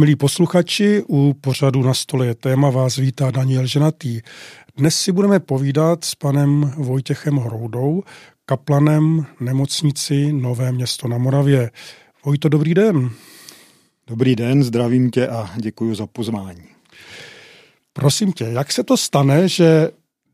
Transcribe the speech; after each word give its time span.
Milí 0.00 0.16
posluchači, 0.16 1.02
u 1.08 1.34
pořadu 1.40 1.82
na 1.82 1.94
stole 1.94 2.26
je 2.26 2.34
téma 2.34 2.70
vás 2.70 2.96
vítá 2.96 3.30
Daniel 3.30 3.66
Ženatý. 3.66 4.20
Dnes 4.76 4.96
si 5.00 5.12
budeme 5.12 5.40
povídat 5.40 6.04
s 6.04 6.14
panem 6.14 6.72
Vojtěchem 6.76 7.36
Hroudou, 7.36 8.02
kaplanem 8.46 9.26
nemocnici 9.40 10.32
Nové 10.32 10.72
město 10.72 11.08
na 11.08 11.18
Moravě. 11.18 11.70
Vojto, 12.24 12.48
dobrý 12.48 12.74
den. 12.74 13.10
Dobrý 14.06 14.36
den, 14.36 14.62
zdravím 14.62 15.10
tě 15.10 15.28
a 15.28 15.50
děkuji 15.56 15.94
za 15.94 16.06
pozvání. 16.06 16.64
Prosím 17.92 18.32
tě, 18.32 18.44
jak 18.44 18.72
se 18.72 18.84
to 18.84 18.96
stane, 18.96 19.48
že 19.48 19.90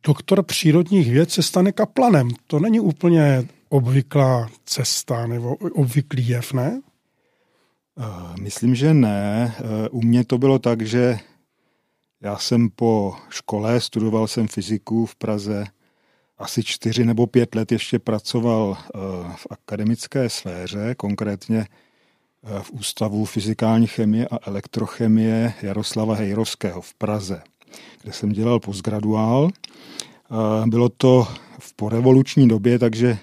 doktor 0.06 0.42
přírodních 0.42 1.10
věd 1.10 1.30
se 1.30 1.42
stane 1.42 1.72
kaplanem? 1.72 2.28
To 2.46 2.60
není 2.60 2.80
úplně 2.80 3.46
obvyklá 3.68 4.48
cesta 4.64 5.26
nebo 5.26 5.54
obvyklý 5.54 6.28
jev, 6.28 6.52
ne? 6.52 6.80
Eh, 7.98 8.40
myslím, 8.40 8.74
že 8.74 8.94
ne. 8.94 9.54
Eh, 9.58 9.88
u 9.88 10.02
mě 10.02 10.24
to 10.24 10.38
bylo 10.38 10.58
tak, 10.58 10.82
že 10.82 11.18
já 12.20 12.38
jsem 12.38 12.70
po 12.70 13.14
škole, 13.30 13.80
studoval 13.80 14.26
jsem 14.26 14.48
fyziku 14.48 15.06
v 15.06 15.16
Praze, 15.16 15.64
asi 16.38 16.64
čtyři 16.64 17.04
nebo 17.04 17.26
pět 17.26 17.54
let 17.54 17.72
ještě 17.72 17.98
pracoval 17.98 18.76
eh, 18.78 18.98
v 19.36 19.46
akademické 19.50 20.30
sféře, 20.30 20.94
konkrétně 20.94 21.66
v 22.62 22.70
Ústavu 22.72 23.24
fyzikální 23.24 23.86
chemie 23.86 24.28
a 24.28 24.38
elektrochemie 24.48 25.54
Jaroslava 25.62 26.14
Hejrovského 26.14 26.80
v 26.80 26.94
Praze, 26.94 27.42
kde 28.02 28.12
jsem 28.12 28.32
dělal 28.32 28.60
postgraduál. 28.60 29.50
Bylo 30.66 30.88
to 30.88 31.28
v 31.58 31.74
porevoluční 31.74 32.48
době, 32.48 32.78
takže 32.78 33.18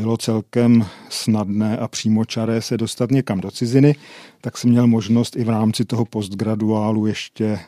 bylo 0.00 0.16
celkem 0.16 0.86
snadné 1.08 1.78
a 1.78 1.88
přímočaré 1.88 2.62
se 2.62 2.76
dostat 2.76 3.10
někam 3.10 3.40
do 3.40 3.50
ciziny, 3.50 3.96
tak 4.40 4.58
jsem 4.58 4.70
měl 4.70 4.86
možnost 4.86 5.36
i 5.36 5.44
v 5.44 5.48
rámci 5.48 5.84
toho 5.84 6.04
postgraduálu 6.04 7.06
ještě 7.06 7.60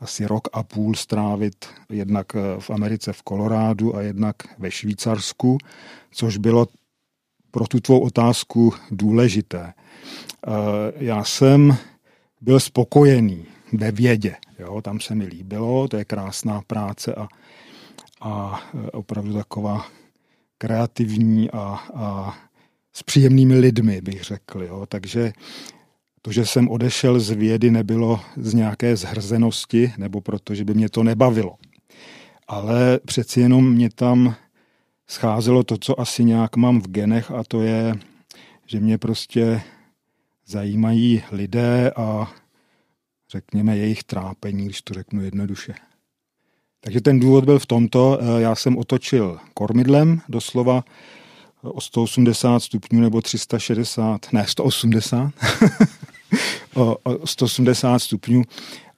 asi 0.00 0.26
rok 0.26 0.48
a 0.52 0.62
půl 0.62 0.94
strávit 0.94 1.66
jednak 1.90 2.32
v 2.58 2.70
Americe 2.70 3.12
v 3.12 3.22
Kolorádu 3.22 3.96
a 3.96 4.02
jednak 4.02 4.36
ve 4.58 4.70
Švýcarsku, 4.70 5.58
což 6.10 6.36
bylo 6.36 6.66
pro 7.50 7.66
tu 7.66 7.80
tvou 7.80 8.00
otázku 8.00 8.72
důležité. 8.90 9.72
Eh, 9.72 10.50
já 10.96 11.24
jsem 11.24 11.76
byl 12.40 12.60
spokojený 12.60 13.46
ve 13.72 13.92
vědě, 13.92 14.36
jo, 14.58 14.82
tam 14.82 15.00
se 15.00 15.14
mi 15.14 15.26
líbilo, 15.26 15.88
to 15.88 15.96
je 15.96 16.04
krásná 16.04 16.62
práce 16.66 17.14
a, 17.14 17.28
a 18.20 18.60
eh, 18.74 18.90
opravdu 18.90 19.34
taková 19.34 19.86
kreativní 20.64 21.50
a, 21.50 21.78
a 21.94 22.36
s 22.92 23.02
příjemnými 23.02 23.58
lidmi, 23.58 24.00
bych 24.00 24.24
řekl. 24.24 24.62
Jo. 24.62 24.86
Takže 24.88 25.32
to, 26.22 26.32
že 26.32 26.46
jsem 26.46 26.68
odešel 26.68 27.20
z 27.20 27.30
vědy, 27.30 27.70
nebylo 27.70 28.20
z 28.36 28.54
nějaké 28.54 28.96
zhrzenosti 28.96 29.92
nebo 29.98 30.20
protože 30.20 30.64
by 30.64 30.74
mě 30.74 30.88
to 30.88 31.02
nebavilo. 31.02 31.56
Ale 32.48 33.00
přeci 33.04 33.40
jenom 33.40 33.72
mě 33.72 33.90
tam 33.90 34.34
scházelo 35.06 35.64
to, 35.64 35.78
co 35.78 36.00
asi 36.00 36.24
nějak 36.24 36.56
mám 36.56 36.80
v 36.80 36.88
genech 36.88 37.30
a 37.30 37.44
to 37.48 37.62
je, 37.62 37.94
že 38.66 38.80
mě 38.80 38.98
prostě 38.98 39.60
zajímají 40.46 41.22
lidé 41.32 41.90
a 41.96 42.32
řekněme 43.30 43.76
jejich 43.76 44.04
trápení, 44.04 44.64
když 44.64 44.82
to 44.82 44.94
řeknu 44.94 45.22
jednoduše. 45.24 45.74
Takže 46.84 47.00
ten 47.00 47.20
důvod 47.20 47.44
byl 47.44 47.58
v 47.58 47.66
tomto, 47.66 48.18
eh, 48.20 48.40
já 48.42 48.54
jsem 48.54 48.78
otočil 48.78 49.38
kormidlem 49.54 50.20
doslova 50.28 50.84
o 51.62 51.80
180 51.80 52.62
stupňů 52.62 53.00
nebo 53.00 53.22
360, 53.22 54.32
ne 54.32 54.44
180, 54.48 55.32
o, 56.74 56.96
o 57.02 57.26
180 57.26 57.98
stupňů 57.98 58.42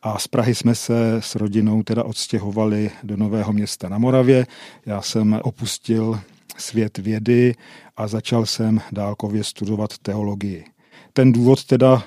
a 0.02 0.18
z 0.18 0.28
Prahy 0.28 0.54
jsme 0.54 0.74
se 0.74 1.16
s 1.20 1.34
rodinou 1.34 1.82
teda 1.82 2.04
odstěhovali 2.04 2.90
do 3.02 3.16
Nového 3.16 3.52
města 3.52 3.88
na 3.88 3.98
Moravě. 3.98 4.46
Já 4.86 5.02
jsem 5.02 5.40
opustil 5.42 6.20
svět 6.56 6.98
vědy 6.98 7.54
a 7.96 8.08
začal 8.08 8.46
jsem 8.46 8.80
dálkově 8.92 9.44
studovat 9.44 9.98
teologii. 9.98 10.64
Ten 11.12 11.32
důvod 11.32 11.64
teda 11.64 12.02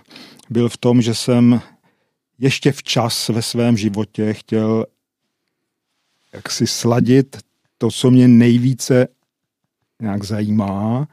byl 0.49 0.69
v 0.69 0.77
tom, 0.77 1.01
že 1.01 1.15
jsem 1.15 1.61
ještě 2.39 2.71
včas 2.71 3.29
ve 3.29 3.41
svém 3.41 3.77
životě 3.77 4.33
chtěl 4.33 4.85
jak 6.33 6.51
si 6.51 6.67
sladit 6.67 7.37
to, 7.77 7.91
co 7.91 8.11
mě 8.11 8.27
nejvíce 8.27 9.07
nějak 10.01 10.23
zajímá, 10.23 11.07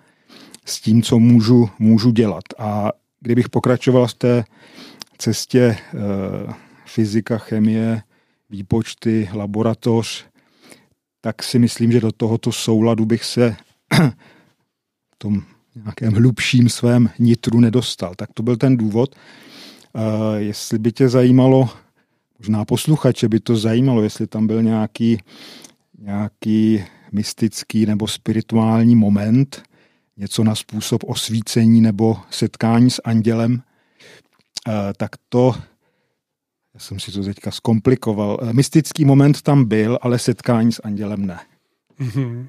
s 0.65 0.81
tím, 0.81 1.03
co 1.03 1.19
můžu, 1.19 1.71
můžu 1.79 2.11
dělat. 2.11 2.45
A 2.59 2.93
kdybych 3.21 3.49
pokračoval 3.49 4.07
v 4.07 4.15
té 4.15 4.45
cestě 5.19 5.61
e, 5.61 5.79
fyzika, 6.87 7.39
chemie, 7.39 8.03
výpočty, 8.51 9.29
laboratoř, 9.33 10.27
tak 11.21 11.43
si 11.43 11.59
myslím, 11.59 11.93
že 11.93 12.01
do 12.01 12.13
tohoto 12.13 12.53
souladu 12.53 13.05
bych 13.05 13.25
se 13.25 13.57
v 15.15 15.19
tom 15.19 15.43
nějakém 15.75 16.13
hlubším 16.13 16.69
svém 16.69 17.11
nitru 17.19 17.61
nedostal. 17.61 18.15
Tak 18.17 18.31
to 18.35 18.43
byl 18.43 18.57
ten 18.57 18.77
důvod. 18.77 19.15
E, 19.15 20.41
jestli 20.41 20.79
by 20.79 20.93
tě 20.93 21.09
zajímalo, 21.09 21.71
možná 22.39 22.65
posluchače 22.65 23.29
by 23.29 23.41
to 23.41 23.57
zajímalo, 23.57 24.03
jestli 24.03 24.27
tam 24.27 24.47
byl 24.47 24.63
nějaký, 24.63 25.19
nějaký 25.99 26.85
mystický 27.13 27.87
nebo 27.87 28.09
spirituální 28.09 28.97
moment, 28.97 29.63
něco 30.17 30.45
na 30.45 30.55
způsob 30.55 31.05
osvícení 31.05 31.81
nebo 31.81 32.17
setkání 32.31 32.91
s 32.91 33.01
andělem, 33.05 33.63
eh, 34.69 34.73
tak 34.97 35.11
to, 35.29 35.55
já 36.75 36.81
jsem 36.81 37.01
si 37.01 37.13
to 37.13 37.25
teďka 37.25 37.51
zkomplikoval, 37.51 38.39
eh, 38.43 38.53
mystický 38.53 39.05
moment 39.05 39.43
tam 39.43 39.65
byl, 39.65 39.99
ale 40.03 40.19
setkání 40.19 40.73
s 40.73 40.81
andělem 40.85 41.27
ne. 41.27 41.41
Mm-hmm. 42.01 42.47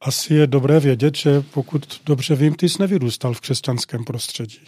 Asi 0.00 0.34
je 0.34 0.46
dobré 0.46 0.80
vědět, 0.80 1.16
že 1.16 1.40
pokud 1.40 2.00
dobře 2.06 2.34
vím, 2.34 2.54
ty 2.54 2.68
jsi 2.68 2.76
nevyrůstal 2.80 3.34
v 3.34 3.40
křesťanském 3.40 4.04
prostředí. 4.04 4.60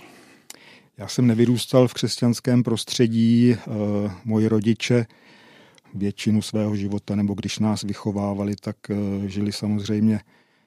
Já 0.98 1.08
jsem 1.08 1.26
nevyrůstal 1.26 1.88
v 1.88 1.94
křesťanském 1.94 2.62
prostředí, 2.62 3.52
eh, 3.52 3.64
moji 4.24 4.48
rodiče 4.48 5.06
většinu 5.94 6.42
svého 6.42 6.76
života, 6.76 7.14
nebo 7.14 7.34
když 7.34 7.58
nás 7.58 7.82
vychovávali, 7.82 8.56
tak 8.60 8.76
eh, 8.90 8.94
žili 9.28 9.52
samozřejmě 9.52 10.20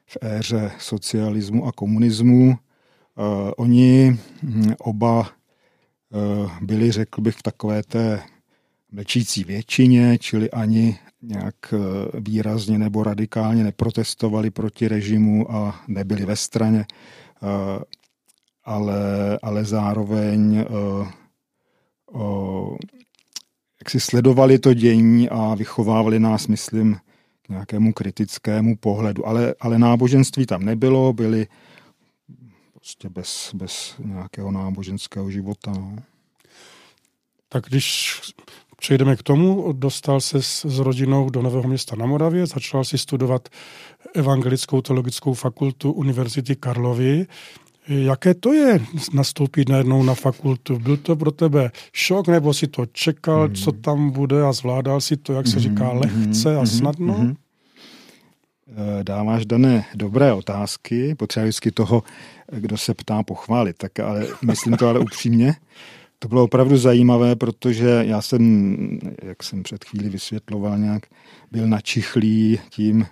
v 0.06 0.18
éře 0.22 0.72
socialismu 0.80 1.68
a 1.68 1.72
komunismu. 1.72 2.56
Eh, 2.58 3.52
oni 3.58 4.18
hm, 4.44 4.74
oba 4.80 5.30
byli, 6.62 6.92
řekl 6.92 7.22
bych, 7.22 7.36
v 7.36 7.44
takové 7.44 7.84
té 7.84 8.24
mlčící 8.92 9.44
většině, 9.44 10.18
čili 10.18 10.52
ani 10.52 11.00
nějak 11.22 11.56
výrazně 12.14 12.80
nebo 12.80 13.04
radikálně 13.04 13.64
neprotestovali 13.64 14.52
proti 14.52 14.88
režimu 14.88 15.52
a 15.52 15.82
nebyli 15.88 16.26
ve 16.26 16.36
straně 16.36 16.86
ale, 18.64 19.40
ale 19.42 19.66
zároveň 19.66 20.66
uh, 20.70 21.08
uh, 22.22 22.78
jak 23.82 23.90
si 23.90 24.00
sledovali 24.00 24.60
to 24.60 24.74
dění 24.74 25.30
a 25.30 25.56
vychovávali 25.56 26.20
nás, 26.20 26.48
myslím, 26.48 26.98
k 27.42 27.50
nějakému 27.50 27.94
kritickému 27.94 28.78
pohledu. 28.78 29.28
Ale, 29.28 29.56
ale 29.60 29.80
náboženství 29.80 30.46
tam 30.46 30.66
nebylo, 30.66 31.14
byli 31.14 31.48
prostě 32.74 33.10
bez, 33.10 33.52
bez 33.54 33.96
nějakého 34.00 34.52
náboženského 34.52 35.32
života. 35.32 35.72
No. 35.72 35.96
Tak 37.50 37.64
když 37.64 38.20
přejdeme 38.78 39.16
k 39.16 39.24
tomu, 39.24 39.74
dostal 39.74 40.22
se 40.22 40.42
s, 40.42 40.80
rodinou 40.80 41.30
do 41.30 41.42
Nového 41.42 41.68
města 41.68 41.96
na 41.96 42.06
Moravě, 42.06 42.48
začal 42.48 42.84
si 42.84 42.98
studovat 42.98 43.50
Evangelickou 44.14 44.82
teologickou 44.82 45.34
fakultu 45.34 45.92
Univerzity 45.92 46.56
Karlovy. 46.56 47.28
Jaké 47.92 48.34
to 48.34 48.54
je 48.54 48.82
nastoupit 49.14 49.70
najednou 49.70 50.04
na 50.04 50.14
fakultu? 50.14 50.80
Byl 50.80 50.98
to 50.98 51.16
pro 51.16 51.32
tebe 51.32 51.72
šok, 51.94 52.28
nebo 52.28 52.54
si 52.54 52.68
to 52.68 52.86
čekal, 52.86 53.48
mm. 53.48 53.56
co 53.56 53.72
tam 53.72 54.10
bude 54.10 54.44
a 54.44 54.54
zvládal 54.54 55.02
si 55.02 55.18
to, 55.18 55.34
jak 55.34 55.48
se 55.48 55.56
mm. 55.56 55.62
říká, 55.62 55.92
lehce 55.92 56.56
a 56.56 56.58
mhm. 56.58 56.68
snadno? 56.68 57.18
Mm. 57.18 57.36
Dáváš 59.04 59.46
dané 59.46 59.86
dobré 59.96 60.34
otázky, 60.34 61.16
potřeba 61.16 61.44
vždycky 61.44 61.72
toho, 61.72 62.04
kdo 62.52 62.78
se 62.78 62.94
ptá, 62.94 63.24
pochválit, 63.24 63.78
tak 63.78 64.00
ale 64.00 64.28
myslím 64.46 64.74
to 64.74 64.88
ale 64.88 65.00
upřímně. 65.00 65.56
To 66.20 66.28
bylo 66.28 66.44
opravdu 66.44 66.78
zajímavé, 66.78 67.36
protože 67.36 68.04
já 68.08 68.22
jsem, 68.22 69.00
jak 69.24 69.44
jsem 69.44 69.64
před 69.64 69.86
chvíli 69.86 70.10
vysvětloval, 70.10 70.78
nějak 70.78 71.06
byl 71.52 71.68
načichlý 71.68 72.60
tím 72.70 73.06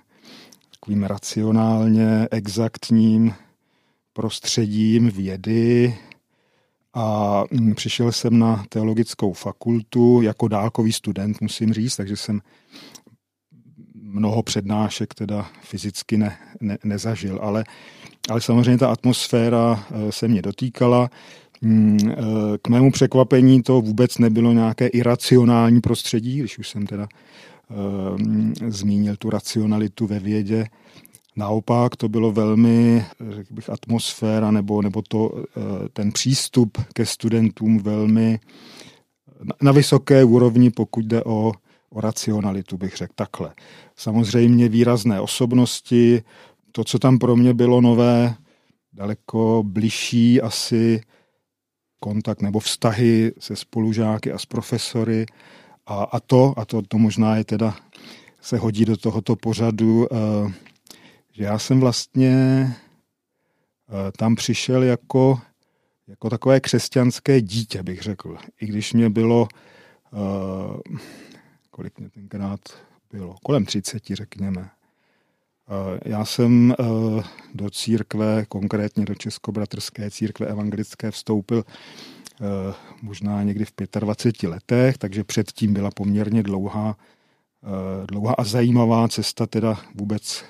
takovým 0.71 1.03
racionálně, 1.03 2.27
exaktním, 2.31 3.33
prostředím 4.19 5.10
vědy 5.10 5.95
a 6.94 7.44
mm, 7.51 7.75
přišel 7.75 8.12
jsem 8.12 8.39
na 8.39 8.66
teologickou 8.69 9.33
fakultu 9.33 10.21
jako 10.21 10.48
dálkový 10.48 10.92
student, 10.92 11.42
musím 11.42 11.74
říct, 11.74 11.95
takže 11.95 12.18
jsem 12.18 12.42
mnoho 14.01 14.44
přednášek 14.44 15.13
teda 15.13 15.50
fyzicky 15.62 16.18
ne, 16.18 16.38
ne, 16.62 16.77
nezažil, 16.83 17.39
ale, 17.42 17.63
ale 18.30 18.42
samozřejmě 18.42 18.77
ta 18.77 18.92
atmosféra 18.92 19.86
eh, 19.92 20.12
se 20.12 20.27
mě 20.27 20.42
dotýkala. 20.42 21.10
mm, 21.62 21.98
eh, 22.12 22.15
k 22.62 22.68
mému 22.68 22.92
překvapení 22.92 23.63
to 23.63 23.81
vůbec 23.81 24.18
nebylo 24.18 24.54
nějaké 24.54 24.88
iracionální 24.88 25.81
prostředí, 25.81 26.39
když 26.39 26.60
už 26.60 26.69
jsem 26.69 26.88
teda 26.88 27.07
uh, 27.69 28.18
zmínil 28.68 29.15
tu 29.15 29.30
racionalitu 29.30 30.07
ve 30.07 30.19
vědě. 30.19 30.65
Naopak 31.39 31.95
to 31.95 32.09
bylo 32.09 32.31
velmi, 32.31 33.06
řekl 33.30 33.53
bych, 33.53 33.69
atmosféra 33.69 34.51
nebo, 34.51 34.81
nebo 34.81 35.01
to, 35.01 35.30
uh, 35.30 35.44
ten 35.94 36.12
přístup 36.12 36.77
ke 36.94 37.06
studentům 37.06 37.80
velmi 37.80 38.39
na 39.62 39.71
vysoké 39.71 40.24
úrovni, 40.24 40.69
pokud 40.69 41.06
jde 41.06 41.24
o, 41.24 41.51
o 41.89 42.01
racionalitu, 42.01 42.77
bych 42.77 42.97
řekl 42.97 43.13
takhle. 43.15 43.53
Samozřejmě 43.95 44.69
výrazné 44.69 45.21
osobnosti, 45.21 46.24
to, 46.71 46.83
co 46.83 47.00
tam 47.00 47.19
pro 47.19 47.36
mě 47.36 47.53
bylo 47.53 47.81
nové, 47.81 48.36
daleko 48.94 49.63
bližší 49.65 50.41
asi 50.41 51.01
kontakt 52.00 52.41
nebo 52.41 52.59
vztahy 52.59 53.33
se 53.39 53.56
spolužáky 53.56 54.31
a 54.31 54.38
s 54.38 54.45
profesory. 54.45 55.25
A, 55.86 56.03
a 56.03 56.19
to, 56.19 56.53
a 56.57 56.65
to, 56.65 56.81
to 56.81 56.97
možná 56.97 57.36
je 57.36 57.44
teda, 57.44 57.75
se 58.41 58.57
hodí 58.57 58.86
do 58.86 58.97
tohoto 58.97 59.36
pořadu, 59.36 60.07
uh, 60.07 60.51
že 61.39 61.45
já 61.45 61.59
jsem 61.59 61.80
vlastně 61.80 62.36
uh, 63.88 63.95
tam 64.18 64.36
přišel 64.36 64.83
jako, 64.83 65.39
jako 66.07 66.30
takové 66.30 66.59
křesťanské 66.59 67.41
dítě, 67.41 67.83
bych 67.83 68.01
řekl. 68.01 68.38
I 68.62 68.65
když 68.65 68.94
mě 68.94 69.09
bylo, 69.09 69.47
uh, 70.12 70.80
kolik 71.71 72.00
mě 72.00 72.09
tenkrát 72.09 72.59
bylo, 73.12 73.36
kolem 73.44 73.65
30, 73.65 74.03
řekněme. 74.07 74.69
Já 76.06 76.25
jsem 76.25 76.75
do 77.53 77.69
církve, 77.69 78.45
konkrétně 78.45 79.06
do 79.06 79.15
Českobratrské 79.15 80.12
církve 80.12 80.47
evangelické 80.47 81.12
vstoupil 81.12 81.65
možná 83.01 83.44
někdy 83.44 83.65
v 83.65 83.74
25 84.00 84.50
letech, 84.50 84.97
takže 84.97 85.24
předtím 85.24 85.74
byla 85.74 85.89
poměrně 85.91 86.44
dlouhá, 86.44 86.97
dlouhá 88.06 88.33
a 88.33 88.44
zajímavá 88.44 89.07
cesta 89.07 89.45
teda 89.45 89.77
vůbec 89.95 90.44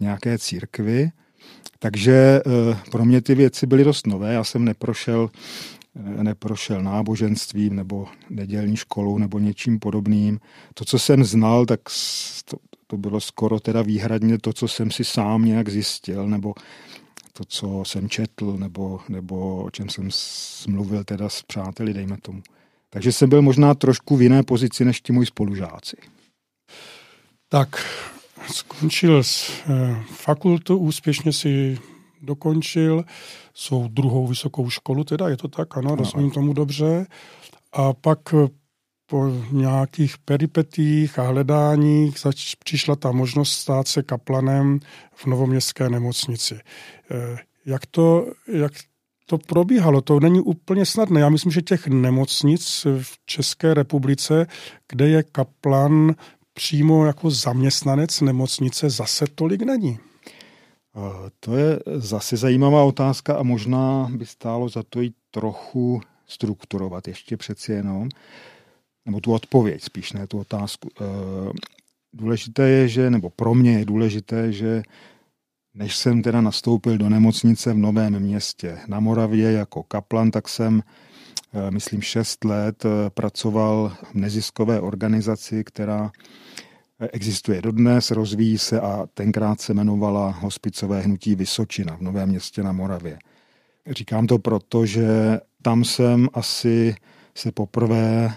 nějaké 0.00 0.38
církvi. 0.38 1.10
Takže 1.78 2.40
pro 2.90 3.04
mě 3.04 3.20
ty 3.20 3.34
věci 3.34 3.66
byly 3.66 3.84
dost 3.84 4.06
nové. 4.06 4.34
Já 4.34 4.44
jsem 4.44 4.64
neprošel, 4.64 5.30
neprošel 6.22 6.82
náboženstvím 6.82 7.76
nebo 7.76 8.08
nedělní 8.30 8.76
školou 8.76 9.18
nebo 9.18 9.38
něčím 9.38 9.78
podobným. 9.78 10.40
To, 10.74 10.84
co 10.84 10.98
jsem 10.98 11.24
znal, 11.24 11.66
tak 11.66 11.80
to, 12.44 12.56
to 12.86 12.96
bylo 12.96 13.20
skoro 13.20 13.60
teda 13.60 13.82
výhradně 13.82 14.38
to, 14.38 14.52
co 14.52 14.68
jsem 14.68 14.90
si 14.90 15.04
sám 15.04 15.44
nějak 15.44 15.68
zjistil, 15.68 16.28
nebo 16.28 16.54
to, 17.32 17.44
co 17.44 17.82
jsem 17.86 18.08
četl, 18.08 18.56
nebo, 18.56 19.00
nebo 19.08 19.64
o 19.64 19.70
čem 19.70 19.88
jsem 19.88 20.08
smluvil 20.10 21.04
teda 21.04 21.28
s 21.28 21.42
přáteli, 21.42 21.94
dejme 21.94 22.16
tomu. 22.22 22.42
Takže 22.90 23.12
jsem 23.12 23.28
byl 23.28 23.42
možná 23.42 23.74
trošku 23.74 24.16
v 24.16 24.22
jiné 24.22 24.42
pozici 24.42 24.84
než 24.84 25.00
ti 25.00 25.12
moji 25.12 25.26
spolužáci. 25.26 25.96
Tak, 27.48 27.84
skončil 28.52 29.22
s 29.22 29.50
eh, 29.50 30.02
fakultu, 30.10 30.78
úspěšně 30.78 31.32
si 31.32 31.78
dokončil 32.22 33.04
svou 33.54 33.88
druhou 33.88 34.26
vysokou 34.26 34.70
školu, 34.70 35.04
teda 35.04 35.28
je 35.28 35.36
to 35.36 35.48
tak, 35.48 35.76
ano, 35.76 35.94
rozumím 35.94 36.30
tomu 36.30 36.52
dobře. 36.52 37.06
A 37.72 37.92
pak 37.92 38.18
po 39.06 39.32
nějakých 39.52 40.18
peripetích 40.18 41.18
a 41.18 41.22
hledáních 41.22 42.18
zač- 42.18 42.54
přišla 42.54 42.96
ta 42.96 43.12
možnost 43.12 43.52
stát 43.52 43.88
se 43.88 44.02
kaplanem 44.02 44.80
v 45.14 45.26
novoměstské 45.26 45.88
nemocnici. 45.88 46.60
Eh, 47.10 47.36
jak 47.66 47.86
to, 47.86 48.26
jak 48.52 48.72
to 49.26 49.38
probíhalo? 49.38 50.00
To 50.00 50.20
není 50.20 50.40
úplně 50.40 50.86
snadné. 50.86 51.20
Já 51.20 51.28
myslím, 51.28 51.52
že 51.52 51.62
těch 51.62 51.86
nemocnic 51.86 52.86
v 53.02 53.18
České 53.26 53.74
republice, 53.74 54.46
kde 54.88 55.08
je 55.08 55.22
kaplan 55.22 56.14
přímo 56.58 57.06
jako 57.06 57.30
zaměstnanec 57.30 58.20
nemocnice, 58.20 58.90
zase 58.90 59.24
tolik 59.34 59.62
není. 59.62 59.98
To 61.40 61.56
je 61.56 61.78
zase 61.96 62.36
zajímavá 62.36 62.82
otázka 62.82 63.36
a 63.36 63.42
možná 63.42 64.08
by 64.10 64.26
stálo 64.26 64.68
za 64.68 64.82
to 64.82 65.02
i 65.02 65.10
trochu 65.30 66.00
strukturovat 66.26 67.08
ještě 67.08 67.36
přeci 67.36 67.72
jenom 67.72 68.08
nebo 69.06 69.20
tu 69.20 69.32
odpověď 69.32 69.82
spíš, 69.82 70.12
ne 70.12 70.26
tu 70.26 70.38
otázku. 70.38 70.88
Eh, 71.00 71.04
důležité 72.12 72.68
je, 72.68 72.88
že, 72.88 73.10
nebo 73.10 73.30
pro 73.30 73.54
mě 73.54 73.78
je 73.78 73.84
důležité, 73.84 74.52
že 74.52 74.82
než 75.74 75.96
jsem 75.96 76.22
teda 76.22 76.40
nastoupil 76.40 76.98
do 76.98 77.08
nemocnice 77.08 77.72
v 77.72 77.78
Novém 77.78 78.20
městě 78.20 78.78
na 78.88 79.00
Moravě 79.00 79.52
jako 79.52 79.82
kaplan, 79.82 80.30
tak 80.30 80.48
jsem, 80.48 80.82
eh, 81.54 81.70
myslím, 81.70 82.02
šest 82.02 82.44
let 82.44 82.84
eh, 82.84 83.10
pracoval 83.10 83.96
v 84.12 84.14
neziskové 84.14 84.80
organizaci, 84.80 85.64
která 85.64 86.10
existuje 87.06 87.62
dodnes, 87.62 88.10
rozvíjí 88.10 88.58
se 88.58 88.80
a 88.80 89.06
tenkrát 89.14 89.60
se 89.60 89.72
jmenovala 89.72 90.30
Hospicové 90.30 91.00
hnutí 91.00 91.34
Vysočina 91.34 91.96
v 91.96 92.00
Novém 92.00 92.28
městě 92.28 92.62
na 92.62 92.72
Moravě. 92.72 93.18
Říkám 93.90 94.26
to 94.26 94.38
proto, 94.38 94.86
že 94.86 95.06
tam 95.62 95.84
jsem 95.84 96.28
asi 96.34 96.94
se 97.34 97.52
poprvé 97.52 98.34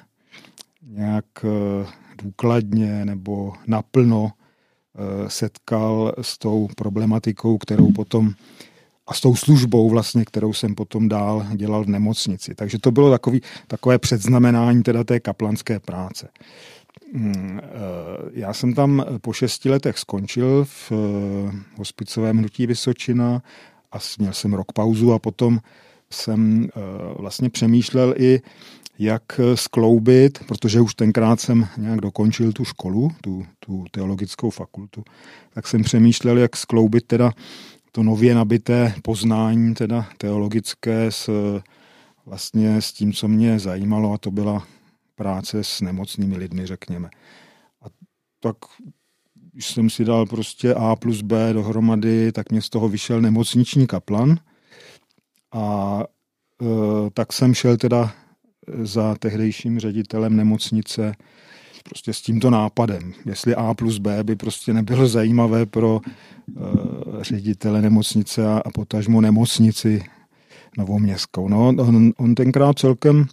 nějak 0.87 1.25
eh, 1.43 1.87
důkladně 2.23 3.05
nebo 3.05 3.53
naplno 3.67 4.31
eh, 4.31 5.29
setkal 5.29 6.13
s 6.21 6.37
tou 6.37 6.67
problematikou, 6.75 7.57
kterou 7.57 7.91
potom 7.91 8.33
a 9.07 9.13
s 9.13 9.21
tou 9.21 9.35
službou 9.35 9.89
vlastně, 9.89 10.25
kterou 10.25 10.53
jsem 10.53 10.75
potom 10.75 11.09
dál 11.09 11.45
dělal 11.55 11.83
v 11.83 11.89
nemocnici. 11.89 12.55
Takže 12.55 12.79
to 12.79 12.91
bylo 12.91 13.11
takový, 13.11 13.41
takové 13.67 13.99
předznamenání 13.99 14.83
teda 14.83 15.03
té 15.03 15.19
kaplanské 15.19 15.79
práce. 15.79 16.29
Hmm, 17.13 17.59
eh, 17.63 17.68
já 18.33 18.53
jsem 18.53 18.74
tam 18.74 19.06
po 19.21 19.33
šesti 19.33 19.69
letech 19.69 19.98
skončil 19.98 20.65
v 20.65 20.92
hospicovém 21.77 22.38
hnutí 22.38 22.68
Vysočina 22.68 23.42
a 23.92 23.98
měl 24.19 24.33
jsem 24.33 24.53
rok 24.53 24.71
pauzu 24.71 25.13
a 25.13 25.19
potom 25.19 25.59
jsem 26.09 26.68
vlastně 27.19 27.50
přemýšlel 27.50 28.13
i, 28.18 28.42
jak 29.01 29.39
eh, 29.39 29.58
skloubit, 29.58 30.39
protože 30.48 30.81
už 30.81 30.96
tenkrát 30.96 31.39
jsem 31.39 31.67
nějak 31.77 32.01
dokončil 32.01 32.53
tu 32.53 32.65
školu, 32.65 33.12
tu, 33.22 33.46
tu 33.60 33.86
teologickou 33.91 34.50
fakultu, 34.50 35.03
tak 35.53 35.67
jsem 35.67 35.84
přemýšlel, 35.84 36.38
jak 36.38 36.58
skloubit 36.58 37.08
teda 37.08 37.31
to 37.91 38.03
nově 38.03 38.36
nabité 38.36 38.93
poznání 39.01 39.74
teda 39.74 40.05
teologické 40.17 41.12
s, 41.12 41.29
vlastně 42.25 42.81
s 42.81 42.93
tím, 42.93 43.13
co 43.13 43.27
mě 43.27 43.60
zajímalo 43.60 44.13
a 44.13 44.17
to 44.17 44.31
byla 44.31 44.63
práce 45.21 45.63
s 45.63 45.81
nemocnými 45.81 46.37
lidmi, 46.37 46.67
řekněme. 46.67 47.09
A 47.81 47.85
tak 48.39 48.57
když 49.53 49.67
jsem 49.67 49.89
si 49.89 50.05
dal 50.05 50.25
prostě 50.25 50.73
A 50.73 50.95
plus 50.95 51.21
B 51.21 51.53
dohromady, 51.53 52.31
tak 52.31 52.51
mě 52.51 52.61
z 52.61 52.69
toho 52.69 52.89
vyšel 52.89 53.21
nemocniční 53.21 53.87
kaplan 53.87 54.37
a 55.53 55.99
e, 56.61 57.09
tak 57.13 57.33
jsem 57.33 57.53
šel 57.53 57.77
teda 57.77 58.13
za 58.81 59.15
tehdejším 59.15 59.79
ředitelem 59.79 60.35
nemocnice 60.35 61.15
prostě 61.83 62.13
s 62.13 62.21
tímto 62.21 62.49
nápadem. 62.49 63.13
Jestli 63.25 63.55
A 63.55 63.73
plus 63.73 63.97
B 63.97 64.23
by 64.23 64.35
prostě 64.35 64.73
nebylo 64.73 65.07
zajímavé 65.07 65.65
pro 65.65 66.01
uh, 66.01 67.21
ředitele 67.21 67.81
nemocnice 67.81 68.47
a, 68.47 68.61
a 68.65 68.69
potažmo 68.71 69.21
nemocnici 69.21 70.03
novoměstskou. 70.77 71.47
No, 71.47 71.67
on, 71.67 72.11
on 72.17 72.35
tenkrát 72.35 72.79
celkem 72.79 73.25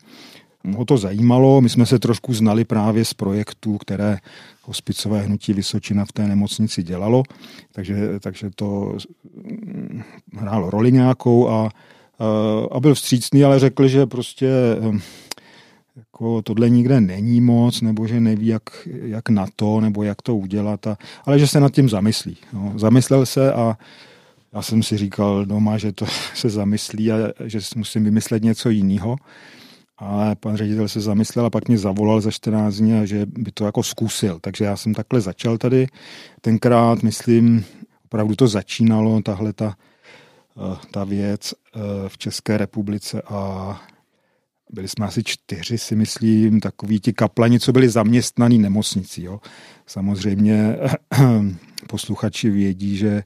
ho 0.75 0.85
to 0.85 0.99
zajímalo. 0.99 1.61
My 1.61 1.69
jsme 1.69 1.87
se 1.87 1.99
trošku 1.99 2.35
znali 2.35 2.65
právě 2.65 3.05
z 3.05 3.15
projektů, 3.15 3.79
které 3.79 4.19
hospicové 4.63 5.21
hnutí 5.21 5.53
Vysočina 5.53 6.05
v 6.05 6.13
té 6.13 6.29
nemocnici 6.29 6.83
dělalo, 6.83 7.23
takže, 7.73 8.21
takže 8.21 8.51
to 8.55 8.97
mm, 9.35 10.03
hrálo 10.37 10.71
roli 10.71 10.93
nějakou 10.93 11.49
a, 11.49 11.71
a 12.73 12.81
byl 12.81 12.95
vstřícný, 12.95 13.45
ale 13.45 13.59
řekl, 13.59 13.89
že 13.89 14.07
prostě 14.07 14.51
jako 15.97 16.43
tohle 16.43 16.71
nikde 16.71 17.01
není 17.01 17.41
moc, 17.41 17.81
nebo 17.81 18.07
že 18.07 18.21
neví, 18.21 18.47
jak, 18.47 18.63
jak 18.87 19.29
na 19.29 19.47
to, 19.57 19.81
nebo 19.81 20.03
jak 20.03 20.23
to 20.23 20.37
udělat, 20.37 20.87
a, 20.87 20.97
ale 21.25 21.39
že 21.39 21.47
se 21.47 21.61
nad 21.61 21.73
tím 21.73 21.89
zamyslí. 21.89 22.37
No. 22.53 22.73
Zamyslel 22.77 23.27
se 23.27 23.53
a 23.53 23.79
já 24.53 24.63
jsem 24.63 24.83
si 24.83 24.97
říkal 24.97 25.47
doma, 25.47 25.79
že 25.79 25.93
to 25.93 26.07
se 26.35 26.51
zamyslí 26.51 27.13
a 27.13 27.17
že 27.45 27.59
musím 27.77 28.05
vymyslet 28.05 28.43
něco 28.43 28.71
jiného. 28.71 29.17
Ale 29.99 30.37
pan 30.37 30.57
ředitel 30.57 30.89
se 30.89 31.01
zamyslel 31.01 31.47
a 31.47 31.51
pak 31.51 31.69
mě 31.69 31.79
zavolal 31.79 32.21
za 32.21 32.31
14 32.31 32.75
dní 32.75 33.07
že 33.07 33.27
by 33.27 33.53
to 33.53 33.65
jako 33.65 33.83
zkusil. 33.83 34.39
Takže 34.41 34.65
já 34.65 34.77
jsem 34.77 34.95
takhle 34.95 35.21
začal 35.21 35.59
tady. 35.59 35.87
Tenkrát, 36.41 37.03
myslím, 37.03 37.65
opravdu 38.05 38.37
to 38.37 38.49
začínalo, 38.49 39.23
tahle 39.23 39.53
ta, 39.53 39.77
eh, 40.57 40.77
ta 40.91 41.05
věc 41.05 41.55
eh, 41.55 41.79
v 42.09 42.19
České 42.19 42.59
republice 42.59 43.23
a 43.23 43.81
byli 44.73 44.89
jsme 44.89 45.07
asi 45.07 45.25
čtyři, 45.25 45.79
si 45.79 45.97
myslím, 45.97 46.61
takoví 46.61 47.01
ti 47.01 47.13
kaplani, 47.13 47.61
co 47.61 47.73
byli 47.73 47.89
zaměstnaní 47.89 48.59
nemocnicí. 48.59 49.23
Jo. 49.23 49.41
Samozřejmě 49.87 50.77
posluchači 51.89 52.51
vědí, 52.51 52.97
že 52.97 53.23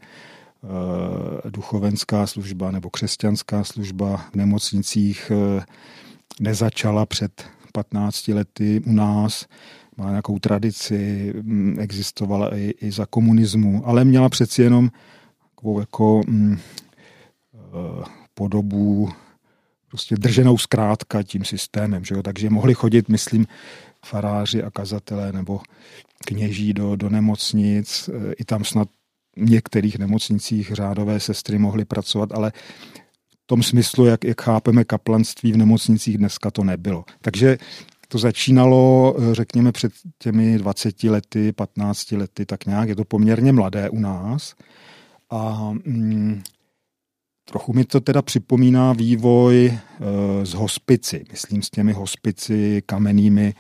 duchovenská 1.51 2.27
služba 2.27 2.71
nebo 2.71 2.91
křesťanská 2.91 3.65
služba 3.65 4.17
v 4.17 4.35
nemocnicích 4.35 5.33
nezačala 6.41 7.07
před 7.07 7.45
15 7.73 8.29
lety 8.29 8.83
u 8.87 8.93
nás, 8.93 9.47
má 9.97 10.11
nějakou 10.11 10.39
tradici, 10.39 11.33
mm, 11.43 11.77
existovala 11.81 12.57
i, 12.57 12.75
i 12.81 12.93
za 12.93 13.07
komunismu, 13.07 13.83
ale 13.87 14.05
měla 14.05 14.29
přeci 14.29 14.63
jenom 14.63 14.91
takovou 15.55 15.81
jako 15.81 16.21
mm, 16.27 16.59
podobu 18.35 19.09
prostě 19.89 20.17
drženou 20.17 20.59
zkrátka 20.59 21.23
tím 21.23 21.45
systémem. 21.45 22.05
Že 22.05 22.15
jo? 22.15 22.23
Takže 22.23 22.51
mohli 22.51 22.75
chodit, 22.75 23.09
myslím, 23.09 23.47
faráři 24.07 24.63
a 24.63 24.71
kazatelé 24.71 25.33
nebo 25.33 25.61
kněží 26.25 26.73
do, 26.73 26.97
do 26.97 27.09
nemocnic. 27.09 28.09
E, 28.09 28.33
I 28.33 28.45
tam 28.45 28.65
snad 28.65 28.89
v 29.37 29.51
některých 29.51 29.99
nemocnicích 29.99 30.73
řádové 30.73 31.21
sestry 31.21 31.59
mohly 31.59 31.85
pracovat, 31.85 32.33
ale 32.33 32.53
tom 33.47 33.63
smyslu, 33.63 34.07
jak, 34.07 34.25
jak 34.25 34.41
chápeme 34.41 34.85
kaplanství 34.85 35.53
v 35.53 35.57
nemocnicích, 35.57 36.19
dneska 36.19 36.51
to 36.51 36.65
nebylo. 36.65 37.05
Takže 37.21 37.59
to 38.09 38.19
začínalo, 38.19 39.15
e, 39.19 39.35
řekněme, 39.35 39.73
před 39.73 39.93
těmi 40.19 40.59
20 40.59 41.05
lety, 41.05 41.53
15 41.53 42.13
lety, 42.13 42.47
tak 42.47 42.67
nějak. 42.67 42.89
Je 42.89 42.97
to 42.97 43.05
poměrně 43.05 43.53
mladé 43.53 43.91
u 43.91 44.01
nás. 44.01 44.55
A 45.31 45.71
mm, 45.85 46.43
Trochu 47.45 47.73
mi 47.73 47.85
to 47.85 48.01
teda 48.01 48.23
připomíná 48.23 48.93
vývoj 48.93 49.67
e, 49.67 49.79
z 50.47 50.55
hospici, 50.55 51.25
myslím 51.31 51.63
s 51.63 51.71
těmi 51.71 51.93
hospici 51.93 52.83
kamennými, 52.87 53.55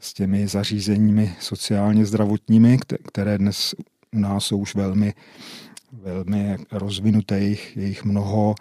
s 0.00 0.14
těmi 0.14 0.48
zařízeními 0.48 1.34
sociálně 1.40 2.04
zdravotními, 2.04 2.78
které 3.08 3.38
dnes 3.38 3.74
u 4.12 4.18
nás 4.18 4.44
jsou 4.44 4.58
už 4.58 4.74
velmi, 4.74 5.14
velmi 5.92 6.56
rozvinuté, 6.72 7.40
jich, 7.40 7.76
je 7.76 7.86
jich 7.86 8.04
mnoho, 8.04 8.54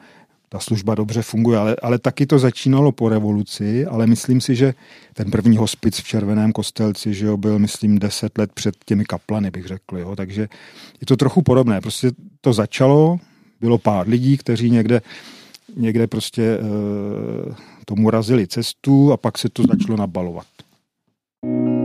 ta 0.50 0.60
služba 0.60 0.96
dobře 0.96 1.22
funguje, 1.22 1.58
ale, 1.58 1.76
ale 1.82 2.00
taky 2.00 2.26
to 2.26 2.40
začínalo 2.40 2.92
po 2.92 3.10
revoluci, 3.10 3.86
ale 3.86 4.08
myslím 4.08 4.42
si, 4.42 4.56
že 4.56 4.74
ten 5.14 5.32
první 5.32 5.58
hospic 5.58 5.98
v 5.98 6.08
Červeném 6.08 6.52
kostelci, 6.52 7.14
že 7.14 7.26
jo, 7.26 7.38
byl, 7.38 7.60
myslím, 7.60 8.00
deset 8.00 8.38
let 8.38 8.52
před 8.54 8.76
těmi 8.86 9.06
kaplany, 9.06 9.52
bych 9.52 9.66
řekl, 9.66 9.98
jo, 9.98 10.16
takže 10.16 10.42
je 11.02 11.08
to 11.08 11.18
trochu 11.18 11.42
podobné, 11.42 11.82
prostě 11.82 12.12
to 12.42 12.54
začalo, 12.54 13.20
bylo 13.62 13.78
pár 13.78 14.08
lidí, 14.08 14.38
kteří 14.38 14.70
někde, 14.70 15.02
někde 15.76 16.08
prostě 16.08 16.44
e, 16.44 16.60
tomu 17.86 18.10
razili 18.10 18.48
cestu 18.48 19.14
a 19.14 19.18
pak 19.18 19.38
se 19.38 19.50
to 19.50 19.64
začalo 19.64 19.98
nabalovat. 19.98 20.48
Jednou 21.44 21.77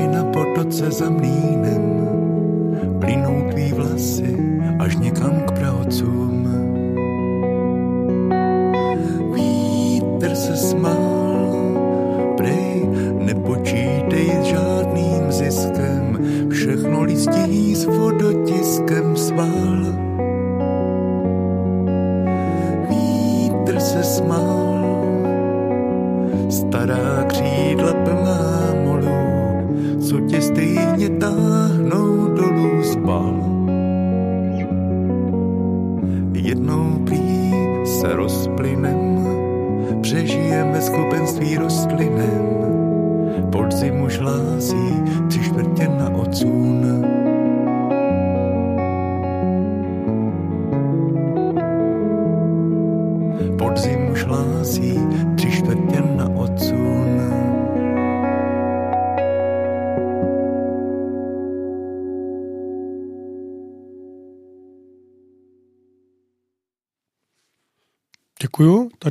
řasy 0.00 0.08
na 0.08 0.24
potoce 0.24 0.90
za 0.90 1.10
mlínem. 1.10 2.08
Plynou 3.00 3.50
tvý 3.50 3.72
vlasy 3.72 4.36
až 4.78 4.96
někam 4.96 5.40
k 5.46 5.52
pravcům. 5.52 6.48
Vítr 9.34 10.34
se 10.34 10.56
smál, 10.56 11.54
prej, 12.36 12.88
nepočítej 13.18 14.30
s 14.42 14.44
žádným 14.44 15.32
ziskem, 15.32 16.18
všechno 16.50 17.02
listí 17.02 17.74
s 17.74 17.84
vodotiskem 17.84 19.16
svál. 19.16 19.80
Vítr 22.88 23.80
se 23.80 24.02
smál, 24.02 24.59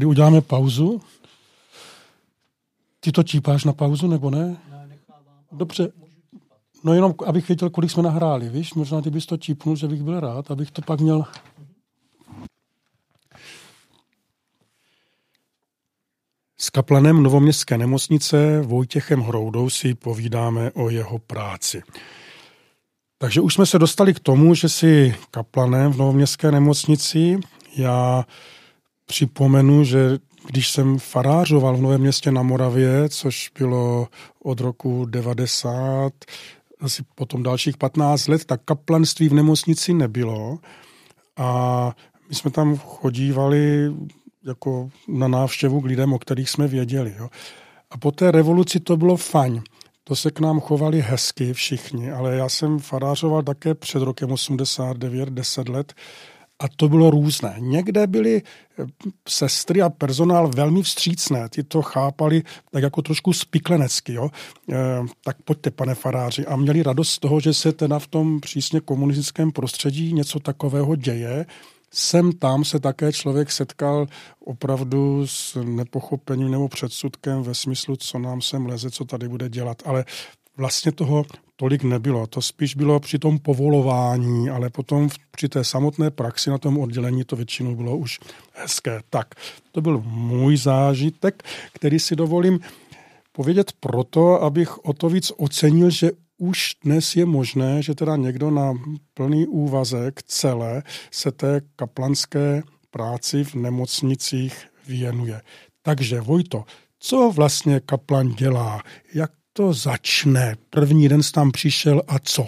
uděláme 0.10 0.42
pauzu. 0.42 1.02
Ty 3.00 3.12
to 3.12 3.24
čípáš 3.24 3.64
na 3.64 3.74
pauzu, 3.74 4.08
nebo 4.08 4.30
ne? 4.30 4.58
Dobře. 5.52 5.92
No 6.84 6.94
jenom, 6.94 7.14
abych 7.26 7.48
věděl, 7.48 7.70
kolik 7.70 7.92
jsme 7.92 8.04
nahráli, 8.04 8.50
víš? 8.50 8.74
Možná 8.74 9.02
ty 9.02 9.10
bys 9.10 9.26
to 9.26 9.38
čípnul, 9.38 9.76
že 9.76 9.88
bych 9.88 10.04
byl 10.04 10.20
rád, 10.20 10.52
abych 10.52 10.72
to 10.72 10.82
pak 10.82 11.00
měl... 11.00 11.24
S 16.58 16.70
kaplanem 16.70 17.24
Novoměstské 17.24 17.78
nemocnice 17.78 18.62
Vojtěchem 18.62 19.22
Hroudou 19.22 19.70
si 19.70 19.96
povídáme 19.96 20.72
o 20.72 20.90
jeho 20.90 21.20
práci. 21.20 21.84
Takže 23.18 23.42
už 23.42 23.54
jsme 23.54 23.66
se 23.66 23.80
dostali 23.80 24.14
k 24.14 24.20
tomu, 24.20 24.56
že 24.56 24.70
si 24.70 25.16
kaplanem 25.32 25.92
v 25.94 25.98
Novoměstské 25.98 26.52
nemocnici. 26.52 27.40
Já 27.76 28.26
připomenu, 29.10 29.84
že 29.84 30.18
když 30.48 30.72
jsem 30.72 31.00
farářoval 31.00 31.78
v 31.78 31.82
Novém 31.82 32.02
městě 32.02 32.32
na 32.32 32.44
Moravě, 32.44 33.10
což 33.10 33.52
bylo 33.60 34.08
od 34.44 34.60
roku 34.60 35.06
90, 35.06 36.14
asi 36.82 37.04
potom 37.16 37.44
dalších 37.44 37.78
15 37.78 38.28
let, 38.28 38.46
tak 38.46 38.62
kaplanství 38.66 39.30
v 39.30 39.34
nemocnici 39.34 39.94
nebylo. 39.94 40.58
A 41.38 41.92
my 42.30 42.36
jsme 42.36 42.52
tam 42.52 42.78
chodívali 42.78 43.94
jako 44.46 44.90
na 45.08 45.28
návštěvu 45.28 45.82
k 45.82 45.86
lidem, 45.86 46.14
o 46.14 46.20
kterých 46.20 46.50
jsme 46.50 46.68
věděli. 46.68 47.16
Jo. 47.20 47.30
A 47.92 47.98
po 47.98 48.12
té 48.12 48.32
revoluci 48.32 48.80
to 48.80 48.98
bylo 48.98 49.18
fajn. 49.18 49.62
To 50.04 50.16
se 50.16 50.32
k 50.32 50.40
nám 50.40 50.60
chovali 50.60 51.02
hezky 51.02 51.54
všichni, 51.54 52.12
ale 52.12 52.36
já 52.36 52.50
jsem 52.50 52.80
farářoval 52.80 53.44
také 53.44 53.76
před 53.76 54.04
rokem 54.04 54.32
89, 54.32 55.30
10 55.30 55.70
let 55.70 55.94
a 56.60 56.68
to 56.76 56.90
bylo 56.90 57.12
různé. 57.12 57.56
Někde 57.60 58.08
byly 58.08 58.42
eh, 58.80 58.86
sestry 59.28 59.82
a 59.82 59.90
personál 59.90 60.48
velmi 60.56 60.84
vstřícné, 60.84 61.50
ty 61.50 61.64
to 61.64 61.82
chápali 61.82 62.44
tak 62.72 62.84
jako 62.84 63.02
trošku 63.02 63.34
spiklenecky, 63.34 64.14
jo? 64.14 64.30
E, 64.72 64.76
tak 65.24 65.42
pojďte, 65.42 65.72
pane 65.72 65.96
faráři, 65.96 66.46
a 66.46 66.56
měli 66.56 66.84
radost 66.84 67.10
z 67.10 67.20
toho, 67.20 67.40
že 67.40 67.54
se 67.54 67.72
teda 67.72 68.00
v 68.00 68.08
tom 68.08 68.40
přísně 68.40 68.80
komunistickém 68.82 69.52
prostředí 69.52 70.14
něco 70.14 70.40
takového 70.40 70.96
děje, 70.96 71.46
Sem 71.92 72.32
tam 72.32 72.66
se 72.66 72.80
také 72.80 73.14
člověk 73.14 73.52
setkal 73.52 74.08
opravdu 74.46 75.28
s 75.28 75.64
nepochopením 75.64 76.52
nebo 76.52 76.68
předsudkem 76.68 77.44
ve 77.44 77.56
smyslu, 77.56 77.96
co 77.96 78.20
nám 78.20 78.42
sem 78.42 78.66
leze, 78.66 78.92
co 78.92 79.06
tady 79.06 79.28
bude 79.28 79.50
dělat. 79.50 79.82
Ale 79.86 80.06
vlastně 80.58 80.92
toho 80.92 81.26
tolik 81.60 81.84
nebylo. 81.84 82.28
To 82.28 82.42
spíš 82.42 82.76
bylo 82.76 83.00
při 83.00 83.20
tom 83.20 83.40
povolování, 83.40 84.50
ale 84.50 84.70
potom 84.70 85.10
při 85.32 85.50
té 85.50 85.64
samotné 85.64 86.12
praxi 86.12 86.50
na 86.50 86.58
tom 86.58 86.78
oddělení 86.78 87.24
to 87.24 87.36
většinou 87.36 87.76
bylo 87.76 87.98
už 87.98 88.20
hezké. 88.54 89.02
Tak, 89.10 89.28
to 89.72 89.82
byl 89.82 90.02
můj 90.06 90.58
zážitek, 90.58 91.44
který 91.74 92.00
si 92.00 92.16
dovolím 92.16 92.60
povědět 93.32 93.72
proto, 93.80 94.44
abych 94.44 94.86
o 94.86 94.94
to 94.94 95.10
víc 95.10 95.32
ocenil, 95.38 95.90
že 95.90 96.12
už 96.38 96.76
dnes 96.84 97.16
je 97.16 97.26
možné, 97.26 97.82
že 97.82 97.96
teda 97.96 98.16
někdo 98.16 98.52
na 98.52 98.74
plný 99.14 99.48
úvazek 99.48 100.24
celé 100.24 100.84
se 101.12 101.32
té 101.32 101.62
kaplanské 101.76 102.64
práci 102.92 103.44
v 103.44 103.56
nemocnicích 103.56 104.68
věnuje. 104.88 105.42
Takže 105.82 106.22
Vojto, 106.22 106.64
co 107.00 107.32
vlastně 107.36 107.80
kaplan 107.80 108.30
dělá? 108.30 108.84
Jak 109.14 109.32
to 109.60 109.74
začne? 109.74 110.56
První 110.70 111.10
den 111.10 111.22
tam 111.34 111.52
přišel 111.52 112.02
a 112.08 112.20
co? 112.20 112.48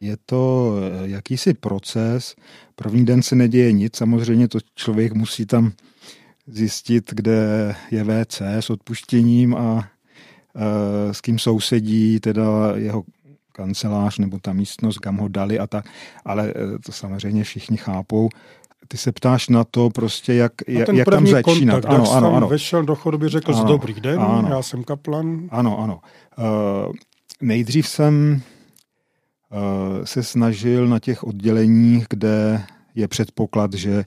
Je 0.00 0.16
to 0.26 0.74
eh, 0.76 1.08
jakýsi 1.08 1.54
proces. 1.54 2.34
První 2.74 3.04
den 3.04 3.22
se 3.22 3.36
neděje 3.36 3.72
nic, 3.72 3.96
samozřejmě 3.96 4.48
to 4.48 4.58
člověk 4.74 5.12
musí 5.12 5.46
tam 5.46 5.72
zjistit, 6.46 7.10
kde 7.14 7.74
je 7.90 8.04
WC 8.04 8.40
s 8.40 8.70
odpuštěním 8.70 9.54
a 9.54 9.88
e, 10.56 11.14
s 11.14 11.20
kým 11.20 11.38
sousedí, 11.38 12.20
teda 12.20 12.42
jeho 12.76 13.04
kancelář 13.52 14.18
nebo 14.18 14.38
ta 14.38 14.52
místnost, 14.52 14.98
kam 14.98 15.16
ho 15.16 15.28
dali 15.28 15.58
a 15.58 15.66
tak, 15.66 15.84
ale 16.24 16.50
e, 16.50 16.78
to 16.78 16.92
samozřejmě 16.92 17.44
všichni 17.44 17.76
chápou. 17.76 18.28
Ty 18.88 18.96
se 18.96 19.12
ptáš 19.12 19.48
na 19.48 19.64
to 19.64 19.90
prostě, 19.90 20.34
jak, 20.34 20.52
jak, 20.68 20.88
jak 20.88 21.08
tam 21.08 21.26
začínat. 21.26 21.74
Kontakt, 21.74 21.94
ano, 21.94 22.04
jak 22.04 22.16
ano, 22.16 22.34
ano. 22.36 22.48
vešel 22.48 22.82
do 22.82 22.94
chodby, 22.94 23.28
řekl 23.28 23.54
ano, 23.54 23.64
dobrý 23.64 23.94
den, 23.94 24.20
ano, 24.20 24.48
já 24.50 24.62
jsem 24.62 24.84
kaplan. 24.84 25.48
Ano, 25.50 25.78
ano. 25.78 26.00
Uh, 26.38 26.92
nejdřív 27.40 27.88
jsem 27.88 28.42
uh, 29.50 30.04
se 30.04 30.22
snažil 30.22 30.88
na 30.88 30.98
těch 30.98 31.24
odděleních, 31.24 32.06
kde 32.08 32.64
je 32.94 33.08
předpoklad, 33.08 33.74
že 33.74 34.04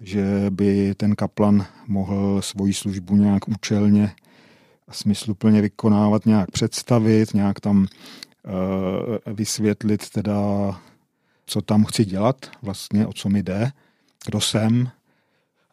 že 0.00 0.46
by 0.50 0.94
ten 0.94 1.14
kaplan 1.14 1.66
mohl 1.86 2.42
svoji 2.42 2.74
službu 2.74 3.16
nějak 3.16 3.48
účelně 3.48 4.14
a 4.88 4.92
smysluplně 4.92 5.60
vykonávat, 5.60 6.26
nějak 6.26 6.50
představit, 6.50 7.34
nějak 7.34 7.60
tam 7.60 7.78
uh, 7.78 9.34
vysvětlit 9.34 10.10
teda, 10.10 10.40
co 11.46 11.62
tam 11.62 11.84
chci 11.84 12.04
dělat, 12.04 12.36
vlastně 12.62 13.06
o 13.06 13.12
co 13.12 13.28
mi 13.28 13.42
jde, 13.42 13.70
kdo 14.26 14.40
jsem 14.40 14.90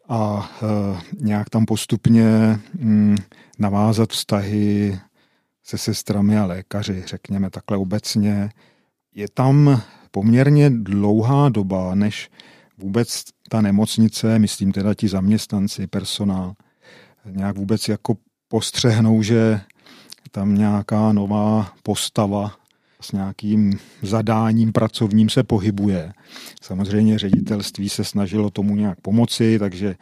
a 0.08 0.50
uh, 0.62 1.00
nějak 1.20 1.50
tam 1.50 1.66
postupně 1.66 2.58
um, 2.82 3.16
navázat 3.58 4.10
vztahy 4.10 4.98
se 5.62 5.78
sestrami 5.78 6.38
a 6.38 6.46
lékaři, 6.46 7.02
řekněme 7.06 7.50
takhle 7.50 7.76
obecně. 7.76 8.50
Je 9.14 9.26
tam 9.34 9.82
poměrně 10.10 10.70
dlouhá 10.70 11.48
doba, 11.48 11.94
než 11.94 12.30
vůbec 12.78 13.22
ta 13.48 13.60
nemocnice, 13.60 14.38
myslím 14.38 14.72
teda 14.72 14.94
ti 14.94 15.08
zaměstnanci, 15.08 15.86
personál, 15.86 16.54
nějak 17.30 17.56
vůbec 17.56 17.88
jako 17.88 18.16
postřehnou, 18.48 19.22
že 19.22 19.60
tam 20.30 20.54
nějaká 20.54 21.12
nová 21.12 21.72
postava 21.82 22.56
s 23.04 23.12
nějakým 23.12 23.78
zadáním 24.02 24.72
pracovním 24.72 25.28
se 25.28 25.42
pohybuje. 25.42 26.12
Samozřejmě 26.62 27.18
ředitelství 27.18 27.88
se 27.88 28.04
snažilo 28.04 28.50
tomu 28.50 28.76
nějak 28.76 29.00
pomoci, 29.00 29.58
takže 29.58 29.96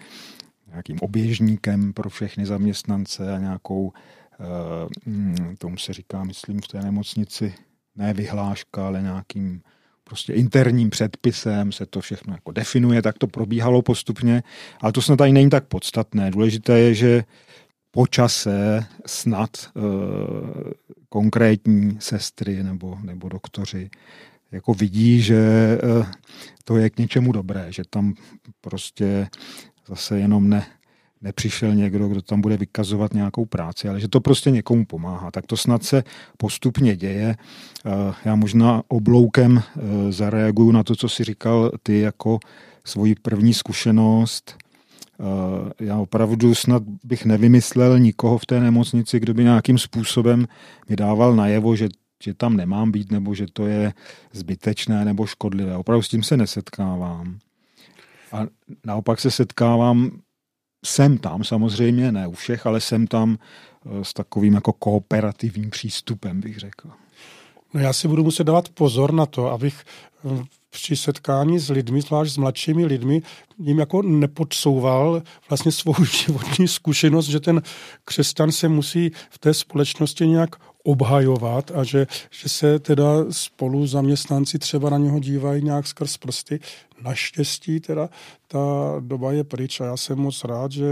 nějakým 0.71 0.99
oběžníkem 1.01 1.93
pro 1.93 2.11
všechny 2.11 2.47
zaměstnance 2.47 3.35
a 3.35 3.39
nějakou, 3.39 3.93
eh, 4.41 5.57
tomu 5.57 5.79
se 5.79 5.93
říká, 5.93 6.25
myslím, 6.25 6.61
v 6.61 6.69
té 6.69 6.83
nemocnici, 6.83 7.55
ne 7.97 8.15
vyhláška, 8.15 8.87
ale 8.87 9.03
nějakým 9.03 9.63
prostě 10.05 10.33
interním 10.33 10.91
předpisem 10.91 11.73
se 11.73 11.87
to 11.87 12.01
všechno 12.01 12.35
jako 12.35 12.53
definuje, 12.53 13.03
tak 13.03 13.19
to 13.19 13.27
probíhalo 13.27 13.83
postupně, 13.83 14.43
ale 14.81 14.93
to 14.93 15.03
snad 15.03 15.21
ani 15.21 15.33
není 15.33 15.51
tak 15.51 15.65
podstatné. 15.65 16.31
Důležité 16.31 16.79
je, 16.79 16.95
že 16.95 17.25
po 17.93 18.07
čase 18.07 18.85
snad 19.07 19.51
e, 19.57 19.71
konkrétní 21.09 21.97
sestry 22.01 22.63
nebo, 22.63 22.99
nebo 23.03 23.29
doktoři 23.29 23.91
jako 24.53 24.75
vidí, 24.75 25.23
že 25.23 25.37
e, 25.37 25.79
to 26.65 26.77
je 26.77 26.91
k 26.91 26.99
něčemu 26.99 27.33
dobré, 27.33 27.67
že 27.69 27.83
tam 27.91 28.15
prostě 28.61 29.29
zase 29.87 30.19
jenom 30.19 30.49
ne, 30.49 30.67
nepřišel 31.23 31.75
někdo, 31.75 32.09
kdo 32.09 32.23
tam 32.23 32.41
bude 32.41 32.57
vykazovat 32.57 33.15
nějakou 33.15 33.45
práci, 33.45 33.89
ale 33.89 34.01
že 34.01 34.09
to 34.09 34.21
prostě 34.21 34.51
někomu 34.51 34.87
pomáhá. 34.87 35.31
Tak 35.31 35.47
to 35.47 35.57
snad 35.57 35.85
se 35.85 36.05
postupně 36.37 36.97
děje. 36.97 37.37
Eh, 37.87 38.15
já 38.25 38.35
možná 38.35 38.83
obloukem 38.89 39.63
eh, 39.63 40.13
zareaguju 40.13 40.73
na 40.73 40.83
to, 40.83 40.97
co 40.97 41.09
si 41.09 41.25
říkal 41.25 41.73
ty 41.83 42.01
jako 42.01 42.39
svoji 42.85 43.15
první 43.15 43.55
zkušenost. 43.55 44.57
Eh, 45.23 45.85
já 45.85 45.99
opravdu 45.99 46.55
snad 46.55 46.83
bych 47.05 47.25
nevymyslel 47.25 47.99
nikoho 47.99 48.39
v 48.39 48.47
té 48.47 48.61
nemocnici, 48.61 49.21
kdo 49.21 49.35
by 49.35 49.45
nějakým 49.45 49.79
způsobem 49.79 50.49
mi 50.89 50.97
dával 50.97 51.37
najevo, 51.37 51.77
že 51.77 51.89
že 52.23 52.35
tam 52.35 52.57
nemám 52.57 52.93
být, 52.93 53.11
nebo 53.11 53.35
že 53.35 53.47
to 53.53 53.67
je 53.67 53.93
zbytečné 54.33 55.05
nebo 55.05 55.27
škodlivé. 55.27 55.77
Opravdu 55.77 56.03
s 56.03 56.09
tím 56.09 56.23
se 56.23 56.37
nesetkávám. 56.37 57.39
A 58.33 58.47
naopak 58.85 59.21
se 59.21 59.31
setkávám 59.31 60.11
jsem 60.85 61.19
tam 61.19 61.45
samozřejmě, 61.45 62.13
ne 62.13 62.27
u 62.27 62.33
všech, 62.33 62.67
ale 62.67 62.81
jsem 62.81 63.07
tam 63.07 63.39
eh, 63.39 64.05
s 64.05 64.13
takovým 64.13 64.55
jako 64.55 64.73
kooperativním 64.73 65.71
přístupem, 65.71 66.41
bych 66.41 66.59
řekl. 66.59 66.91
No 67.75 67.81
já 67.81 67.93
si 67.93 68.09
budu 68.09 68.25
muset 68.25 68.45
dávat 68.45 68.69
pozor 68.69 69.15
na 69.15 69.27
to, 69.27 69.51
abych 69.51 69.85
eh, 70.25 70.45
při 70.73 70.97
setkání 70.97 71.59
s 71.59 71.71
lidmi, 71.71 72.01
zvlášť 72.01 72.33
s 72.33 72.37
mladšími 72.37 72.87
lidmi, 72.87 73.23
jim 73.59 73.79
jako 73.79 74.03
nepodsouval 74.03 75.23
vlastně 75.49 75.73
svou 75.73 75.95
životní 76.25 76.69
zkušenost, 76.69 77.27
že 77.27 77.41
ten 77.41 77.63
křesťan 78.05 78.53
se 78.53 78.69
musí 78.69 79.11
v 79.31 79.39
té 79.39 79.55
společnosti 79.55 80.27
nějak 80.27 80.57
obhajovat 80.85 81.71
a 81.75 81.85
že, 81.85 82.07
že 82.31 82.49
se 82.49 82.79
teda 82.79 83.05
spolu 83.31 83.87
zaměstnanci 83.87 84.59
třeba 84.59 84.91
na 84.91 84.99
něho 84.99 85.19
dívají 85.19 85.63
nějak 85.63 85.87
skrz 85.87 86.17
prsty. 86.17 86.61
Naštěstí 87.03 87.81
teda 87.81 88.09
ta 88.49 88.59
doba 89.01 89.33
je 89.33 89.45
pryč 89.45 89.81
a 89.81 89.85
já 89.85 89.97
jsem 89.97 90.19
moc 90.19 90.45
rád, 90.45 90.73
že 90.73 90.87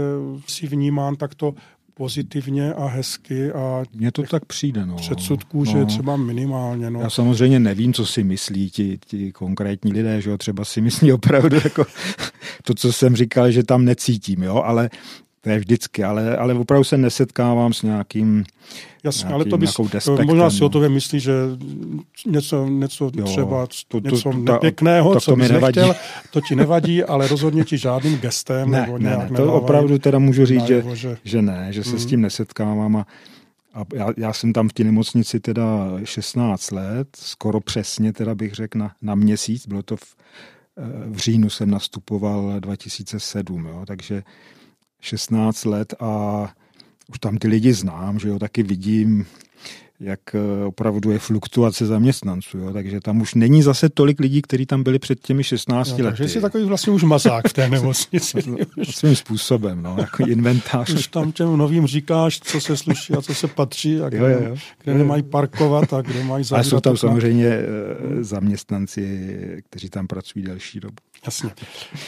si 0.47 0.67
vnímám 0.67 1.15
takto 1.15 1.53
pozitivně 1.93 2.73
a 2.73 2.87
hezky 2.87 3.51
a 3.51 3.83
mně 3.93 4.11
to 4.11 4.23
tak 4.23 4.45
přijde. 4.45 4.85
No. 4.85 4.95
Předsudků, 4.95 5.57
no. 5.57 5.71
že 5.71 5.77
je 5.77 5.85
třeba 5.85 6.17
minimálně. 6.17 6.89
No. 6.89 7.01
Já 7.01 7.09
samozřejmě 7.09 7.59
nevím, 7.59 7.93
co 7.93 8.05
si 8.05 8.23
myslí 8.23 8.69
ti, 8.69 8.99
ti 9.05 9.31
konkrétní 9.31 9.93
lidé, 9.93 10.21
že 10.21 10.29
jo, 10.29 10.37
třeba 10.37 10.65
si 10.65 10.81
myslí 10.81 11.13
opravdu 11.13 11.55
jako 11.63 11.85
to, 12.63 12.73
co 12.73 12.93
jsem 12.93 13.15
říkal, 13.15 13.51
že 13.51 13.63
tam 13.63 13.85
necítím, 13.85 14.43
jo, 14.43 14.55
ale 14.55 14.89
to 15.41 15.49
je 15.49 15.59
vždycky, 15.59 16.03
ale, 16.03 16.37
ale 16.37 16.53
opravdu 16.53 16.83
se 16.83 16.97
nesetkávám 16.97 17.73
s 17.73 17.81
nějakým 17.81 18.43
Jasně, 19.03 19.19
nějakým, 19.19 19.35
ale 19.35 19.45
to 19.45 19.57
bys, 19.57 19.77
možná 20.25 20.49
si 20.49 20.63
o 20.63 20.69
to 20.69 20.89
myslí, 20.89 21.19
že 21.19 21.33
něco, 22.25 22.67
něco 22.67 23.11
jo, 23.15 23.25
třeba 23.25 23.67
to, 23.67 24.01
to, 24.01 24.09
něco 24.09 24.31
to, 24.31 24.37
nepěkného, 24.37 25.13
to, 25.13 25.19
co 25.19 25.35
bys 25.35 25.51
nechtěl, 25.51 25.95
to 26.31 26.41
ti 26.41 26.55
nevadí, 26.55 27.03
ale 27.03 27.27
rozhodně 27.27 27.63
ti 27.63 27.77
žádným 27.77 28.17
gestem 28.17 28.71
ne, 28.71 28.81
nebo 28.81 28.97
ne, 28.97 29.09
nějak 29.09 29.29
ne, 29.29 29.37
to 29.37 29.53
opravdu 29.53 29.99
teda 29.99 30.19
můžu 30.19 30.45
říct, 30.45 30.65
že, 30.65 30.83
že, 30.93 31.17
že 31.23 31.41
ne, 31.41 31.67
že 31.69 31.83
se 31.83 31.91
mm. 31.91 31.99
s 31.99 32.05
tím 32.05 32.21
nesetkávám 32.21 32.95
a 32.95 33.05
a 33.73 33.85
já, 33.93 34.07
já 34.17 34.33
jsem 34.33 34.53
tam 34.53 34.69
v 34.69 34.73
té 34.73 34.83
nemocnici 34.83 35.39
teda 35.39 35.89
16 36.03 36.71
let, 36.71 37.07
skoro 37.15 37.59
přesně 37.59 38.13
teda 38.13 38.35
bych 38.35 38.53
řekl 38.53 38.77
na, 38.77 38.95
na 39.01 39.15
měsíc, 39.15 39.67
bylo 39.67 39.83
to 39.83 39.97
v, 39.97 40.15
eh, 40.77 40.81
v 41.09 41.17
říjnu 41.17 41.49
jsem 41.49 41.69
nastupoval 41.69 42.59
2007, 42.59 43.65
jo, 43.65 43.83
takže 43.87 44.23
16 45.01 45.65
let 45.65 45.93
a 45.99 46.53
už 47.09 47.19
tam 47.19 47.37
ty 47.37 47.47
lidi 47.47 47.73
znám, 47.73 48.19
že 48.19 48.27
jo, 48.27 48.39
taky 48.39 48.63
vidím, 48.63 49.25
jak 50.01 50.19
eh, 50.35 50.65
opravdu 50.65 51.11
je 51.11 51.19
fluktuace 51.19 51.85
zaměstnanců. 51.85 52.57
Jo? 52.57 52.73
Takže 52.73 52.99
tam 52.99 53.21
už 53.21 53.33
není 53.33 53.63
zase 53.63 53.89
tolik 53.89 54.19
lidí, 54.19 54.41
kteří 54.41 54.65
tam 54.65 54.83
byli 54.83 54.99
před 54.99 55.19
těmi 55.19 55.43
16 55.43 55.89
no, 55.89 55.93
lety. 55.93 56.03
Takže 56.03 56.33
jsi 56.33 56.41
takový 56.41 56.63
vlastně 56.63 56.93
už 56.93 57.03
mazák 57.03 57.47
v 57.47 57.53
té 57.53 57.69
nemocnici. 57.69 58.37
Svým 58.83 59.15
způsobem, 59.15 59.81
no, 59.81 59.95
jako 59.99 60.25
inventář. 60.25 60.89
Už 60.93 61.07
tam 61.07 61.31
těm 61.31 61.57
novým 61.57 61.87
říkáš, 61.87 62.39
co 62.39 62.61
se 62.61 62.77
sluší 62.77 63.13
a 63.13 63.21
co 63.21 63.35
se 63.35 63.47
patří 63.47 64.01
a 64.01 64.09
kde, 64.09 64.17
jo, 64.17 64.41
jo. 64.49 64.55
kde 64.83 64.93
nemají 64.93 65.23
parkovat 65.23 65.93
a 65.93 66.01
kde 66.01 66.23
mají 66.23 66.43
zavírat. 66.43 66.65
A 66.65 66.69
jsou 66.69 66.79
tam 66.79 66.97
samozřejmě 66.97 67.47
eh, 67.47 67.65
zaměstnanci, 68.23 69.37
kteří 69.69 69.89
tam 69.89 70.07
pracují 70.07 70.45
delší 70.45 70.79
dobu. 70.79 70.95
Jasně. 71.25 71.49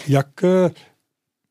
Jak 0.08 0.43
eh, 0.43 0.69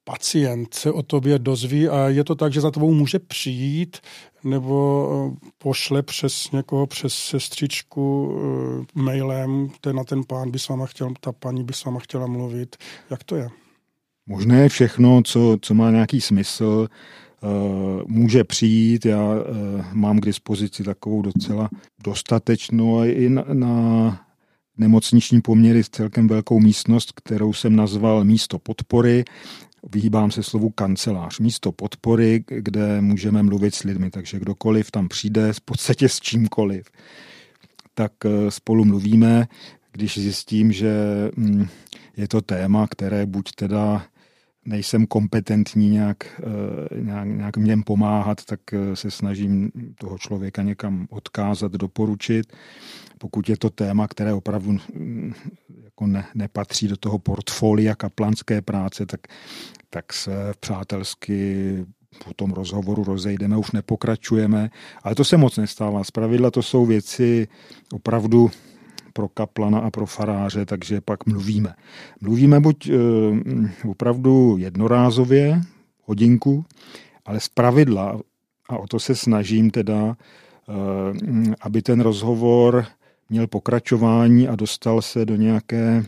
pacient 0.04 0.74
se 0.74 0.92
o 0.92 1.02
tobě 1.02 1.38
dozví 1.38 1.88
a 1.88 2.08
je 2.08 2.24
to 2.24 2.34
tak, 2.34 2.52
že 2.52 2.60
za 2.60 2.70
tebou 2.70 2.94
může 2.94 3.18
přijít 3.18 3.96
nebo 4.44 5.08
eh, 5.12 5.48
pošle 5.58 6.02
přes 6.02 6.50
někoho, 6.50 6.86
přes 6.86 7.14
sestřičku 7.14 8.34
eh, 8.34 9.00
mailem, 9.00 9.70
ten 9.80 9.96
na 9.96 10.04
ten 10.04 10.24
pán 10.24 10.50
by 10.50 10.58
s 10.58 10.68
váma 10.68 10.86
chtěl, 10.86 11.12
ta 11.20 11.32
paní 11.32 11.64
by 11.64 11.72
s 11.72 11.84
váma 11.84 12.00
chtěla 12.00 12.26
mluvit. 12.26 12.76
Jak 13.10 13.24
to 13.24 13.36
je? 13.36 13.48
Možné 14.26 14.68
všechno, 14.68 15.22
co, 15.22 15.56
co 15.60 15.74
má 15.74 15.90
nějaký 15.90 16.20
smysl, 16.20 16.88
eh, 16.88 17.46
může 18.06 18.44
přijít. 18.44 19.06
Já 19.06 19.34
mám 19.92 20.20
k 20.20 20.24
dispozici 20.24 20.84
takovou 20.84 21.22
docela 21.22 21.68
dostatečnou 22.04 22.98
a 22.98 23.06
i 23.06 23.28
na, 23.28 23.44
na 23.52 24.20
nemocniční 24.78 25.40
poměry 25.40 25.84
celkem 25.84 26.28
velkou 26.28 26.60
místnost, 26.60 27.12
kterou 27.12 27.52
jsem 27.52 27.76
nazval 27.76 28.24
místo 28.24 28.58
podpory 28.58 29.24
vyhýbám 29.92 30.30
se 30.30 30.42
slovu 30.42 30.70
kancelář, 30.70 31.38
místo 31.38 31.72
podpory, 31.72 32.44
kde 32.46 33.00
můžeme 33.00 33.42
mluvit 33.42 33.74
s 33.74 33.82
lidmi, 33.82 34.10
takže 34.10 34.38
kdokoliv 34.38 34.90
tam 34.90 35.08
přijde 35.08 35.52
v 35.52 35.60
podstatě 35.60 36.08
s 36.08 36.20
čímkoliv, 36.20 36.90
tak 37.94 38.12
spolu 38.48 38.84
mluvíme, 38.84 39.46
když 39.92 40.18
zjistím, 40.18 40.72
že 40.72 40.94
mm, 41.36 41.66
je 42.16 42.28
to 42.28 42.40
téma, 42.40 42.86
které 42.86 43.26
buď 43.26 43.52
teda 43.52 44.06
nejsem 44.64 45.06
kompetentní 45.06 45.90
nějak, 45.90 46.40
nějak, 46.96 47.28
nějak 47.28 47.56
něm 47.56 47.82
pomáhat, 47.82 48.44
tak 48.44 48.60
se 48.94 49.10
snažím 49.10 49.70
toho 49.98 50.18
člověka 50.18 50.62
někam 50.62 51.06
odkázat, 51.10 51.72
doporučit. 51.72 52.52
Pokud 53.22 53.48
je 53.48 53.56
to 53.56 53.70
téma, 53.70 54.08
které 54.08 54.35
opravdu 54.35 54.78
mm, 54.94 55.32
jako 55.85 56.06
ne, 56.06 56.24
nepatří 56.35 56.88
do 56.88 56.96
toho 56.96 57.18
portfolia 57.18 57.94
kaplanské 57.94 58.62
práce, 58.62 59.06
tak, 59.06 59.20
tak 59.90 60.12
se 60.12 60.32
přátelsky 60.61 61.76
po 62.24 62.35
tom 62.35 62.50
rozhovoru 62.50 63.04
rozejdeme, 63.04 63.56
už 63.56 63.70
nepokračujeme, 63.72 64.70
ale 65.02 65.14
to 65.14 65.24
se 65.24 65.37
moc 65.37 65.56
nestává. 65.56 66.04
Zpravidla 66.04 66.50
to 66.50 66.62
jsou 66.62 66.87
věci 66.87 67.48
opravdu 67.92 68.50
pro 69.12 69.28
kaplana 69.28 69.78
a 69.78 69.90
pro 69.90 70.06
faráře, 70.06 70.66
takže 70.66 71.00
pak 71.00 71.26
mluvíme. 71.26 71.74
Mluvíme 72.20 72.61
buď 72.61 72.88
e, 72.88 72.94
opravdu 73.88 74.56
jednorázově, 74.58 75.61
hodinku, 76.04 76.64
ale 77.24 77.40
z 77.40 77.48
pravidla, 77.48 78.18
a 78.68 78.78
o 78.78 78.87
to 78.87 79.00
se 79.00 79.14
snažím 79.14 79.70
teda, 79.70 80.06
e, 80.06 80.14
aby 81.61 81.82
ten 81.82 82.00
rozhovor 82.00 82.87
měl 83.32 83.46
pokračování 83.46 84.48
a 84.48 84.56
dostal 84.56 85.02
se 85.02 85.24
do 85.24 85.36
nějaké 85.36 86.04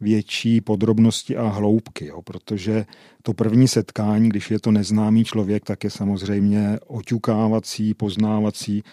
větší 0.00 0.60
podrobnosti 0.60 1.36
a 1.36 1.48
hloubky, 1.48 2.06
jo, 2.06 2.22
protože 2.22 2.86
to 3.22 3.34
první 3.34 3.68
setkání, 3.68 4.28
když 4.28 4.50
je 4.50 4.60
to 4.60 4.70
neznámý 4.70 5.24
člověk, 5.24 5.64
tak 5.64 5.84
je 5.84 5.90
samozřejmě 5.90 6.78
oťukávací, 6.86 7.94
poznávací, 7.94 8.84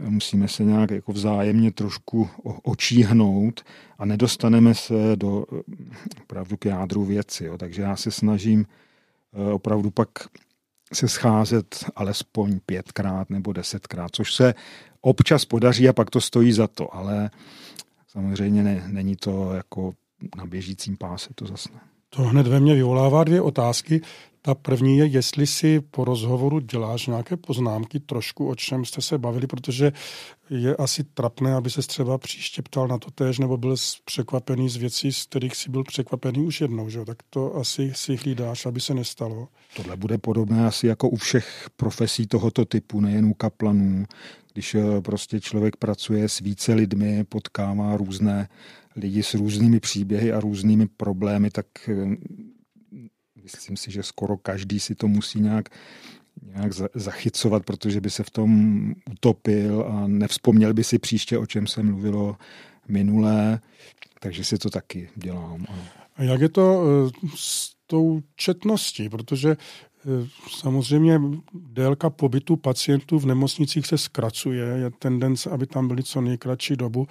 musíme 0.00 0.48
se 0.48 0.64
nějak 0.64 0.90
jako 0.90 1.12
vzájemně 1.12 1.72
trošku 1.72 2.28
očíhnout 2.62 3.64
a 3.98 4.04
nedostaneme 4.04 4.74
se 4.74 5.16
do 5.16 5.46
opravdu 6.22 6.56
k 6.56 6.64
jádru 6.64 7.04
věci. 7.04 7.44
Jo. 7.44 7.58
Takže 7.58 7.82
já 7.82 7.96
se 7.96 8.10
snažím 8.10 8.66
eh, 9.32 9.52
opravdu 9.52 9.90
pak 9.90 10.08
se 10.92 11.08
scházet 11.08 11.84
alespoň 11.96 12.60
pětkrát 12.66 13.30
nebo 13.30 13.52
desetkrát, 13.52 14.10
což 14.12 14.34
se 14.34 14.54
občas 15.06 15.44
podaří 15.44 15.88
a 15.88 15.92
pak 15.92 16.10
to 16.10 16.20
stojí 16.20 16.52
za 16.52 16.66
to, 16.66 16.94
ale 16.94 17.30
samozřejmě 18.08 18.62
ne, 18.62 18.84
není 18.86 19.16
to 19.16 19.52
jako 19.54 19.92
na 20.36 20.46
běžícím 20.46 20.96
páse, 20.96 21.30
to 21.34 21.46
zase 21.46 21.68
ne. 21.74 21.80
To 22.10 22.22
hned 22.22 22.46
ve 22.46 22.60
mně 22.60 22.74
vyvolává 22.74 23.24
dvě 23.24 23.40
otázky. 23.40 24.00
Ta 24.46 24.54
první 24.54 24.98
je, 24.98 25.06
jestli 25.06 25.46
si 25.46 25.80
po 25.80 26.04
rozhovoru 26.04 26.60
děláš 26.60 27.06
nějaké 27.06 27.36
poznámky 27.36 28.00
trošku, 28.00 28.48
o 28.48 28.54
čem 28.54 28.84
jste 28.84 29.02
se 29.02 29.18
bavili, 29.18 29.46
protože 29.46 29.92
je 30.50 30.76
asi 30.76 31.04
trapné, 31.04 31.54
aby 31.54 31.70
se 31.70 31.82
třeba 31.82 32.18
příště 32.18 32.62
ptal 32.62 32.88
na 32.88 32.98
to 32.98 33.10
též, 33.10 33.38
nebo 33.38 33.56
byl 33.56 33.76
překvapený 34.04 34.68
z 34.68 34.76
věcí, 34.76 35.12
z 35.12 35.26
kterých 35.26 35.56
si 35.56 35.70
byl 35.70 35.84
překvapený 35.84 36.46
už 36.46 36.60
jednou, 36.60 36.88
že? 36.88 37.04
tak 37.04 37.18
to 37.30 37.56
asi 37.56 37.92
si 37.94 38.16
hlídáš, 38.16 38.66
aby 38.66 38.80
se 38.80 38.94
nestalo. 38.94 39.48
Tohle 39.76 39.96
bude 39.96 40.18
podobné 40.18 40.66
asi 40.66 40.86
jako 40.86 41.08
u 41.08 41.16
všech 41.16 41.70
profesí 41.76 42.26
tohoto 42.26 42.64
typu, 42.64 43.00
nejen 43.00 43.24
u 43.24 43.34
kaplanů, 43.34 44.04
když 44.52 44.74
eh, 44.74 45.00
prostě 45.00 45.40
člověk 45.40 45.76
pracuje 45.76 46.28
s 46.28 46.38
více 46.38 46.74
lidmi, 46.74 47.24
potkává 47.24 47.96
různé 47.96 48.48
lidi 48.96 49.22
s 49.22 49.34
různými 49.34 49.80
příběhy 49.80 50.32
a 50.32 50.40
různými 50.40 50.86
problémy, 50.86 51.50
tak 51.50 51.66
eh, 51.88 52.16
myslím 53.52 53.76
si, 53.76 53.90
že 53.90 54.02
skoro 54.02 54.36
každý 54.36 54.80
si 54.80 54.94
to 54.94 55.08
musí 55.08 55.40
nějak, 55.40 55.68
nějak 56.42 56.72
zachycovat, 56.94 57.64
protože 57.64 58.00
by 58.00 58.10
se 58.10 58.22
v 58.22 58.30
tom 58.30 58.92
utopil 59.12 59.86
a 59.88 60.06
nevzpomněl 60.06 60.74
by 60.74 60.84
si 60.84 60.98
příště, 60.98 61.38
o 61.38 61.46
čem 61.46 61.66
se 61.66 61.82
mluvilo 61.82 62.36
minulé, 62.88 63.60
takže 64.20 64.44
si 64.44 64.58
to 64.58 64.70
taky 64.70 65.08
dělám. 65.16 65.66
A 66.16 66.22
jak 66.22 66.40
je 66.40 66.48
to 66.48 66.84
eh, 66.84 67.28
s 67.36 67.76
tou 67.86 68.22
četností, 68.36 69.08
protože 69.08 69.56
Eh, 70.06 70.28
samozřejmě 70.58 71.20
délka 71.54 72.10
pobytu 72.10 72.56
pacientů 72.56 73.18
v 73.18 73.26
nemocnicích 73.26 73.86
se 73.86 73.98
zkracuje, 73.98 74.64
je 74.64 74.90
tendence, 74.90 75.50
aby 75.50 75.66
tam 75.66 75.88
byli 75.88 76.02
co 76.02 76.20
nejkratší 76.20 76.76
dobu, 76.76 77.06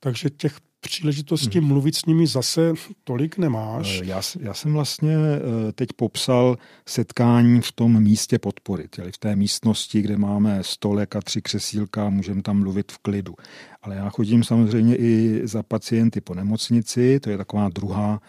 takže 0.00 0.30
těch 0.30 0.60
příležitostí 0.86 1.58
hmm. 1.58 1.68
mluvit 1.68 1.96
s 1.96 2.04
nimi 2.04 2.26
zase 2.26 2.72
tolik 3.04 3.38
nemáš. 3.38 4.00
Eh, 4.00 4.04
já, 4.04 4.22
já 4.40 4.54
jsem 4.54 4.72
vlastně 4.72 5.16
eh, 5.16 5.72
teď 5.72 5.88
popsal 5.96 6.56
setkání 6.88 7.60
v 7.60 7.72
tom 7.72 8.02
místě 8.02 8.38
podpory, 8.38 8.88
tedy 8.88 9.12
v 9.12 9.18
té 9.18 9.36
místnosti, 9.36 10.02
kde 10.02 10.16
máme 10.16 10.58
stolek 10.62 11.16
a 11.16 11.20
tři 11.20 11.42
křesílka, 11.42 12.10
můžeme 12.10 12.42
tam 12.42 12.58
mluvit 12.58 12.92
v 12.92 12.98
klidu. 12.98 13.34
Ale 13.82 13.96
já 13.96 14.10
chodím 14.10 14.44
samozřejmě 14.44 14.96
i 14.96 15.40
za 15.44 15.62
pacienty 15.62 16.20
po 16.20 16.34
nemocnici, 16.34 17.20
to 17.20 17.30
je 17.30 17.38
taková 17.38 17.68
druhá 17.68 18.20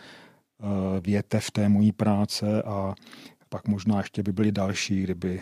větev 1.01 1.51
té 1.51 1.69
mojí 1.69 1.91
práce 1.91 2.63
a 2.63 2.95
pak 3.49 3.67
možná 3.67 3.97
ještě 3.97 4.23
by 4.23 4.31
byly 4.31 4.51
další, 4.51 5.01
kdyby, 5.01 5.41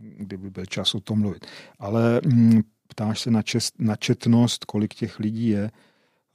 kdyby 0.00 0.50
byl 0.50 0.66
čas 0.66 0.94
o 0.94 1.00
tom 1.00 1.20
mluvit. 1.20 1.46
Ale 1.78 2.20
mm, 2.24 2.62
ptáš 2.88 3.20
se 3.20 3.30
na, 3.30 3.42
čest, 3.42 3.74
na 3.78 3.96
četnost, 3.96 4.64
kolik 4.64 4.94
těch 4.94 5.18
lidí 5.18 5.48
je. 5.48 5.70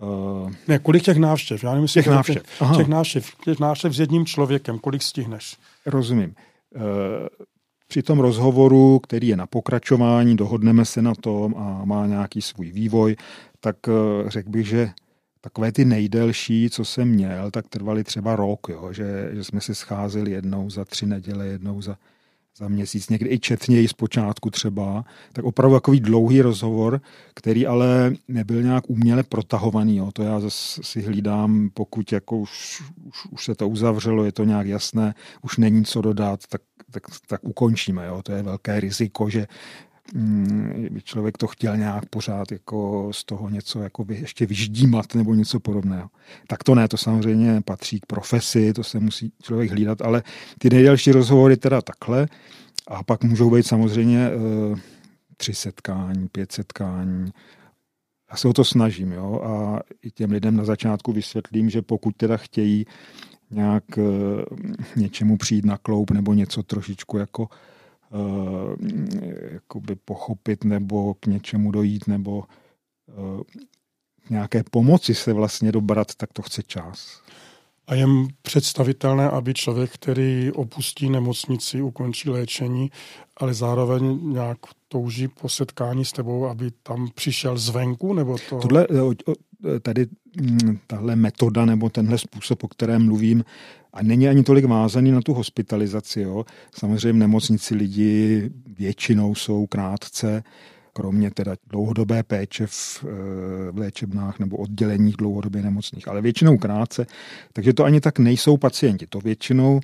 Uh, 0.01 0.51
ne, 0.67 0.79
kolik 0.79 1.03
těch 1.03 1.17
návštěv? 1.17 1.63
Já 1.63 1.73
nemyslím, 1.73 2.03
těch 2.03 2.13
návštěv. 2.13 2.43
Těch, 2.43 2.77
těch 2.77 2.88
návštěv. 2.88 3.31
Těch 3.43 3.59
návštěv 3.59 3.93
s 3.93 3.99
jedním 3.99 4.25
člověkem. 4.25 4.79
Kolik 4.79 5.01
stihneš? 5.01 5.57
Rozumím. 5.85 6.35
Uh, 6.75 6.81
při 7.88 8.03
tom 8.03 8.19
rozhovoru, 8.19 8.99
který 8.99 9.27
je 9.27 9.38
na 9.38 9.47
pokračování, 9.47 10.35
dohodneme 10.35 10.85
se 10.85 11.01
na 11.01 11.15
tom 11.15 11.55
a 11.57 11.85
má 11.85 12.05
nějaký 12.05 12.41
svůj 12.41 12.71
vývoj, 12.71 13.15
tak 13.59 13.75
uh, 13.88 14.29
řekl 14.29 14.49
bych, 14.49 14.67
že 14.67 14.89
takové 15.41 15.71
ty 15.71 15.85
nejdelší, 15.85 16.69
co 16.69 16.85
jsem 16.85 17.07
měl, 17.07 17.51
tak 17.51 17.67
trvaly 17.67 18.03
třeba 18.03 18.35
rok, 18.35 18.67
jo, 18.69 18.93
že, 18.93 19.29
že 19.33 19.43
jsme 19.43 19.62
se 19.62 19.75
scházeli 19.75 20.31
jednou 20.31 20.69
za 20.69 20.85
tři 20.85 21.05
neděle, 21.05 21.47
jednou 21.47 21.81
za, 21.81 21.97
za 22.60 22.67
měsíc, 22.67 23.10
někdy 23.10 23.30
i 23.30 23.39
četněji 23.39 23.88
zpočátku 23.88 24.50
třeba, 24.50 25.06
tak 25.34 25.45
opravdu 25.45 25.76
takový 25.76 26.00
dlouhý 26.00 26.41
rozhovor, 26.41 27.02
který 27.34 27.67
ale 27.67 28.13
nebyl 28.28 28.63
nějak 28.63 28.89
uměle 28.89 29.24
protahovaný. 29.24 29.98
Jo. 29.98 30.12
To 30.13 30.24
já 30.24 30.39
zase 30.39 30.84
si 30.84 31.02
hlídám, 31.02 31.69
pokud 31.74 32.12
jako 32.12 32.38
už, 32.38 32.82
už, 33.04 33.26
už 33.32 33.45
se 33.45 33.56
to 33.56 33.69
uzavřelo, 33.69 34.26
je 34.26 34.32
to 34.32 34.43
nějak 34.43 34.67
jasné, 34.67 35.13
už 35.41 35.58
není 35.58 35.86
co 35.86 36.02
dodat, 36.02 36.39
tak, 36.50 36.62
tak, 36.91 37.04
tak 37.28 37.43
ukončíme. 37.43 38.06
Jo. 38.06 38.22
To 38.24 38.32
je 38.32 38.43
velké 38.43 38.80
riziko, 38.80 39.30
že 39.30 39.48
člověk 41.04 41.38
to 41.38 41.48
chtěl 41.48 41.78
nějak 41.78 42.06
pořád 42.06 42.52
jako 42.52 43.10
z 43.13 43.24
toho 43.24 43.50
něco 43.50 43.82
jako 43.82 44.06
ještě 44.10 44.45
vyždímat 44.45 45.15
nebo 45.15 45.34
něco 45.34 45.60
podobného. 45.60 46.10
Tak 46.48 46.63
to 46.63 46.76
ne, 46.76 46.88
to 46.88 46.98
samozřejmě 46.98 47.62
patří 47.65 48.00
k 48.00 48.06
profesi, 48.06 48.74
to 48.74 48.84
se 48.84 49.00
musí 49.00 49.32
člověk 49.41 49.72
hlídat, 49.72 50.02
ale 50.02 50.24
ty 50.58 50.69
nejdelší 50.69 51.12
rozhovory 51.12 51.58
teda 51.58 51.82
takhle 51.82 52.28
a 52.88 53.04
pak 53.04 53.24
můžou 53.24 53.50
být 53.50 53.67
samozřejmě 53.67 54.19
e, 54.19 54.32
tři 55.38 55.54
setkání, 55.54 56.28
pět 56.28 56.52
setkání. 56.52 57.32
Já 58.32 58.38
se 58.38 58.48
o 58.48 58.54
to 58.54 58.63
snažím, 58.63 59.12
jo, 59.12 59.41
a 59.43 59.80
i 60.02 60.12
těm 60.12 60.32
lidem 60.32 60.56
na 60.56 60.65
začátku 60.65 61.12
vysvětlím, 61.12 61.69
že 61.69 61.82
pokud 61.82 62.15
teda 62.15 62.38
chtějí 62.38 62.86
nějak 63.52 63.98
e, 63.98 64.02
něčemu 64.95 65.38
přijít 65.38 65.65
na 65.65 65.78
kloup 65.78 66.12
nebo 66.12 66.34
něco 66.34 66.63
trošičku 66.63 67.17
jako 67.17 67.48
jakoby 69.52 69.95
pochopit 69.95 70.63
nebo 70.63 71.13
k 71.13 71.26
něčemu 71.26 71.72
dojít 71.72 72.08
nebo 72.08 72.43
uh, 73.17 73.41
nějaké 74.30 74.63
pomoci 74.72 75.15
se 75.15 75.34
vlastně 75.34 75.72
dobrat, 75.72 76.15
tak 76.15 76.34
to 76.34 76.41
chce 76.41 76.63
čas. 76.63 77.22
A 77.88 77.95
je 77.95 78.06
představitelné, 78.41 79.30
aby 79.30 79.54
člověk, 79.54 79.91
který 79.93 80.52
opustí 80.52 81.10
nemocnici, 81.10 81.82
ukončí 81.82 82.30
léčení, 82.30 82.91
ale 83.38 83.54
zároveň 83.54 84.19
nějak 84.34 84.58
touží 84.88 85.28
po 85.28 85.50
setkání 85.50 86.06
s 86.06 86.12
tebou, 86.12 86.45
aby 86.45 86.72
tam 86.84 87.08
přišel 87.15 87.58
zvenku? 87.58 88.13
Nebo 88.13 88.38
to... 88.50 88.60
Tohle, 88.60 88.88
eh, 89.76 89.80
tady 89.80 90.08
mm, 90.41 90.80
tahle 90.88 91.15
metoda 91.15 91.65
nebo 91.65 91.89
tenhle 91.89 92.17
způsob, 92.17 92.63
o 92.63 92.67
kterém 92.67 93.06
mluvím, 93.06 93.43
a 93.93 94.04
není 94.04 94.28
ani 94.28 94.43
tolik 94.43 94.65
vázaný 94.65 95.12
na 95.12 95.21
tu 95.21 95.34
hospitalizaci. 95.34 96.21
Jo. 96.21 96.45
Samozřejmě 96.75 97.19
nemocnici 97.19 97.75
lidi 97.75 98.49
většinou 98.78 99.36
jsou 99.36 99.65
krátce, 99.65 100.43
kromě 100.93 101.32
teda 101.32 101.56
dlouhodobé 101.69 102.23
péče 102.23 102.67
v, 102.67 103.04
v 103.71 103.78
léčebnách 103.78 104.39
nebo 104.39 104.58
odděleních 104.58 105.15
dlouhodobě 105.17 105.62
nemocných, 105.62 106.08
ale 106.08 106.21
většinou 106.21 106.58
krátce, 106.58 107.06
takže 107.54 107.73
to 107.73 107.84
ani 107.84 108.02
tak 108.02 108.19
nejsou 108.19 108.58
pacienti. 108.58 109.08
To 109.08 109.19
většinou 109.19 109.80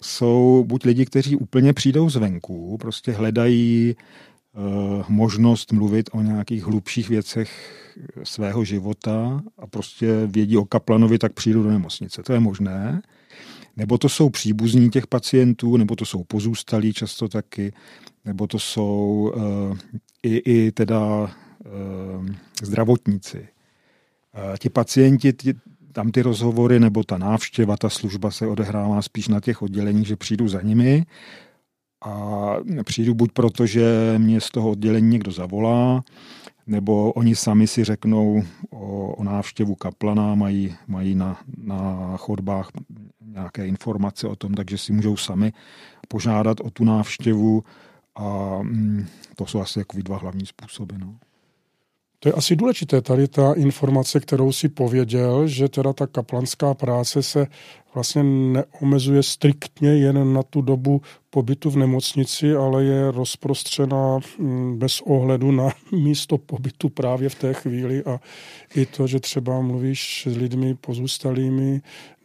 jsou 0.00 0.64
buď 0.66 0.84
lidi, 0.84 1.06
kteří 1.06 1.36
úplně 1.36 1.72
přijdou 1.72 2.10
zvenku, 2.10 2.78
prostě 2.78 3.12
hledají 3.12 3.96
uh, 3.96 4.62
možnost 5.08 5.72
mluvit 5.72 6.10
o 6.12 6.22
nějakých 6.22 6.64
hlubších 6.64 7.08
věcech 7.08 7.50
svého 8.22 8.64
života 8.64 9.42
a 9.58 9.66
prostě 9.66 10.26
vědí 10.26 10.56
o 10.56 10.64
kaplanovi, 10.64 11.18
tak 11.18 11.32
přijdou 11.32 11.62
do 11.62 11.70
nemocnice. 11.70 12.22
To 12.22 12.32
je 12.32 12.40
možné 12.40 13.02
nebo 13.76 13.98
to 13.98 14.08
jsou 14.08 14.30
příbuzní 14.30 14.90
těch 14.90 15.06
pacientů, 15.06 15.76
nebo 15.76 15.96
to 15.96 16.04
jsou 16.04 16.24
pozůstalí 16.24 16.92
často 16.92 17.28
taky, 17.28 17.72
nebo 18.24 18.46
to 18.46 18.58
jsou 18.58 19.32
uh, 19.36 19.78
i, 20.22 20.36
i 20.36 20.72
teda 20.72 21.00
uh, 21.20 22.26
zdravotníci. 22.62 23.48
Ti 24.58 24.68
pacienti, 24.68 25.32
ti, 25.32 25.54
tam 25.92 26.10
ty 26.10 26.22
rozhovory 26.22 26.80
nebo 26.80 27.04
ta 27.04 27.18
návštěva, 27.18 27.76
ta 27.76 27.88
služba 27.88 28.30
se 28.30 28.46
odehrává 28.46 29.02
spíš 29.02 29.28
na 29.28 29.40
těch 29.40 29.62
odděleních, 29.62 30.06
že 30.06 30.16
přijdu 30.16 30.48
za 30.48 30.62
nimi 30.62 31.06
a 32.04 32.56
přijdu 32.84 33.14
buď 33.14 33.32
proto, 33.32 33.66
že 33.66 34.14
mě 34.18 34.40
z 34.40 34.50
toho 34.50 34.70
oddělení 34.70 35.08
někdo 35.08 35.32
zavolá, 35.32 36.02
nebo 36.66 37.12
oni 37.12 37.36
sami 37.36 37.66
si 37.66 37.84
řeknou 37.84 38.42
o, 38.70 39.14
o 39.14 39.24
návštěvu 39.24 39.74
kaplana, 39.74 40.34
mají, 40.34 40.76
mají 40.86 41.14
na, 41.14 41.40
na 41.56 42.16
chodbách 42.16 42.70
nějaké 43.20 43.66
informace 43.66 44.28
o 44.28 44.36
tom, 44.36 44.54
takže 44.54 44.78
si 44.78 44.92
můžou 44.92 45.16
sami 45.16 45.52
požádat 46.08 46.60
o 46.60 46.70
tu 46.70 46.84
návštěvu 46.84 47.64
a 48.14 48.58
mm, 48.62 49.06
to 49.36 49.46
jsou 49.46 49.60
asi 49.60 49.78
jako 49.78 49.96
dva 50.02 50.16
hlavní 50.16 50.46
způsoby. 50.46 50.94
No. 50.98 51.16
To 52.22 52.28
je 52.28 52.32
asi 52.32 52.56
důležité, 52.56 53.00
tady 53.00 53.28
ta 53.28 53.52
informace, 53.52 54.20
kterou 54.20 54.52
si 54.52 54.68
pověděl, 54.68 55.48
že 55.48 55.68
teda 55.68 55.92
ta 55.92 56.06
kaplanská 56.06 56.74
práce 56.74 57.22
se 57.22 57.46
vlastně 57.94 58.22
neomezuje 58.22 59.22
striktně 59.22 59.90
jen 59.90 60.32
na 60.32 60.42
tu 60.42 60.60
dobu 60.60 61.02
pobytu 61.30 61.70
v 61.70 61.76
nemocnici, 61.76 62.54
ale 62.54 62.84
je 62.84 63.10
rozprostřena 63.10 64.18
mm, 64.38 64.78
bez 64.78 65.00
ohledu 65.00 65.50
na 65.50 65.68
místo 65.92 66.38
pobytu 66.38 66.88
právě 66.88 67.28
v 67.28 67.34
té 67.34 67.54
chvíli 67.54 68.04
a 68.04 68.20
i 68.74 68.86
to, 68.86 69.06
že 69.06 69.20
třeba 69.20 69.60
mluvíš 69.60 70.26
s 70.30 70.36
lidmi 70.36 70.74
pozůstalými 70.74 71.80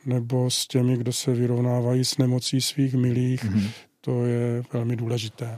nebo 0.05 0.51
s 0.51 0.67
těmi, 0.67 0.97
kdo 0.97 1.13
se 1.13 1.33
vyrovnávají 1.33 2.05
s 2.05 2.17
nemocí 2.17 2.61
svých 2.61 2.93
milých, 2.93 3.45
mm-hmm. 3.45 3.69
to 4.01 4.25
je 4.25 4.63
velmi 4.73 4.95
důležité. 4.95 5.57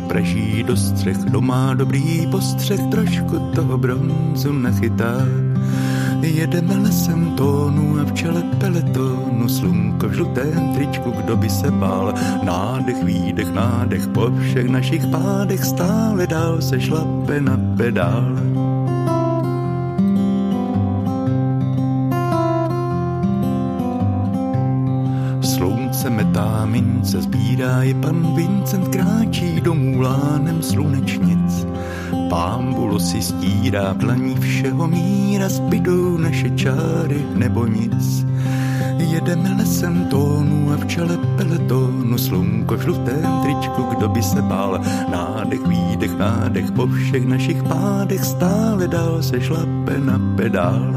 Slunce 0.00 0.14
praží 0.14 0.62
do 0.62 0.76
střech, 0.76 1.16
doma 1.16 1.74
dobrý 1.74 2.26
postřeh, 2.30 2.80
trošku 2.90 3.38
toho 3.54 3.78
bronzu 3.78 4.52
nachytá. 4.52 5.14
Jedeme 6.20 6.76
lesem 6.76 7.34
tónu 7.36 8.00
a 8.00 8.04
v 8.04 8.12
čele 8.12 8.42
peletonu 8.58 9.48
slunko 9.48 10.08
v 10.08 10.12
žlutém 10.12 10.74
tričku, 10.74 11.10
kdo 11.10 11.36
by 11.36 11.50
se 11.50 11.70
bál. 11.70 12.14
Nádech, 12.42 13.04
výdech, 13.04 13.52
nádech, 13.52 14.06
po 14.08 14.30
všech 14.40 14.68
našich 14.68 15.06
pádech 15.06 15.64
stále 15.64 16.26
dál 16.26 16.62
se 16.62 16.80
šlape 16.80 17.40
na 17.40 17.60
pedál. 17.76 18.49
Mince, 26.70 27.22
sbírá 27.22 27.82
je 27.82 27.94
pan 27.94 28.34
Vincent, 28.34 28.88
kráčí 28.88 29.60
domů 29.60 30.00
lánem 30.00 30.62
slunečnic. 30.62 31.66
Pámbulo 32.30 33.00
si 33.00 33.22
stírá 33.22 33.92
v 33.92 33.98
dlaní 33.98 34.34
všeho 34.36 34.86
míra, 34.86 35.48
zbydou 35.48 36.18
naše 36.18 36.50
čáry 36.50 37.26
nebo 37.34 37.66
nic. 37.66 38.26
Jedeme 38.98 39.56
lesem 39.58 40.06
tónu 40.06 40.72
a 40.72 40.76
v 40.76 40.86
čele 40.86 41.18
peletonu 41.36 42.18
slunko 42.18 42.76
v 42.76 42.82
žlutém 42.82 43.26
tričku, 43.42 43.82
kdo 43.82 44.08
by 44.08 44.22
se 44.22 44.42
bál. 44.42 44.80
Nádech, 45.10 45.66
výdech, 45.66 46.18
nádech, 46.18 46.70
po 46.72 46.86
všech 46.86 47.26
našich 47.26 47.62
pádech 47.62 48.24
stále 48.24 48.88
dál 48.88 49.22
se 49.22 49.40
šlape 49.40 49.98
na 49.98 50.20
pedál. 50.36 50.94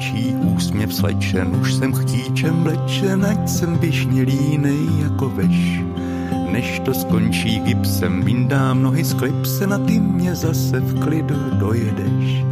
Stačí 0.00 0.34
úsměv 0.56 0.94
slečen, 0.94 1.56
už 1.60 1.74
jsem 1.74 1.92
chtíčem 1.92 2.54
vlečen, 2.62 3.26
ať 3.26 3.48
jsem 3.48 3.76
běžně 3.76 4.22
línej 4.22 4.88
jako 5.02 5.28
veš. 5.28 5.82
Než 6.52 6.80
to 6.84 6.94
skončí 6.94 7.60
gipsem, 7.60 8.22
vyndám 8.22 8.82
nohy 8.82 9.04
z 9.04 9.14
klipse, 9.14 9.66
na 9.66 9.78
ty 9.78 10.00
mě 10.00 10.34
zase 10.34 10.80
v 10.80 11.00
klidu 11.00 11.36
dojedeš. 11.52 12.44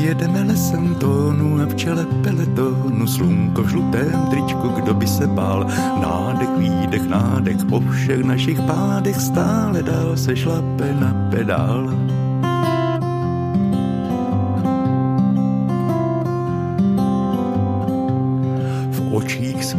Jedeme 0.00 0.42
lesem 0.42 0.94
tónu 0.94 1.62
a 1.62 1.66
v 1.66 1.74
čele 1.74 2.06
peletonu, 2.22 3.06
slunko 3.06 3.62
v 3.62 3.68
žlutém 3.68 4.26
tričku, 4.30 4.68
kdo 4.68 4.94
by 4.94 5.06
se 5.06 5.26
bál. 5.26 5.66
Nádech, 6.00 6.50
výdech, 6.58 7.08
nádech, 7.08 7.64
po 7.68 7.80
všech 7.80 8.24
našich 8.24 8.60
pádech 8.60 9.16
stále 9.16 9.82
dál 9.82 10.16
se 10.16 10.36
šlape 10.36 10.94
na 11.00 11.28
pedál. 11.30 12.15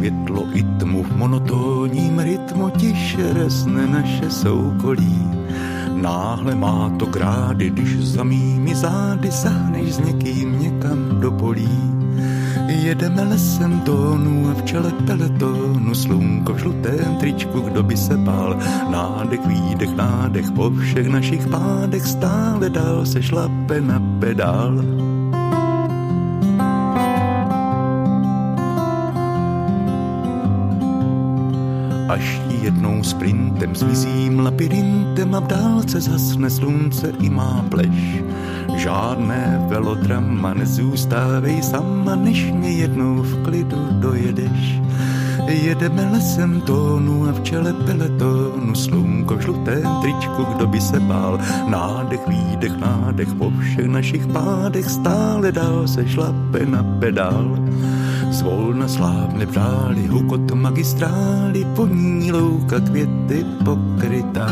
Světlo 0.08 0.44
i 0.54 0.62
tmu 0.62 1.02
v 1.02 1.16
monotónním 1.16 2.18
rytmu 2.18 2.70
tiše 2.70 3.32
resne 3.32 3.86
naše 3.86 4.30
soukolí. 4.30 5.28
Náhle 6.02 6.54
má 6.54 6.92
to 6.98 7.06
krády, 7.06 7.70
když 7.70 7.98
za 7.98 8.24
mými 8.24 8.74
zády 8.74 9.32
sahneš 9.32 9.92
s 9.94 9.98
někým 9.98 10.60
někam 10.60 11.20
do 11.20 11.30
polí. 11.30 11.68
Jedeme 12.68 13.22
lesem 13.22 13.80
tónu 13.80 14.48
a 14.50 14.54
v 14.54 14.62
čele 14.64 14.92
peletonu 15.06 15.94
slunko 15.94 16.52
v 16.52 16.58
žlutém 16.58 17.16
tričku, 17.20 17.60
kdo 17.60 17.82
by 17.82 17.96
se 17.96 18.16
bál. 18.16 18.56
Nádech, 18.90 19.46
výdech, 19.46 19.96
nádech, 19.96 20.50
po 20.50 20.70
všech 20.70 21.08
našich 21.08 21.46
pádech 21.46 22.06
stále 22.06 22.70
dál 22.70 23.06
se 23.06 23.22
šlape 23.22 23.80
na 23.80 24.00
pedál. 24.20 25.07
Až 32.08 32.40
ti 32.48 32.56
jednou 32.62 33.02
sprintem 33.02 33.74
zmizím 33.76 34.40
labirintem 34.40 35.34
a 35.34 35.40
v 35.40 35.46
dálce 35.46 36.00
zasne 36.00 36.50
slunce 36.50 37.12
i 37.20 37.30
má 37.30 37.64
pleš. 37.68 38.22
Žádné 38.76 39.66
velodrama 39.68 40.54
nezůstávej 40.54 41.62
sama, 41.62 42.16
než 42.16 42.52
mě 42.52 42.70
jednou 42.70 43.22
v 43.22 43.42
klidu 43.44 43.88
dojedeš. 43.90 44.80
Jedeme 45.48 46.10
lesem 46.12 46.60
tónu 46.60 47.28
a 47.28 47.32
v 47.32 47.40
čele 47.40 47.72
peletonu 47.72 48.74
slunko 48.74 49.36
v 49.36 49.40
žlutém 49.40 49.88
tričku, 50.02 50.44
kdo 50.44 50.66
by 50.66 50.80
se 50.80 51.00
bál. 51.00 51.40
Nádech, 51.68 52.28
výdech, 52.28 52.76
nádech, 52.76 53.28
po 53.34 53.50
všech 53.50 53.86
našich 53.86 54.26
pádech 54.26 54.90
stále 54.90 55.52
dál 55.52 55.88
se 55.88 56.08
šlape 56.08 56.66
na 56.66 56.82
pedál. 57.00 57.67
Zvolna 58.38 58.86
slávne 58.86 59.50
vrály, 59.50 60.06
hukot 60.06 60.50
magistrály, 60.54 61.66
poní 61.76 62.32
louka 62.32 62.80
květy 62.80 63.44
pokrytá. 63.64 64.46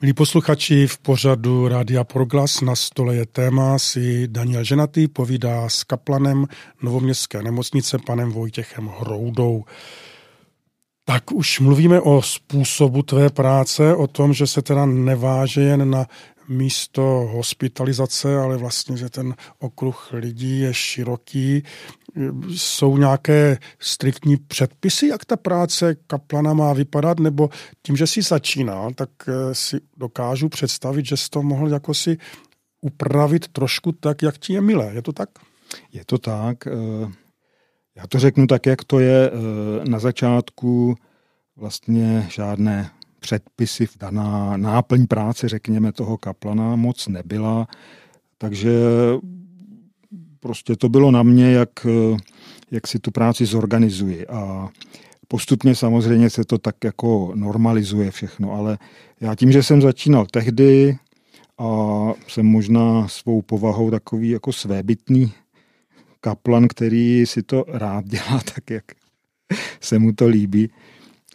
Milí 0.00 0.12
posluchači, 0.12 0.86
v 0.86 0.98
pořadu 0.98 1.68
Rádia 1.68 2.04
Proglas 2.04 2.60
na 2.60 2.76
stole 2.76 3.14
je 3.14 3.26
téma 3.26 3.78
si 3.78 4.28
Daniel 4.28 4.64
Ženatý 4.64 5.08
povídá 5.08 5.68
s 5.68 5.84
kaplanem 5.84 6.46
novoměstské 6.82 7.42
nemocnice 7.42 7.98
panem 8.06 8.32
Vojtěchem 8.32 8.90
Hroudou. 9.00 9.64
Tak 11.04 11.32
už 11.32 11.60
mluvíme 11.60 12.00
o 12.00 12.22
způsobu 12.22 13.02
tvé 13.02 13.30
práce, 13.30 13.94
o 13.94 14.06
tom, 14.06 14.32
že 14.32 14.46
se 14.46 14.62
teda 14.62 14.86
neváže 14.86 15.60
jen 15.60 15.90
na 15.90 16.06
místo 16.48 17.28
hospitalizace, 17.32 18.40
ale 18.40 18.56
vlastně, 18.56 18.96
že 18.96 19.08
ten 19.08 19.34
okruh 19.58 20.08
lidí 20.12 20.60
je 20.60 20.74
široký. 20.74 21.62
Jsou 22.48 22.96
nějaké 22.96 23.58
striktní 23.78 24.36
předpisy, 24.36 25.06
jak 25.06 25.24
ta 25.24 25.36
práce 25.36 25.96
kaplana 26.06 26.54
má 26.54 26.72
vypadat, 26.72 27.18
nebo 27.20 27.50
tím, 27.82 27.96
že 27.96 28.06
si 28.06 28.22
začínal, 28.22 28.92
tak 28.94 29.10
eh, 29.28 29.54
si 29.54 29.80
dokážu 29.96 30.48
představit, 30.48 31.06
že 31.06 31.16
jsi 31.16 31.30
to 31.30 31.42
mohl 31.42 31.68
jako 31.68 31.94
si 31.94 32.18
upravit 32.80 33.48
trošku 33.48 33.92
tak, 33.92 34.22
jak 34.22 34.38
ti 34.38 34.52
je 34.52 34.60
milé. 34.60 34.90
Je 34.94 35.02
to 35.02 35.12
tak? 35.12 35.28
Je 35.92 36.04
to 36.04 36.18
tak. 36.18 36.66
Eh, 36.66 36.72
já 37.96 38.06
to 38.06 38.18
řeknu 38.18 38.46
tak, 38.46 38.66
jak 38.66 38.84
to 38.84 38.98
je. 39.00 39.30
Eh, 39.30 39.88
na 39.88 39.98
začátku 39.98 40.94
vlastně 41.56 42.26
žádné 42.30 42.90
předpisy, 43.28 43.86
daná 44.00 44.56
náplň 44.56 45.06
práce, 45.06 45.48
řekněme, 45.48 45.92
toho 45.92 46.16
kaplana 46.16 46.76
moc 46.76 47.08
nebyla, 47.08 47.68
takže 48.38 48.72
prostě 50.40 50.76
to 50.76 50.88
bylo 50.88 51.10
na 51.10 51.22
mě, 51.22 51.52
jak, 51.52 51.86
jak 52.70 52.86
si 52.86 52.98
tu 52.98 53.10
práci 53.10 53.46
zorganizuji. 53.46 54.26
A 54.26 54.68
postupně 55.28 55.74
samozřejmě 55.74 56.30
se 56.30 56.44
to 56.44 56.58
tak 56.58 56.84
jako 56.84 57.32
normalizuje 57.34 58.10
všechno, 58.10 58.52
ale 58.52 58.78
já 59.20 59.34
tím, 59.34 59.52
že 59.52 59.62
jsem 59.62 59.82
začínal 59.82 60.26
tehdy 60.26 60.96
a 61.58 61.68
jsem 62.28 62.46
možná 62.46 63.08
svou 63.08 63.42
povahou 63.42 63.90
takový 63.90 64.28
jako 64.28 64.52
svébytný 64.52 65.32
kaplan, 66.20 66.68
který 66.68 67.26
si 67.26 67.42
to 67.42 67.64
rád 67.68 68.04
dělá 68.04 68.40
tak, 68.54 68.70
jak 68.70 68.84
se 69.80 69.98
mu 69.98 70.12
to 70.12 70.26
líbí, 70.26 70.70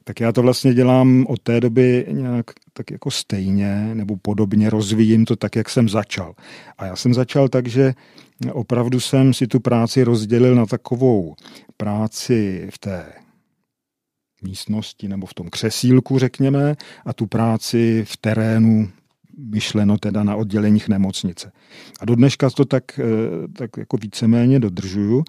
tak 0.04 0.20
já 0.20 0.32
to 0.32 0.42
vlastně 0.42 0.74
dělám 0.74 1.26
od 1.30 1.42
té 1.42 1.62
doby 1.62 2.06
nějak 2.12 2.46
tak 2.74 2.92
jako 2.92 3.12
stejně 3.12 3.96
nebo 3.96 4.18
podobně, 4.18 4.70
rozvíjím 4.70 5.26
to 5.26 5.36
tak, 5.36 5.56
jak 5.56 5.70
jsem 5.70 5.90
začal. 5.90 6.34
A 6.78 6.86
já 6.86 6.96
jsem 6.96 7.14
začal 7.14 7.50
tak, 7.50 7.68
že 7.68 7.94
opravdu 8.52 9.00
jsem 9.00 9.34
si 9.34 9.48
tu 9.48 9.60
práci 9.60 10.04
rozdělil 10.04 10.56
na 10.56 10.66
takovou 10.66 11.36
práci 11.78 12.68
v 12.74 12.80
té 12.80 13.06
místnosti 14.44 15.08
nebo 15.08 15.26
v 15.26 15.34
tom 15.34 15.50
křesílku, 15.50 16.20
řekněme, 16.20 16.76
a 17.06 17.14
tu 17.14 17.28
práci 17.28 18.06
v 18.08 18.18
terénu, 18.18 18.90
myšleno 19.38 19.98
teda 19.98 20.24
na 20.24 20.36
odděleních 20.36 20.90
nemocnice. 20.90 21.52
A 22.00 22.06
do 22.06 22.16
dneška 22.16 22.50
to 22.50 22.66
tak, 22.66 23.00
eh, 23.00 23.04
tak 23.54 23.70
jako 23.78 23.98
víceméně 23.98 24.60
dodržuju. 24.60 25.24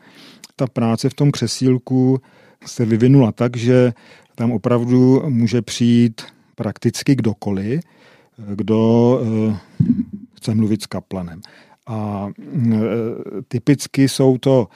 Ta 0.57 0.67
práce 0.67 1.09
v 1.09 1.15
tom 1.15 1.31
křesílku 1.31 2.21
se 2.67 2.85
vyvinula 2.85 3.33
tak, 3.33 3.57
že 3.57 3.93
tam 4.35 4.53
opravdu 4.53 5.23
může 5.29 5.63
přijít 5.63 6.23
prakticky 6.55 7.15
kdokoliv, 7.15 7.81
kdo 8.55 9.21
eh, 9.23 9.57
chce 10.35 10.55
mluvit 10.55 10.83
s 10.83 10.87
kaplanem. 10.87 11.41
A 11.87 12.29
eh, 12.73 12.79
typicky 13.49 14.09
jsou 14.09 14.39
to 14.39 14.69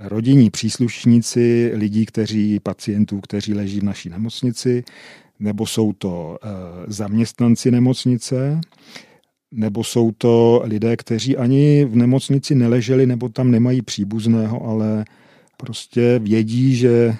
rodinní 0.00 0.50
příslušníci 0.50 1.70
lidí, 1.74 2.06
kteří, 2.06 2.60
pacientů, 2.60 3.20
kteří 3.20 3.54
leží 3.54 3.80
v 3.80 3.84
naší 3.84 4.08
nemocnici, 4.08 4.84
nebo 5.40 5.66
jsou 5.66 5.92
to 5.92 6.38
eh, 6.42 6.48
zaměstnanci 6.86 7.70
nemocnice, 7.70 8.60
nebo 9.52 9.84
jsou 9.84 10.12
to 10.18 10.62
lidé, 10.64 10.96
kteří 10.96 11.36
ani 11.36 11.84
v 11.84 11.96
nemocnici 11.96 12.54
neleželi, 12.54 13.06
nebo 13.06 13.28
tam 13.28 13.50
nemají 13.50 13.82
příbuzného, 13.82 14.66
ale 14.66 15.04
prostě 15.56 16.18
vědí, 16.18 16.76
že 16.76 17.16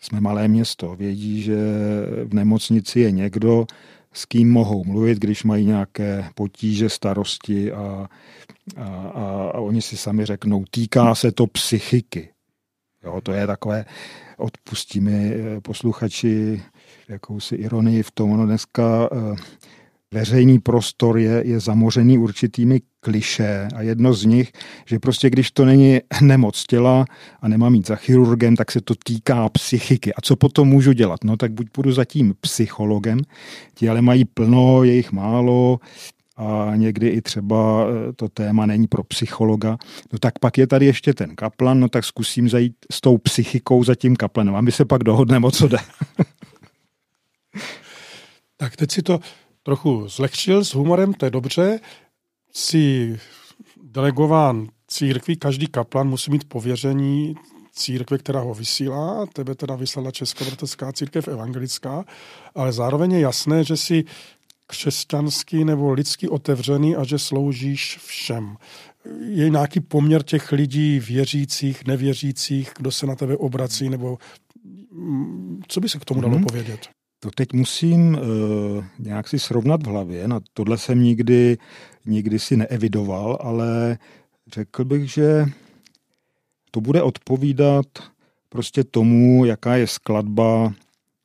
jsme 0.00 0.20
malé 0.20 0.48
město, 0.48 0.96
vědí, 0.96 1.42
že 1.42 1.56
v 2.24 2.34
nemocnici 2.34 3.00
je 3.00 3.10
někdo, 3.10 3.66
s 4.12 4.24
kým 4.24 4.52
mohou 4.52 4.84
mluvit, 4.84 5.18
když 5.18 5.44
mají 5.44 5.66
nějaké 5.66 6.24
potíže, 6.34 6.88
starosti 6.88 7.72
a, 7.72 8.08
a, 8.76 8.84
a, 8.84 9.50
a 9.54 9.58
oni 9.58 9.82
si 9.82 9.96
sami 9.96 10.24
řeknou, 10.24 10.64
týká 10.70 11.14
se 11.14 11.32
to 11.32 11.46
psychiky. 11.46 12.28
Jo, 13.04 13.20
to 13.20 13.32
je 13.32 13.46
takové, 13.46 13.84
odpustí 14.36 15.00
mi 15.00 15.32
eh, 15.34 15.60
posluchači 15.60 16.62
jakousi 17.08 17.54
ironii 17.54 18.02
v 18.02 18.10
tom, 18.10 18.30
ono 18.32 18.46
dneska 18.46 19.08
eh, 19.12 19.36
veřejný 20.14 20.58
prostor 20.58 21.18
je, 21.18 21.42
je 21.46 21.60
zamořený 21.60 22.18
určitými 22.18 22.80
kliše 23.00 23.68
a 23.74 23.82
jedno 23.82 24.14
z 24.14 24.24
nich, 24.24 24.52
že 24.86 24.98
prostě 24.98 25.30
když 25.30 25.50
to 25.50 25.64
není 25.64 26.00
nemoc 26.22 26.64
těla 26.66 27.04
a 27.40 27.48
nemám 27.48 27.72
mít 27.72 27.86
za 27.86 27.96
chirurgem, 27.96 28.56
tak 28.56 28.72
se 28.72 28.80
to 28.80 28.94
týká 29.04 29.48
psychiky. 29.48 30.14
A 30.14 30.20
co 30.20 30.36
potom 30.36 30.68
můžu 30.68 30.92
dělat? 30.92 31.24
No 31.24 31.36
tak 31.36 31.52
buď 31.52 31.66
budu 31.76 31.92
za 31.92 32.04
tím 32.04 32.34
psychologem, 32.40 33.20
ti 33.74 33.88
ale 33.88 34.02
mají 34.02 34.24
plno, 34.24 34.84
je 34.84 34.94
jich 34.94 35.12
málo, 35.12 35.80
a 36.38 36.72
někdy 36.76 37.08
i 37.08 37.22
třeba 37.22 37.86
eh, 37.86 38.12
to 38.12 38.28
téma 38.28 38.66
není 38.66 38.86
pro 38.86 39.04
psychologa, 39.04 39.78
no 40.12 40.18
tak 40.18 40.38
pak 40.38 40.58
je 40.58 40.66
tady 40.66 40.86
ještě 40.86 41.14
ten 41.14 41.36
kaplan, 41.36 41.80
no 41.80 41.88
tak 41.88 42.04
zkusím 42.04 42.48
zajít 42.48 42.74
s 42.92 43.00
tou 43.00 43.18
psychikou 43.18 43.84
za 43.84 43.94
tím 43.94 44.16
kaplanem 44.16 44.56
a 44.56 44.60
my 44.60 44.72
se 44.72 44.84
pak 44.84 45.04
dohodneme, 45.04 45.46
o 45.46 45.50
co 45.50 45.68
jde. 45.68 45.78
tak 48.56 48.76
teď 48.76 48.90
si 48.90 49.02
to 49.02 49.20
trochu 49.68 50.08
zlehčil 50.08 50.64
s 50.64 50.74
humorem, 50.74 51.14
to 51.14 51.24
je 51.24 51.30
dobře. 51.30 51.80
Si 52.52 53.16
delegován 53.82 54.68
církví, 54.86 55.36
každý 55.36 55.66
kaplan 55.66 56.08
musí 56.08 56.30
mít 56.30 56.48
pověření 56.48 57.34
církve, 57.72 58.18
která 58.18 58.40
ho 58.40 58.54
vysílá, 58.54 59.26
tebe 59.32 59.54
teda 59.54 59.76
vyslala 59.76 60.10
Českobratelská 60.10 60.92
církev 60.92 61.28
evangelická, 61.28 62.04
ale 62.54 62.72
zároveň 62.72 63.12
je 63.12 63.20
jasné, 63.20 63.64
že 63.64 63.76
si 63.76 64.04
křesťanský 64.66 65.64
nebo 65.64 65.92
lidsky 65.92 66.28
otevřený 66.28 66.96
a 66.96 67.04
že 67.04 67.18
sloužíš 67.18 67.98
všem. 68.06 68.56
Je 69.20 69.50
nějaký 69.50 69.80
poměr 69.80 70.22
těch 70.22 70.52
lidí 70.52 71.00
věřících, 71.00 71.86
nevěřících, 71.86 72.72
kdo 72.76 72.90
se 72.90 73.06
na 73.06 73.14
tebe 73.14 73.36
obrací, 73.36 73.88
nebo 73.88 74.18
mm, 74.92 75.62
co 75.68 75.80
by 75.80 75.88
se 75.88 75.98
k 75.98 76.04
tomu 76.04 76.20
dalo 76.20 76.34
mm-hmm. 76.34 76.46
povědět? 76.46 76.88
To 77.20 77.30
teď 77.30 77.52
musím 77.52 78.14
uh, 78.14 78.84
nějak 78.98 79.28
si 79.28 79.38
srovnat 79.38 79.82
v 79.82 79.86
hlavě. 79.86 80.28
Na 80.28 80.40
tohle 80.52 80.78
jsem 80.78 81.02
nikdy, 81.02 81.58
nikdy 82.06 82.38
si 82.38 82.56
neevidoval, 82.56 83.38
ale 83.40 83.98
řekl 84.54 84.84
bych, 84.84 85.10
že 85.10 85.46
to 86.70 86.80
bude 86.80 87.02
odpovídat 87.02 87.86
prostě 88.48 88.84
tomu, 88.84 89.44
jaká 89.44 89.76
je 89.76 89.86
skladba 89.86 90.72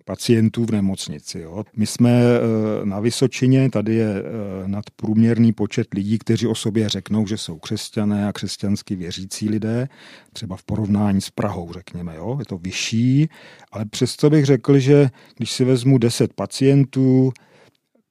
pacientů 0.06 0.66
v 0.66 0.72
nemocnici. 0.72 1.40
Jo. 1.40 1.64
My 1.76 1.86
jsme 1.86 2.12
eh, 2.12 2.86
na 2.86 3.00
Vysočině, 3.00 3.70
tady 3.70 3.96
je 3.96 4.16
eh, 4.16 4.68
nadprůměrný 4.68 5.54
počet 5.54 5.94
lidí, 5.94 6.20
kteří 6.20 6.48
o 6.48 6.56
sobě 6.56 6.90
řeknou, 6.90 7.28
že 7.28 7.38
jsou 7.38 7.60
křesťané 7.60 8.28
a 8.28 8.34
křesťansky 8.34 8.96
věřící 8.96 9.50
lidé, 9.50 9.88
třeba 10.34 10.56
v 10.56 10.64
porovnání 10.64 11.22
s 11.22 11.30
Prahou, 11.30 11.74
řekněme. 11.74 12.16
Jo. 12.16 12.36
Je 12.40 12.46
to 12.46 12.58
vyšší, 12.58 13.30
ale 13.72 13.86
přesto 13.86 14.30
bych 14.30 14.46
řekl, 14.46 14.80
že 14.80 15.10
když 15.38 15.52
si 15.52 15.66
vezmu 15.66 15.98
10 15.98 16.34
pacientů, 16.34 17.32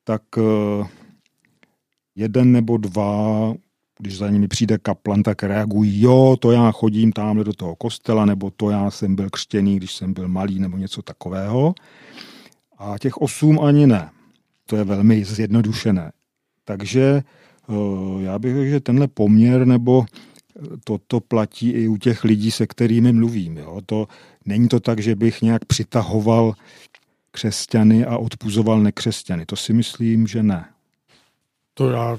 tak 0.05 0.23
eh, 0.39 0.87
jeden 2.15 2.53
nebo 2.53 2.77
dva 2.77 3.55
když 3.99 4.19
za 4.19 4.31
nimi 4.31 4.49
přijde 4.49 4.79
kaplan, 4.79 5.23
tak 5.23 5.43
reagují, 5.43 6.03
jo, 6.03 6.37
to 6.41 6.53
já 6.53 6.71
chodím 6.71 7.13
tamhle 7.13 7.45
do 7.45 7.53
toho 7.53 7.77
kostela, 7.77 8.25
nebo 8.25 8.51
to 8.51 8.71
já 8.71 8.91
jsem 8.91 9.17
byl 9.17 9.31
křtěný, 9.31 9.77
když 9.77 9.95
jsem 9.95 10.13
byl 10.15 10.29
malý, 10.29 10.59
nebo 10.59 10.77
něco 10.77 11.03
takového. 11.03 11.75
A 12.79 12.99
těch 12.99 13.17
osm 13.17 13.61
ani 13.61 13.87
ne. 13.87 14.11
To 14.67 14.77
je 14.77 14.85
velmi 14.85 15.25
zjednodušené. 15.25 16.13
Takže 16.65 17.23
eh, 17.69 17.73
já 18.23 18.39
bych 18.39 18.55
řekl, 18.55 18.71
že 18.71 18.81
tenhle 18.81 19.09
poměr 19.09 19.67
nebo 19.67 20.05
toto 20.85 21.21
platí 21.21 21.71
i 21.71 21.89
u 21.89 21.97
těch 21.97 22.25
lidí, 22.25 22.51
se 22.51 22.67
kterými 22.67 23.13
mluvím. 23.13 23.57
Jo. 23.57 23.81
To, 23.87 24.09
není 24.45 24.69
to 24.69 24.81
tak, 24.81 25.01
že 25.01 25.17
bych 25.17 25.43
nějak 25.43 25.65
přitahoval 25.65 26.55
křesťany 27.31 28.05
a 28.07 28.19
odpuzoval 28.19 28.81
nekřesťany. 28.81 29.47
To 29.47 29.57
si 29.57 29.73
myslím, 29.73 30.27
že 30.27 30.43
ne. 30.43 30.65
To 31.75 31.91
já 31.91 32.19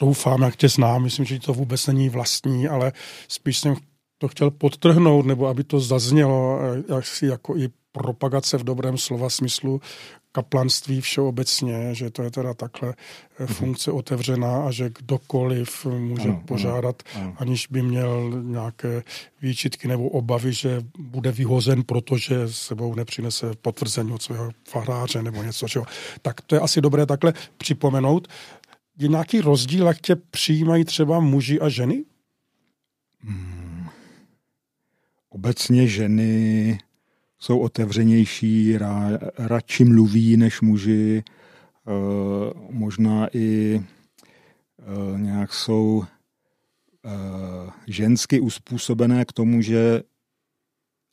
doufám, 0.00 0.42
jak 0.42 0.56
tě 0.56 0.68
znám, 0.68 1.02
myslím, 1.02 1.24
že 1.24 1.40
to 1.40 1.54
vůbec 1.54 1.86
není 1.86 2.08
vlastní, 2.08 2.68
ale 2.68 2.92
spíš 3.28 3.58
jsem 3.58 3.76
to 4.18 4.28
chtěl 4.28 4.50
podtrhnout, 4.50 5.26
nebo 5.26 5.46
aby 5.46 5.64
to 5.64 5.80
zaznělo, 5.80 6.58
jak 6.88 7.06
si 7.06 7.26
jako 7.26 7.56
i 7.56 7.68
propagace 7.92 8.58
v 8.58 8.64
dobrém 8.64 8.98
slova 8.98 9.30
smyslu 9.30 9.80
kaplanství 10.32 11.00
všeobecně, 11.00 11.94
že 11.94 12.10
to 12.10 12.22
je 12.22 12.30
teda 12.30 12.54
takhle 12.54 12.88
mm 12.88 13.46
funkce 13.46 13.92
otevřená 13.92 14.66
a 14.66 14.70
že 14.70 14.90
kdokoliv 14.98 15.86
může 15.86 16.28
ano, 16.28 16.42
požádat, 16.46 17.02
ano, 17.14 17.24
ano. 17.24 17.34
aniž 17.38 17.66
by 17.66 17.82
měl 17.82 18.30
nějaké 18.42 19.02
výčitky 19.42 19.88
nebo 19.88 20.08
obavy, 20.08 20.52
že 20.52 20.82
bude 20.98 21.32
vyhozen, 21.32 21.82
protože 21.82 22.48
sebou 22.48 22.94
nepřinese 22.94 23.50
potvrzení 23.62 24.12
od 24.12 24.22
svého 24.22 24.50
faráře 24.68 25.22
nebo 25.22 25.42
něco. 25.42 25.68
Čeho. 25.68 25.86
Tak 26.22 26.40
to 26.40 26.54
je 26.54 26.60
asi 26.60 26.80
dobré 26.80 27.06
takhle 27.06 27.32
připomenout 27.58 28.28
je 28.98 29.08
nějaký 29.08 29.40
rozdíl, 29.40 29.86
jak 29.86 30.00
tě 30.00 30.16
přijímají 30.16 30.84
třeba 30.84 31.20
muži 31.20 31.60
a 31.60 31.68
ženy? 31.68 32.04
Hmm. 33.20 33.86
Obecně 35.28 35.86
ženy 35.86 36.78
jsou 37.38 37.58
otevřenější, 37.58 38.78
ra, 38.78 39.10
radši 39.38 39.84
mluví 39.84 40.36
než 40.36 40.60
muži, 40.60 41.22
e, 41.22 41.22
možná 42.70 43.28
i 43.36 43.74
e, 43.74 45.18
nějak 45.18 45.54
jsou 45.54 46.04
e, 46.04 46.08
žensky 47.86 48.40
uspůsobené 48.40 49.24
k 49.24 49.32
tomu, 49.32 49.62
že 49.62 50.02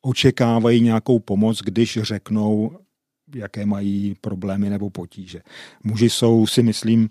očekávají 0.01 0.81
nějakou 0.81 1.19
pomoc, 1.19 1.61
když 1.61 1.99
řeknou, 2.01 2.79
jaké 3.35 3.65
mají 3.65 4.15
problémy 4.21 4.69
nebo 4.69 4.89
potíže. 4.89 5.41
Muži 5.83 6.09
jsou, 6.09 6.47
si 6.47 6.63
myslím, 6.63 7.09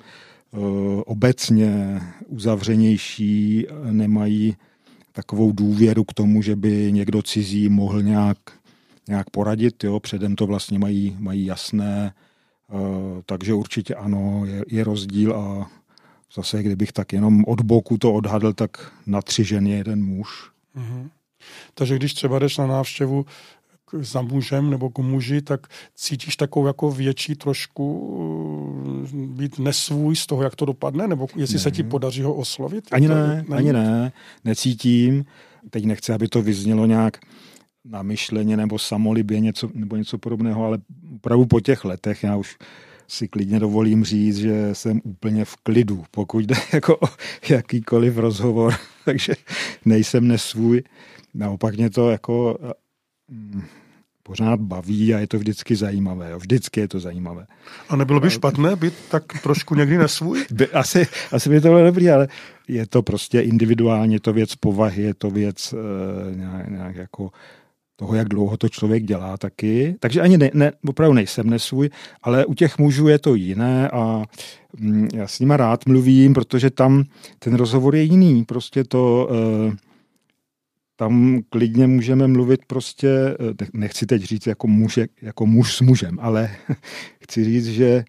obecně 1.06 2.00
uzavřenější, 2.26 3.66
nemají 3.90 4.56
takovou 5.12 5.52
důvěru 5.52 6.04
k 6.04 6.14
tomu, 6.14 6.42
že 6.42 6.56
by 6.56 6.92
někdo 6.92 7.22
cizí 7.22 7.68
mohl 7.68 8.02
nějak, 8.02 8.38
nějak 9.08 9.30
poradit. 9.30 9.84
Jo? 9.84 10.00
Předem 10.00 10.36
to 10.36 10.46
vlastně 10.46 10.78
mají, 10.78 11.16
mají 11.18 11.44
jasné, 11.44 12.14
eh, 12.70 12.74
takže 13.26 13.54
určitě 13.54 13.94
ano, 13.94 14.42
je, 14.44 14.64
je 14.68 14.84
rozdíl 14.84 15.36
a 15.36 15.70
zase, 16.34 16.62
kdybych 16.62 16.92
tak 16.92 17.12
jenom 17.12 17.44
od 17.46 17.60
boku 17.60 17.98
to 17.98 18.12
odhadl, 18.12 18.52
tak 18.52 18.92
na 19.06 19.22
tři 19.22 19.44
ženy 19.44 19.70
jeden 19.70 20.04
muž. 20.04 20.50
Mm-hmm. 20.76 21.08
Takže 21.74 21.96
když 21.96 22.14
třeba 22.14 22.38
jdeš 22.38 22.58
na 22.58 22.66
návštěvu 22.66 23.26
za 24.00 24.22
mužem 24.22 24.70
nebo 24.70 24.90
k 24.90 24.98
muži, 24.98 25.42
tak 25.42 25.66
cítíš 25.94 26.36
takovou 26.36 26.66
jako 26.66 26.90
větší 26.90 27.34
trošku 27.34 27.98
uh, 27.98 29.20
být 29.28 29.58
nesvůj 29.58 30.16
z 30.16 30.26
toho, 30.26 30.42
jak 30.42 30.56
to 30.56 30.64
dopadne, 30.64 31.08
nebo 31.08 31.26
jestli 31.36 31.54
ne. 31.54 31.60
se 31.60 31.70
ti 31.70 31.82
podaří 31.82 32.22
ho 32.22 32.34
oslovit? 32.34 32.84
Ani 32.92 33.08
ne, 33.08 33.44
to, 33.48 33.54
ani 33.54 33.72
ne, 33.72 34.12
necítím. 34.44 35.24
Teď 35.70 35.84
nechci, 35.84 36.12
aby 36.12 36.28
to 36.28 36.42
vyznělo 36.42 36.86
nějak 36.86 37.18
namyšleně 37.84 38.56
nebo 38.56 38.78
samolibě 38.78 39.40
něco, 39.40 39.70
nebo 39.74 39.96
něco 39.96 40.18
podobného, 40.18 40.64
ale 40.64 40.78
opravdu 41.14 41.46
po 41.46 41.60
těch 41.60 41.84
letech 41.84 42.22
já 42.22 42.36
už 42.36 42.56
si 43.08 43.28
klidně 43.28 43.60
dovolím 43.60 44.04
říct, 44.04 44.36
že 44.36 44.74
jsem 44.74 45.00
úplně 45.04 45.44
v 45.44 45.56
klidu, 45.56 46.04
pokud 46.10 46.38
jde 46.38 46.54
jako 46.72 46.96
o 46.96 47.08
jakýkoliv 47.48 48.16
rozhovor, 48.16 48.74
takže 49.04 49.32
nejsem 49.84 50.28
nesvůj. 50.28 50.82
Naopak 51.34 51.76
mě 51.76 51.90
to 51.90 52.10
jako 52.10 52.58
mm, 53.28 53.62
pořád 54.30 54.60
baví 54.60 55.14
a 55.14 55.18
je 55.18 55.26
to 55.26 55.38
vždycky 55.38 55.76
zajímavé. 55.76 56.30
Jo. 56.30 56.38
Vždycky 56.38 56.80
je 56.80 56.88
to 56.88 57.00
zajímavé. 57.00 57.46
A 57.88 57.96
nebylo 57.96 58.20
by 58.20 58.30
špatné 58.30 58.76
být 58.76 58.94
tak 59.10 59.24
trošku 59.42 59.74
někdy 59.74 59.98
nesvůj? 59.98 60.44
By, 60.50 60.66
asi, 60.66 61.06
asi 61.32 61.48
by 61.48 61.60
to 61.60 61.68
bylo 61.68 61.84
dobrý, 61.84 62.10
ale 62.10 62.28
je 62.68 62.86
to 62.86 63.02
prostě 63.02 63.40
individuálně, 63.40 64.16
je 64.16 64.20
to 64.20 64.32
věc 64.32 64.54
povahy, 64.54 65.02
je 65.02 65.14
to 65.14 65.30
věc 65.30 65.72
uh, 65.72 66.36
nějak, 66.36 66.68
nějak 66.68 66.96
jako 66.96 67.30
toho, 67.96 68.14
jak 68.14 68.28
dlouho 68.28 68.56
to 68.56 68.68
člověk 68.68 69.02
dělá 69.02 69.36
taky. 69.36 69.96
Takže 70.00 70.20
ani 70.20 70.38
ne, 70.38 70.50
ne, 70.54 70.72
opravdu 70.86 71.14
nejsem 71.14 71.50
nesvůj, 71.50 71.90
ale 72.22 72.46
u 72.46 72.54
těch 72.54 72.78
mužů 72.78 73.08
je 73.08 73.18
to 73.18 73.34
jiné 73.34 73.88
a 73.88 74.22
mm, 74.78 75.08
já 75.14 75.26
s 75.26 75.40
nima 75.40 75.56
rád 75.56 75.86
mluvím, 75.86 76.34
protože 76.34 76.70
tam 76.70 77.04
ten 77.38 77.54
rozhovor 77.54 77.96
je 77.96 78.02
jiný. 78.02 78.44
Prostě 78.44 78.84
to... 78.84 79.28
Uh, 79.66 79.74
tam 81.00 81.40
klidně 81.48 81.86
můžeme 81.86 82.26
mluvit 82.28 82.60
prostě, 82.66 83.08
eh, 83.08 83.66
nechci 83.72 84.06
teď 84.06 84.22
říct 84.22 84.46
jako 84.46 84.66
muž, 84.66 84.98
jako 85.22 85.46
muž 85.46 85.76
s 85.76 85.80
mužem, 85.80 86.18
ale 86.20 86.50
chci 87.24 87.44
říct, 87.44 87.66
že 87.66 88.04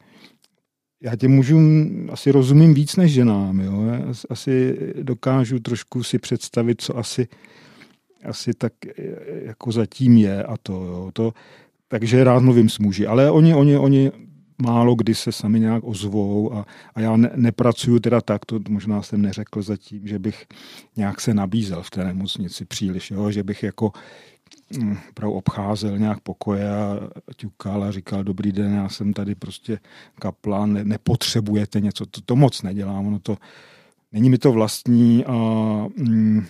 já 1.04 1.16
těm 1.16 1.32
mužům 1.32 2.10
asi 2.12 2.32
rozumím 2.32 2.74
víc 2.74 2.96
než 2.96 3.12
ženám. 3.12 3.60
Jo? 3.60 3.86
Já 3.86 4.14
asi 4.30 4.78
dokážu 5.02 5.60
trošku 5.60 6.04
si 6.04 6.20
představit, 6.20 6.82
co 6.82 6.98
asi 6.98 7.28
asi 8.24 8.54
tak 8.54 8.74
e, 8.86 8.92
jako 9.46 9.72
zatím 9.72 10.18
je 10.18 10.44
a 10.44 10.58
to, 10.58 10.74
jo, 10.74 11.10
to 11.14 11.34
takže 11.88 12.24
rád 12.24 12.44
mluvím 12.44 12.70
s 12.70 12.80
muži, 12.80 13.08
ale 13.08 13.32
oni, 13.32 13.56
oni, 13.56 13.78
oni 13.78 14.12
málo 14.62 14.96
kdy 14.96 15.16
se 15.16 15.32
sami 15.32 15.60
nějak 15.60 15.84
ozvou 15.84 16.54
a, 16.54 16.66
a 16.96 17.02
já 17.02 17.18
ne, 17.18 17.32
nepracuju 17.36 18.00
teda 18.00 18.22
tak, 18.22 18.46
to 18.46 18.60
možná 18.70 19.02
jsem 19.02 19.22
neřekl 19.22 19.62
zatím, 19.62 20.08
že 20.08 20.20
bych 20.20 20.46
nějak 20.96 21.22
se 21.22 21.34
nabízel 21.34 21.84
v 21.84 21.90
té 21.90 22.04
nemocnici 22.04 22.66
příliš, 22.66 23.12
jo, 23.12 23.32
že 23.32 23.44
bych 23.44 23.64
jako 23.64 23.92
hm, 24.78 24.98
prav 25.14 25.32
obcházel 25.32 25.98
nějak 25.98 26.20
pokoje 26.20 26.70
a 26.70 27.00
ťukal 27.36 27.84
a 27.84 27.92
říkal, 27.92 28.24
dobrý 28.24 28.52
den, 28.52 28.74
já 28.74 28.90
jsem 28.90 29.14
tady 29.14 29.36
prostě 29.36 29.80
kaplan, 30.20 30.74
ne, 30.74 30.84
nepotřebujete 30.84 31.80
něco, 31.80 32.06
to, 32.06 32.22
to 32.22 32.36
moc 32.36 32.62
nedělám, 32.62 33.08
ono 33.08 33.20
to, 33.20 33.38
není 34.12 34.30
mi 34.30 34.38
to 34.38 34.52
vlastní 34.52 35.26
a 35.26 35.34
hm, 35.98 36.46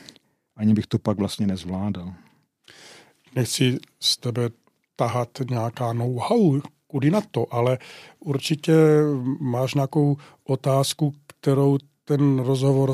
ani 0.55 0.73
bych 0.73 0.87
to 0.87 0.99
pak 0.99 1.17
vlastně 1.17 1.47
nezvládal. 1.47 2.13
Nechci 3.35 3.77
z 3.99 4.17
tebe 4.17 4.49
tahat 4.95 5.29
nějaká 5.49 5.93
know-how, 5.93 6.61
kudy 6.91 7.11
na 7.11 7.21
to, 7.31 7.53
ale 7.53 7.77
určitě 8.19 8.73
máš 9.39 9.73
nějakou 9.73 10.17
otázku, 10.43 11.13
kterou 11.27 11.77
ten 12.05 12.39
rozhovor 12.39 12.93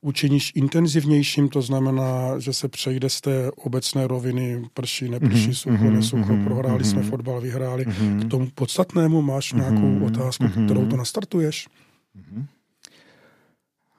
učiníš 0.00 0.52
intenzivnějším, 0.54 1.48
to 1.48 1.62
znamená, 1.62 2.38
že 2.38 2.52
se 2.52 2.68
přejde 2.68 3.10
z 3.10 3.20
té 3.20 3.50
obecné 3.50 4.06
roviny 4.06 4.62
prší, 4.74 5.08
neprší, 5.08 5.50
mm-hmm, 5.50 5.54
sucho, 5.54 5.84
mm-hmm, 5.84 5.92
nesoucho, 5.92 6.32
mm-hmm, 6.32 6.44
prohráli 6.44 6.84
mm-hmm, 6.84 6.90
jsme 6.90 7.02
fotbal, 7.02 7.40
vyhráli. 7.40 7.86
Mm-hmm. 7.86 8.26
K 8.26 8.30
tomu 8.30 8.48
podstatnému 8.54 9.22
máš 9.22 9.52
nějakou 9.52 9.76
mm-hmm, 9.76 10.06
otázku, 10.06 10.44
mm-hmm. 10.44 10.64
kterou 10.64 10.86
to 10.86 10.96
nastartuješ? 10.96 11.68
Mm-hmm. 12.16 12.46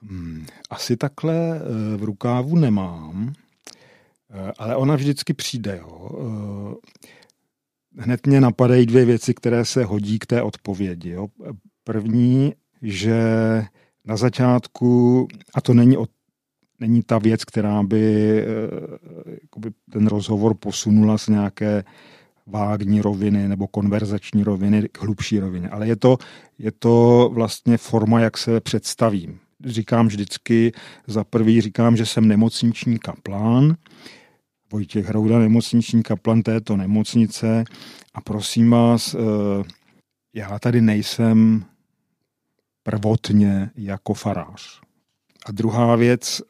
Hmm, 0.02 0.46
asi 0.70 0.96
takhle 0.96 1.34
eh, 1.34 1.96
v 1.96 2.04
rukávu 2.04 2.56
nemám, 2.56 3.32
eh, 4.30 4.52
ale 4.58 4.76
ona 4.76 4.96
vždycky 4.96 5.34
přijde. 5.34 5.80
Jo. 5.82 6.10
Eh, 7.98 8.02
hned 8.02 8.26
mě 8.26 8.40
napadají 8.40 8.86
dvě 8.86 9.04
věci, 9.04 9.34
které 9.34 9.64
se 9.64 9.84
hodí 9.84 10.18
k 10.18 10.26
té 10.26 10.42
odpovědi. 10.42 11.10
Jo. 11.10 11.28
První, 11.84 12.54
že 12.82 13.20
na 14.04 14.16
začátku, 14.16 15.28
a 15.54 15.60
to 15.60 15.74
není, 15.74 15.96
od, 15.96 16.10
není 16.80 17.02
ta 17.02 17.18
věc, 17.18 17.44
která 17.44 17.82
by 17.82 18.44
jakoby 19.42 19.70
ten 19.92 20.06
rozhovor 20.06 20.54
posunula 20.54 21.18
z 21.18 21.28
nějaké 21.28 21.84
vágní 22.46 23.00
roviny 23.00 23.48
nebo 23.48 23.66
konverzační 23.66 24.44
roviny 24.44 24.88
k 24.92 25.02
hlubší 25.02 25.38
rovině, 25.38 25.68
ale 25.68 25.86
je 25.86 25.96
to, 25.96 26.18
je 26.58 26.72
to 26.72 27.30
vlastně 27.34 27.78
forma, 27.78 28.20
jak 28.20 28.38
se 28.38 28.60
představím 28.60 29.38
říkám 29.64 30.06
vždycky, 30.06 30.72
za 31.06 31.24
prvý 31.24 31.60
říkám, 31.60 31.96
že 31.96 32.06
jsem 32.06 32.28
nemocniční 32.28 32.98
kaplán, 32.98 33.76
Vojtěch 34.72 35.06
Hrouda, 35.06 35.38
nemocniční 35.38 36.02
kaplan 36.02 36.42
této 36.42 36.76
nemocnice 36.76 37.64
a 38.14 38.20
prosím 38.20 38.70
vás, 38.70 39.14
eh, 39.14 39.18
já 40.34 40.58
tady 40.58 40.80
nejsem 40.80 41.64
prvotně 42.82 43.70
jako 43.76 44.14
farář. 44.14 44.80
A 45.46 45.52
druhá 45.52 45.96
věc, 45.96 46.42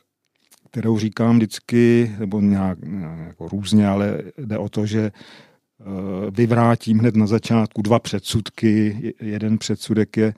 kterou 0.70 0.98
říkám 0.98 1.36
vždycky, 1.36 2.16
nebo 2.18 2.40
nějak, 2.40 2.78
jako 3.26 3.48
různě, 3.48 3.88
ale 3.88 4.22
jde 4.38 4.58
o 4.58 4.68
to, 4.68 4.86
že 4.86 5.00
eh, 5.00 5.84
vyvrátím 6.30 6.98
hned 6.98 7.16
na 7.16 7.26
začátku 7.26 7.82
dva 7.82 7.98
předsudky. 7.98 9.14
Jeden 9.20 9.58
předsudek 9.58 10.16
je, 10.16 10.34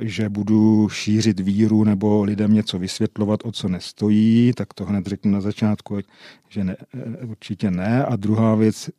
že 0.00 0.28
budu 0.28 0.88
šířit 0.88 1.40
víru 1.40 1.84
nebo 1.84 2.24
lidem 2.24 2.54
něco 2.54 2.78
vysvětlovat, 2.78 3.40
o 3.44 3.52
co 3.52 3.68
nestojí, 3.68 4.52
tak 4.56 4.74
to 4.74 4.84
hned 4.84 5.06
řeknu 5.06 5.30
na 5.30 5.40
začátku, 5.40 5.98
že 6.48 6.64
ne, 6.64 6.76
určitě 7.26 7.70
ne. 7.70 8.04
A 8.04 8.16
druhá 8.16 8.54
věc, 8.54 8.90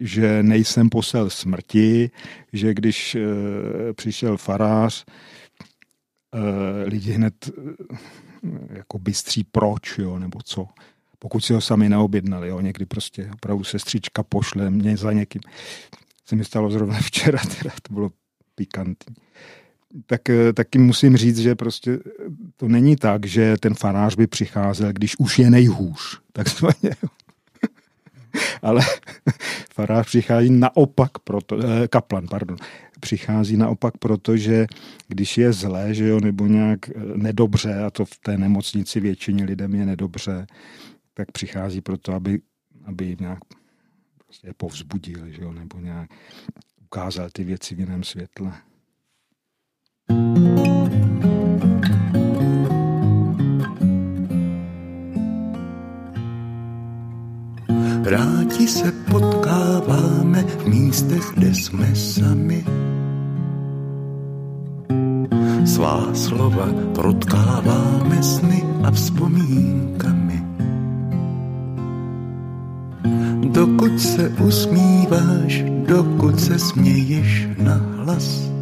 že 0.00 0.42
nejsem 0.42 0.88
posel 0.88 1.30
smrti, 1.30 2.10
že 2.52 2.74
když 2.74 3.14
e, 3.14 3.20
přišel 3.92 4.36
farář, 4.36 5.04
e, 6.32 6.84
lidi 6.88 7.12
hned 7.12 7.48
e, 7.48 7.52
jako 8.76 8.98
bystří 8.98 9.44
proč, 9.44 9.98
jo, 9.98 10.18
nebo 10.18 10.38
co. 10.44 10.68
Pokud 11.18 11.40
si 11.40 11.52
ho 11.52 11.60
sami 11.60 11.88
neobjednali, 11.88 12.48
jo, 12.48 12.60
někdy 12.60 12.86
prostě 12.86 13.30
opravdu 13.34 13.64
sestřička 13.64 14.22
pošle 14.22 14.70
mě 14.70 14.96
za 14.96 15.12
někým. 15.12 15.40
Se 16.24 16.36
mi 16.36 16.44
stalo 16.44 16.70
zrovna 16.70 16.98
včera, 17.00 17.38
teda 17.60 17.74
to 17.82 17.94
bylo 17.94 18.10
pikantní 18.54 19.16
tak 20.06 20.30
eh, 20.30 20.52
taky 20.52 20.78
musím 20.78 21.16
říct, 21.16 21.38
že 21.38 21.54
prostě 21.54 21.98
to 22.56 22.68
není 22.68 22.96
tak, 22.96 23.26
že 23.26 23.56
ten 23.60 23.74
farář 23.74 24.16
by 24.16 24.26
přicházel, 24.26 24.92
když 24.92 25.18
už 25.18 25.38
je 25.38 25.50
nejhůř. 25.50 26.20
Takzvaně. 26.32 26.90
Ale 28.62 28.82
farář 29.74 30.06
přichází 30.06 30.50
naopak, 30.50 31.18
proto, 31.18 31.58
eh, 31.58 31.88
kaplan, 31.88 32.26
pardon, 32.30 32.56
přichází 33.00 33.56
naopak 33.56 33.98
proto, 33.98 34.36
že 34.36 34.66
když 35.08 35.38
je 35.38 35.52
zlé, 35.52 35.94
že 35.94 36.08
jo, 36.08 36.20
nebo 36.20 36.46
nějak 36.46 36.88
eh, 36.88 36.92
nedobře, 37.14 37.84
a 37.84 37.90
to 37.90 38.04
v 38.04 38.18
té 38.18 38.38
nemocnici 38.38 39.00
většině 39.00 39.44
lidem 39.44 39.74
je 39.74 39.86
nedobře, 39.86 40.46
tak 41.14 41.32
přichází 41.32 41.80
proto, 41.80 42.12
aby, 42.12 42.40
aby 42.84 43.16
nějak 43.20 43.38
prostě 44.24 44.52
povzbudil, 44.56 45.30
že 45.30 45.42
jo, 45.42 45.52
nebo 45.52 45.80
nějak 45.80 46.10
ukázal 46.84 47.28
ty 47.32 47.44
věci 47.44 47.74
v 47.74 47.80
jiném 47.80 48.04
světle. 48.04 48.52
Rádi 58.04 58.68
se 58.68 58.92
potkáváme 59.10 60.42
v 60.42 60.66
místech, 60.66 61.32
kde 61.34 61.54
jsme 61.54 61.94
sami. 61.94 62.64
Svá 65.64 66.14
slova 66.14 66.68
protkáváme 66.94 68.22
sny 68.22 68.64
a 68.82 68.90
vzpomínkami. 68.90 70.42
Dokud 73.50 74.00
se 74.00 74.28
usmíváš, 74.28 75.64
dokud 75.86 76.40
se 76.40 76.58
směješ 76.58 77.48
na 77.58 77.74
hlas 77.74 78.55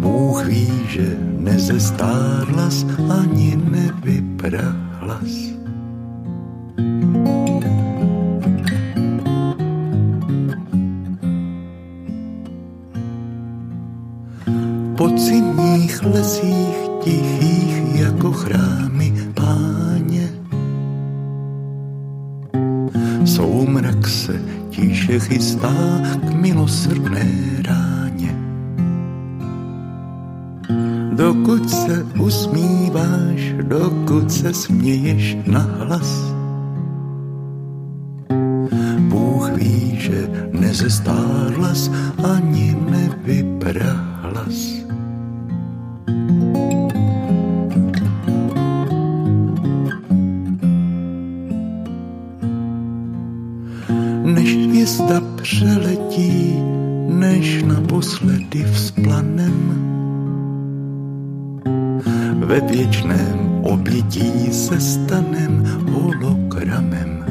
Bůh 0.00 0.44
ví, 0.46 0.72
že 0.88 1.16
nezestárlas 1.38 2.86
ani 3.20 3.56
nevyprahlas. 3.70 5.50
Podzimních 14.96 16.04
lesích 16.04 16.76
tichých 17.04 18.00
jako 18.00 18.32
chrámy 18.32 19.12
páně 19.34 20.28
soumrak 23.24 24.08
se 24.08 24.42
tíše 24.70 25.18
chystá 25.18 25.72
k 26.28 26.34
milosrdné 26.34 27.28
ráně. 27.68 27.89
Dokud 31.20 31.70
se 31.70 32.06
usmíváš, 32.20 33.54
dokud 33.62 34.32
se 34.32 34.54
směješ 34.54 35.36
na 35.46 35.60
hlas, 35.60 36.34
Bůh 38.98 39.50
ví, 39.52 39.96
že 39.98 40.28
nezestárlas 40.52 41.90
ani 42.24 42.76
nevyprahlas. 42.90 44.80
hvězda 54.80 55.20
přeletí, 55.42 56.54
než 57.08 57.62
naposledy 57.62 58.64
vzplanem. 58.72 59.80
Ve 62.50 62.60
věčném 62.60 63.60
obětí 63.62 64.52
se 64.52 64.80
stanem 64.80 65.64
hologramem. 65.90 67.24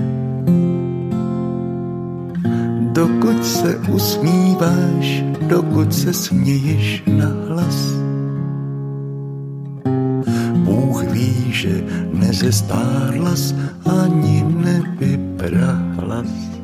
Dokud 2.91 3.45
se 3.45 3.78
usmíváš, 3.78 5.24
dokud 5.47 5.93
se 5.93 6.13
směješ 6.13 7.03
na 7.07 7.28
hlas. 7.47 7.93
Bůh 10.55 11.03
ví, 11.03 11.51
že 11.51 11.84
nezestárlas 12.13 13.55
ani 13.86 14.43
nevyprahlas. 14.43 16.59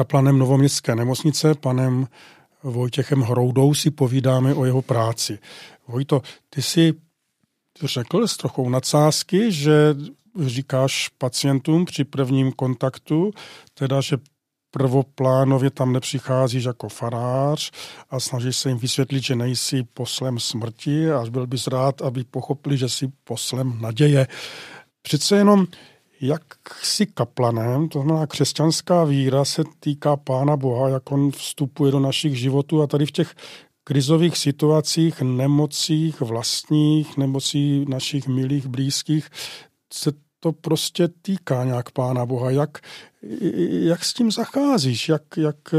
Kaplanem 0.00 0.38
Novoměstské 0.38 0.94
nemocnice, 0.94 1.54
panem 1.54 2.06
Vojtěchem 2.62 3.20
Hroudou, 3.20 3.74
si 3.74 3.90
povídáme 3.90 4.54
o 4.54 4.64
jeho 4.64 4.82
práci. 4.82 5.38
Vojto, 5.88 6.22
ty 6.50 6.62
si 6.62 6.94
řekl 7.84 8.26
s 8.26 8.36
trochou 8.36 8.68
nadsázky, 8.68 9.52
že 9.52 9.94
říkáš 10.46 11.08
pacientům 11.18 11.84
při 11.84 12.04
prvním 12.04 12.52
kontaktu, 12.52 13.30
teda, 13.74 14.00
že 14.00 14.16
prvoplánově 14.70 15.70
tam 15.70 15.92
nepřicházíš 15.92 16.64
jako 16.64 16.88
farář 16.88 17.70
a 18.10 18.20
snažíš 18.20 18.56
se 18.56 18.68
jim 18.68 18.78
vysvětlit, 18.78 19.24
že 19.24 19.36
nejsi 19.36 19.82
poslem 19.82 20.38
smrti 20.38 21.10
a 21.10 21.24
byl 21.30 21.46
bys 21.46 21.66
rád, 21.66 22.02
aby 22.02 22.24
pochopili, 22.24 22.76
že 22.78 22.88
jsi 22.88 23.12
poslem 23.24 23.78
naděje. 23.80 24.26
Přece 25.02 25.36
jenom 25.36 25.66
jak 26.20 26.42
si 26.82 27.06
kaplanem, 27.06 27.88
to 27.88 28.02
znamená 28.02 28.26
křesťanská 28.26 29.04
víra 29.04 29.44
se 29.44 29.62
týká 29.80 30.16
Pána 30.16 30.56
Boha, 30.56 30.88
jak 30.88 31.12
on 31.12 31.30
vstupuje 31.30 31.92
do 31.92 32.00
našich 32.00 32.38
životů 32.38 32.82
a 32.82 32.86
tady 32.86 33.06
v 33.06 33.12
těch 33.12 33.34
krizových 33.84 34.36
situacích, 34.36 35.22
nemocích 35.22 36.20
vlastních, 36.20 37.16
nemocí 37.16 37.84
našich 37.88 38.28
milých, 38.28 38.66
blízkých, 38.66 39.28
se 39.92 40.12
to 40.40 40.52
prostě 40.52 41.08
týká 41.22 41.64
nějak 41.64 41.90
Pána 41.90 42.26
Boha. 42.26 42.50
Jak, 42.50 42.78
jak 43.70 44.04
s 44.04 44.14
tím 44.14 44.30
zacházíš, 44.30 45.08
jak, 45.08 45.22
jak 45.36 45.74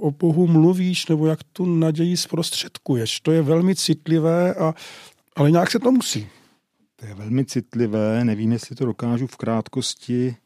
o 0.00 0.10
Bohu 0.10 0.46
mluvíš, 0.46 1.06
nebo 1.06 1.26
jak 1.26 1.38
tu 1.52 1.64
naději 1.66 2.16
zprostředkuješ. 2.16 3.20
To 3.20 3.32
je 3.32 3.42
velmi 3.42 3.76
citlivé, 3.76 4.54
a, 4.54 4.74
ale 5.36 5.50
nějak 5.50 5.70
se 5.70 5.78
to 5.78 5.92
musí. 5.92 6.28
To 7.00 7.06
je 7.06 7.14
velmi 7.14 7.44
citlivé, 7.44 8.24
nevím, 8.24 8.52
jestli 8.52 8.76
to 8.76 8.84
dokážu 8.84 9.26
v 9.26 9.36
krátkosti 9.36 10.36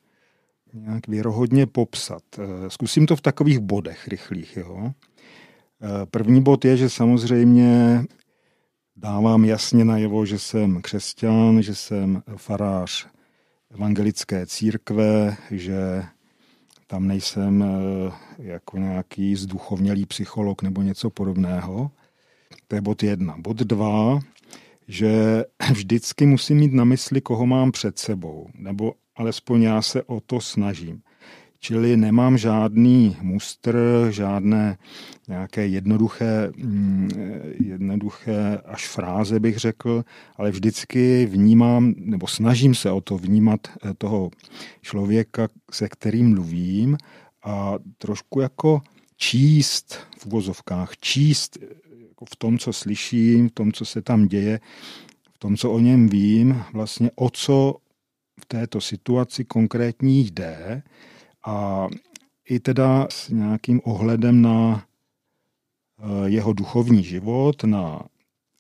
nějak 0.72 1.09
věrohodně 1.09 1.66
popsat. 1.66 2.22
Eh, 2.38 2.70
zkusím 2.70 3.07
to 3.07 3.16
v 3.16 3.20
takových 3.20 3.59
bodech 3.59 4.09
rychlých. 4.09 4.57
Jo? 4.57 4.92
Eh, 4.92 6.07
první 6.07 6.42
bod 6.42 6.64
je, 6.64 6.76
že 6.76 6.90
samozřejmě 6.90 8.05
dávám 8.96 9.44
jasně 9.44 9.84
najevo, 9.84 10.26
že 10.26 10.38
jsem 10.38 10.82
křesťan, 10.82 11.62
že 11.62 11.74
jsem 11.74 12.22
farář 12.36 13.07
evangelické 13.70 14.46
církve, 14.46 15.36
že 15.50 16.05
tam 16.86 17.07
nejsem 17.07 17.62
eh, 17.64 18.12
jako 18.38 18.78
nějaký 18.78 19.36
zduchovnělý 19.36 20.07
psycholog 20.07 20.62
nebo 20.62 20.82
něco 20.82 21.11
podobného. 21.11 21.90
To 22.68 22.74
je 22.74 22.80
bod 22.80 23.02
jedna. 23.02 23.34
Bod 23.38 23.57
dva, 23.57 24.20
že 24.89 25.45
vždycky 25.72 26.26
musím 26.26 26.57
mít 26.57 26.72
na 26.72 26.85
mysli, 26.85 27.20
koho 27.20 27.47
mám 27.47 27.72
před 27.72 27.99
sebou, 27.99 28.49
nebo 28.55 28.93
alespoň 29.16 29.62
já 29.62 29.82
se 29.82 30.03
o 30.03 30.20
to 30.20 30.41
snažím. 30.41 31.03
Čili 31.59 31.97
nemám 31.97 32.39
žádný 32.39 33.16
mustr, 33.20 33.78
žádné 34.11 34.78
nějaké 35.28 35.66
jednoduché, 35.66 36.53
mm, 36.57 37.11
jednoduché 37.61 38.59
až 38.64 38.89
fráze 38.89 39.41
bych 39.41 39.57
řekl, 39.57 40.05
ale 40.37 40.51
vždycky 40.51 41.26
vnímám, 41.26 41.95
nebo 41.97 42.26
snažím 42.26 42.74
se 42.74 42.91
o 42.91 43.01
to 43.01 43.18
vnímat 43.18 43.61
eh, 43.66 43.95
toho 43.99 44.30
člověka, 44.82 45.49
se 45.70 45.89
kterým 45.89 46.30
mluvím 46.30 46.97
a 47.45 47.74
trošku 47.99 48.41
jako 48.41 48.82
číst 49.16 49.99
v 50.18 50.26
uvozovkách, 50.26 50.97
číst 50.97 51.59
jako 52.14 52.24
v 52.24 52.36
tom, 52.36 52.58
co 52.58 52.72
slyším, 52.72 53.48
v 53.48 53.52
tom, 53.52 53.72
co 53.72 53.84
se 53.84 54.02
tam 54.02 54.26
děje, 54.26 54.60
v 55.34 55.38
tom, 55.38 55.56
co 55.56 55.70
o 55.70 55.80
něm 55.80 56.08
vím, 56.08 56.62
vlastně 56.72 57.10
o 57.14 57.30
co 57.30 57.76
v 58.40 58.46
této 58.46 58.80
situaci 58.80 59.44
konkrétní 59.44 60.20
jde 60.20 60.82
a 61.46 61.86
i 62.48 62.60
teda 62.60 63.06
s 63.10 63.28
nějakým 63.28 63.80
ohledem 63.84 64.42
na 64.42 64.84
eh, 65.98 66.30
jeho 66.30 66.52
duchovní 66.52 67.02
život, 67.02 67.64
na 67.64 68.02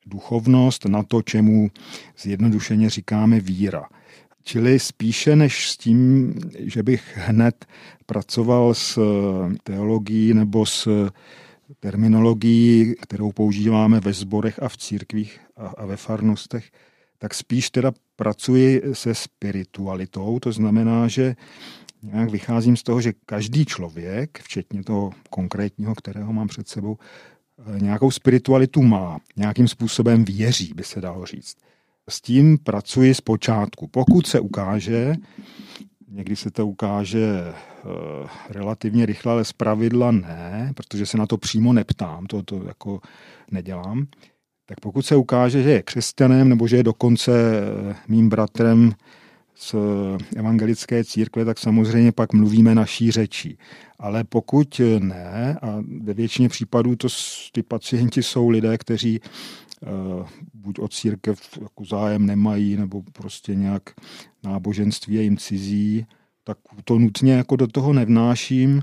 duchovnost, 0.06 0.84
na 0.84 1.02
to, 1.02 1.22
čemu 1.22 1.70
zjednodušeně 2.18 2.90
říkáme 2.90 3.40
víra. 3.40 3.88
Čili 4.44 4.78
spíše 4.78 5.36
než 5.36 5.70
s 5.70 5.76
tím, 5.76 6.34
že 6.58 6.82
bych 6.82 7.16
hned 7.16 7.66
pracoval 8.06 8.74
s 8.74 8.98
teologií 9.62 10.34
nebo 10.34 10.66
s 10.66 11.10
terminologii, 11.80 12.94
kterou 12.94 13.32
používáme 13.32 14.00
ve 14.00 14.12
sborech 14.12 14.62
a 14.62 14.68
v 14.68 14.76
církvích 14.76 15.40
a, 15.56 15.66
a 15.66 15.86
ve 15.86 15.96
farnostech, 15.96 16.70
tak 17.18 17.34
spíš 17.34 17.70
teda 17.70 17.92
pracuji 18.16 18.82
se 18.92 19.14
spiritualitou, 19.14 20.38
to 20.38 20.52
znamená, 20.52 21.08
že 21.08 21.36
nějak 22.02 22.30
vycházím 22.30 22.76
z 22.76 22.82
toho, 22.82 23.00
že 23.00 23.12
každý 23.26 23.64
člověk, 23.64 24.38
včetně 24.42 24.84
toho 24.84 25.10
konkrétního, 25.30 25.94
kterého 25.94 26.32
mám 26.32 26.48
před 26.48 26.68
sebou, 26.68 26.98
eh, 27.58 27.80
nějakou 27.80 28.10
spiritualitu 28.10 28.82
má, 28.82 29.18
nějakým 29.36 29.68
způsobem 29.68 30.24
věří, 30.24 30.72
by 30.76 30.84
se 30.84 31.00
dalo 31.00 31.26
říct. 31.26 31.56
S 32.08 32.20
tím 32.20 32.58
pracuji 32.58 33.14
zpočátku. 33.14 33.88
Pokud 33.88 34.26
se 34.26 34.40
ukáže, 34.40 35.14
Někdy 36.14 36.36
se 36.36 36.50
to 36.50 36.66
ukáže 36.66 37.26
uh, 37.84 37.90
relativně 38.50 39.06
rychle, 39.06 39.32
ale 39.32 39.44
zpravidla 39.44 40.10
ne, 40.10 40.72
protože 40.76 41.06
se 41.06 41.18
na 41.18 41.26
to 41.26 41.38
přímo 41.38 41.72
neptám, 41.72 42.26
to, 42.26 42.42
to 42.42 42.62
jako 42.66 43.00
nedělám. 43.50 44.06
Tak 44.66 44.80
pokud 44.80 45.06
se 45.06 45.16
ukáže, 45.16 45.62
že 45.62 45.70
je 45.70 45.82
křesťanem 45.82 46.48
nebo 46.48 46.66
že 46.66 46.76
je 46.76 46.82
dokonce 46.82 47.32
eh, 47.32 47.94
mým 48.08 48.28
bratrem 48.28 48.92
z 49.54 49.74
evangelické 50.36 51.04
církve, 51.04 51.44
tak 51.44 51.58
samozřejmě 51.58 52.12
pak 52.12 52.32
mluvíme 52.32 52.74
naší 52.74 53.10
řečí. 53.10 53.58
Ale 53.98 54.24
pokud 54.24 54.80
ne, 54.98 55.58
a 55.62 55.82
ve 56.00 56.14
většině 56.14 56.48
případů 56.48 56.96
to 56.96 57.08
ty 57.52 57.62
pacienti 57.62 58.22
jsou 58.22 58.48
lidé, 58.48 58.78
kteří 58.78 59.20
buď 60.54 60.78
od 60.78 60.92
církev 60.92 61.40
jako 61.60 61.84
zájem 61.84 62.26
nemají, 62.26 62.76
nebo 62.76 63.02
prostě 63.12 63.54
nějak 63.54 63.82
náboženství 64.44 65.14
je 65.14 65.22
jim 65.22 65.36
cizí, 65.36 66.06
tak 66.44 66.58
to 66.84 66.98
nutně 66.98 67.32
jako 67.32 67.56
do 67.56 67.66
toho 67.66 67.92
nevnáším. 67.92 68.82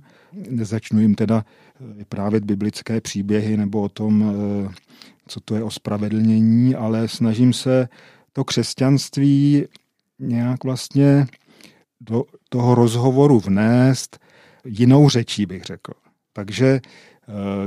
Nezačnu 0.49 1.01
jim 1.01 1.15
teda 1.15 1.45
vyprávět 1.79 2.45
biblické 2.45 3.01
příběhy 3.01 3.57
nebo 3.57 3.81
o 3.81 3.89
tom, 3.89 4.21
uh, 4.21 4.71
co 5.27 5.39
to 5.39 5.55
je 5.55 5.63
ospravedlnění, 5.63 6.75
ale 6.75 7.07
snažím 7.07 7.53
se 7.53 7.87
to 8.33 8.43
křesťanství 8.43 9.65
nějak 10.19 10.63
vlastně 10.63 11.27
do 11.99 12.23
toho 12.49 12.75
rozhovoru 12.75 13.39
vnést 13.39 14.19
jinou 14.65 15.09
řečí, 15.09 15.45
bych 15.45 15.63
řekl. 15.63 15.93
Takže 16.33 16.67
eh, 16.67 16.89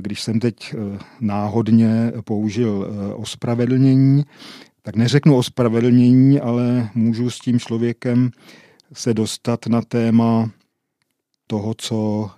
když 0.01 0.23
jsem 0.23 0.41
teď 0.41 0.75
eh, 0.75 0.99
náhodně 1.21 2.13
použil 2.25 2.89
eh, 2.89 3.15
ospravedlnění, 3.15 4.25
tak 4.83 4.97
neřeknu 4.97 5.37
ospravedlnění, 5.37 6.41
ale 6.41 6.91
můžu 6.95 7.31
s 7.31 7.39
tím 7.39 7.59
člověkem 7.59 8.31
se 8.93 9.15
dostat 9.15 9.67
na 9.67 9.83
téma 9.83 10.51
toho, 11.47 11.75
co 11.75 12.31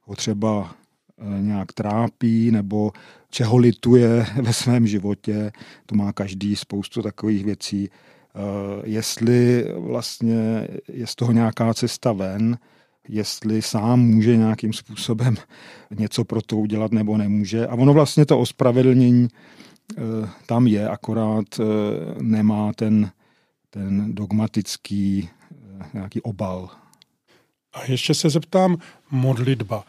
ho 0.00 0.14
třeba 0.16 0.74
eh, 1.18 1.42
nějak 1.42 1.72
trápí 1.72 2.50
nebo 2.50 2.92
čeho 3.30 3.56
lituje 3.56 4.26
ve 4.42 4.52
svém 4.52 4.86
životě. 4.86 5.52
To 5.86 5.94
má 5.94 6.12
každý 6.12 6.56
spoustu 6.56 7.02
takových 7.02 7.44
věcí. 7.44 7.88
Eh, 7.90 8.38
jestli 8.84 9.66
vlastně 9.76 10.68
je 10.88 11.06
z 11.06 11.14
toho 11.14 11.32
nějaká 11.32 11.74
cesta 11.74 12.12
ven, 12.12 12.58
jestli 13.08 13.62
sám 13.62 14.00
může 14.00 14.36
nějakým 14.36 14.72
způsobem 14.72 15.36
něco 15.98 16.24
pro 16.24 16.42
to 16.42 16.56
udělat 16.56 16.92
nebo 16.92 17.16
nemůže. 17.16 17.66
A 17.66 17.74
ono 17.74 17.92
vlastně 17.92 18.26
to 18.26 18.38
ospravedlnění 18.38 19.28
eh, 19.98 20.00
tam 20.46 20.66
je, 20.66 20.88
akorát 20.88 21.60
nemá 22.20 22.72
ten, 22.72 23.10
ten 23.70 24.14
dogmatický 24.14 25.28
nějaký 25.94 26.20
obal. 26.20 26.68
A 27.72 27.84
ještě 27.88 28.14
se 28.14 28.30
zeptám, 28.30 28.76
modlitba. 29.10 29.84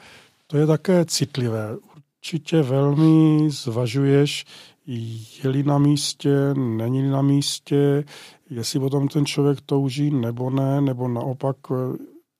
To 0.47 0.57
je 0.57 0.67
také 0.67 1.05
citlivé. 1.05 1.77
Určitě 1.95 2.61
velmi 2.61 3.49
zvažuješ, 3.49 4.45
je-li 4.87 5.63
na 5.63 5.77
místě, 5.77 6.53
není 6.53 7.09
na 7.09 7.21
místě, 7.21 8.03
jestli 8.49 8.79
potom 8.79 9.07
ten 9.07 9.25
člověk 9.25 9.61
touží 9.61 10.11
nebo 10.11 10.49
ne, 10.49 10.81
nebo 10.81 11.07
naopak 11.07 11.55
eh, 11.71 11.97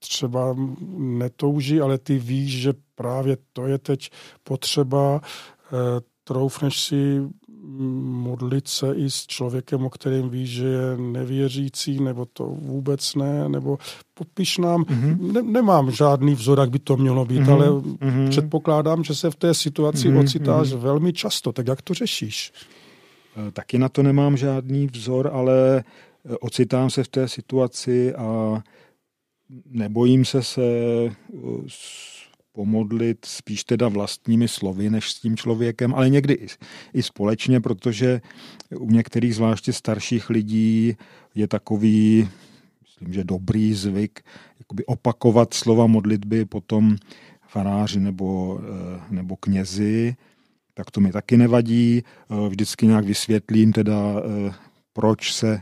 třeba 0.08 0.56
netouží, 0.98 1.82
ale 1.82 1.98
ty 1.98 2.20
víš, 2.20 2.62
že 2.62 2.74
právě 2.96 3.38
to 3.54 3.66
je 3.66 3.78
teď 3.78 4.10
potřeba, 4.44 5.22
eh, 5.74 6.02
troufneš 6.24 6.82
si 6.82 7.22
modlit 7.68 8.68
se 8.68 8.94
i 8.96 9.10
s 9.10 9.28
člověkem, 9.28 9.86
o 9.86 9.90
kterém 9.90 10.30
víš, 10.30 10.50
že 10.50 10.68
je 10.68 10.98
nevěřící, 10.98 12.00
nebo 12.00 12.26
to 12.26 12.44
vůbec 12.44 13.16
ne, 13.16 13.50
nebo 13.50 13.78
popiš 14.14 14.58
nám, 14.58 14.84
mm-hmm. 14.84 15.32
ne, 15.34 15.42
nemám 15.42 15.92
žádný 15.92 16.34
vzor, 16.34 16.60
jak 16.60 16.70
by 16.70 16.80
to 16.80 16.98
mělo 16.98 17.26
být, 17.26 17.42
mm-hmm. 17.42 17.54
ale 17.54 17.70
mm-hmm. 17.70 18.30
předpokládám, 18.30 19.04
že 19.04 19.16
se 19.16 19.32
v 19.32 19.36
té 19.36 19.54
situaci 19.54 20.10
mm-hmm. 20.10 20.24
ocitáš 20.24 20.68
mm-hmm. 20.68 20.78
velmi 20.78 21.14
často, 21.14 21.52
tak 21.52 21.68
jak 21.68 21.82
to 21.82 21.94
řešíš? 21.94 22.54
E, 23.48 23.52
taky 23.52 23.78
na 23.78 23.90
to 23.90 24.04
nemám 24.04 24.38
žádný 24.38 24.88
vzor, 24.88 25.30
ale 25.34 25.78
e, 25.78 25.84
ocitám 26.38 26.90
se 26.90 27.04
v 27.04 27.08
té 27.08 27.28
situaci 27.28 28.16
a 28.16 28.62
nebojím 29.66 30.26
se 30.26 30.44
se 30.44 30.62
e, 30.62 31.12
pomodlit 32.52 33.26
spíš 33.26 33.64
teda 33.64 33.88
vlastními 33.88 34.48
slovy 34.48 34.90
než 34.90 35.12
s 35.12 35.20
tím 35.20 35.38
člověkem, 35.38 35.96
ale 35.96 36.10
někdy 36.10 36.34
i, 36.34 36.48
i 36.94 37.04
společně, 37.04 37.62
protože 37.62 38.22
u 38.80 38.92
některých 38.92 39.36
zvláště 39.36 39.74
starších 39.74 40.30
lidí 40.30 40.98
je 41.36 41.48
takový, 41.48 42.30
myslím, 42.82 43.14
že 43.14 43.24
dobrý 43.24 43.74
zvyk 43.74 44.22
jakoby 44.60 44.86
opakovat 44.86 45.54
slova 45.54 45.88
modlitby 45.88 46.46
potom 46.46 46.96
faráři 47.48 48.00
nebo, 48.00 48.60
eh, 48.62 49.02
nebo 49.10 49.36
knězi, 49.36 50.16
tak 50.74 50.92
to 50.92 51.02
mi 51.02 51.12
taky 51.12 51.38
nevadí. 51.38 52.04
Eh, 52.04 52.50
vždycky 52.50 52.88
nějak 52.88 53.06
vysvětlím 53.06 53.74
teda, 53.74 54.16
eh, 54.18 54.54
proč 54.94 55.34
se 55.34 55.62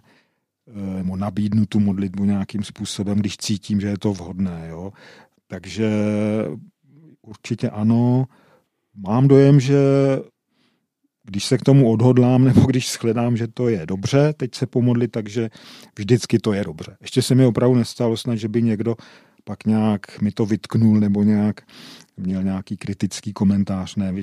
nebo 0.73 1.17
nabídnu 1.17 1.65
tu 1.65 1.79
modlitbu 1.79 2.25
nějakým 2.25 2.63
způsobem, 2.63 3.19
když 3.19 3.37
cítím, 3.37 3.81
že 3.81 3.87
je 3.87 3.97
to 3.97 4.13
vhodné. 4.13 4.67
Jo. 4.69 4.93
Takže 5.47 5.89
určitě 7.21 7.69
ano. 7.69 8.25
Mám 8.95 9.27
dojem, 9.27 9.59
že 9.59 9.77
když 11.23 11.45
se 11.45 11.57
k 11.57 11.61
tomu 11.61 11.91
odhodlám, 11.91 12.43
nebo 12.45 12.61
když 12.61 12.91
shledám, 12.91 13.37
že 13.37 13.47
to 13.47 13.69
je 13.69 13.85
dobře, 13.85 14.33
teď 14.37 14.55
se 14.55 14.65
pomodlit, 14.67 15.11
takže 15.11 15.49
vždycky 15.97 16.39
to 16.39 16.53
je 16.53 16.63
dobře. 16.63 16.97
Ještě 17.01 17.21
se 17.21 17.35
mi 17.35 17.45
opravdu 17.45 17.75
nestalo 17.75 18.17
snad, 18.17 18.35
že 18.35 18.47
by 18.47 18.61
někdo 18.61 18.95
pak 19.43 19.65
nějak 19.65 20.21
mi 20.21 20.31
to 20.31 20.45
vytknul, 20.45 20.99
nebo 20.99 21.23
nějak 21.23 21.61
měl 22.17 22.43
nějaký 22.43 22.77
kritický 22.77 23.33
komentář. 23.33 23.95
Ne, 23.95 24.13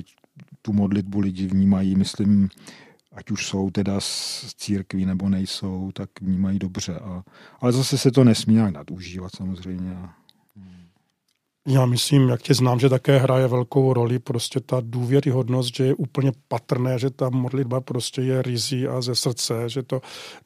tu 0.61 0.73
modlitbu 0.73 1.19
lidi 1.19 1.47
vnímají, 1.47 1.95
myslím, 1.95 2.49
ať 3.13 3.31
už 3.31 3.47
jsou 3.47 3.69
teda 3.69 3.99
z 3.99 4.45
církví 4.57 5.05
nebo 5.05 5.29
nejsou, 5.29 5.91
tak 5.93 6.09
vnímají 6.21 6.59
dobře. 6.59 6.99
A, 6.99 7.23
ale 7.59 7.71
zase 7.71 7.97
se 7.97 8.11
to 8.11 8.23
nesmí 8.23 8.53
nějak 8.53 8.73
nadužívat 8.73 9.35
samozřejmě. 9.35 9.97
Já 11.67 11.85
myslím, 11.85 12.29
jak 12.29 12.41
tě 12.41 12.53
znám, 12.53 12.79
že 12.79 12.89
také 12.89 13.17
hraje 13.17 13.47
velkou 13.47 13.93
roli 13.93 14.19
prostě 14.19 14.59
ta 14.59 14.77
důvěryhodnost, 14.81 15.75
že 15.75 15.83
je 15.83 15.93
úplně 15.93 16.31
patrné, 16.47 16.99
že 16.99 17.09
ta 17.09 17.29
modlitba 17.29 17.81
prostě 17.81 18.21
je 18.21 18.41
rizí 18.41 18.87
a 18.87 19.01
ze 19.01 19.15
srdce, 19.15 19.69
že 19.69 19.83
to 19.83 20.01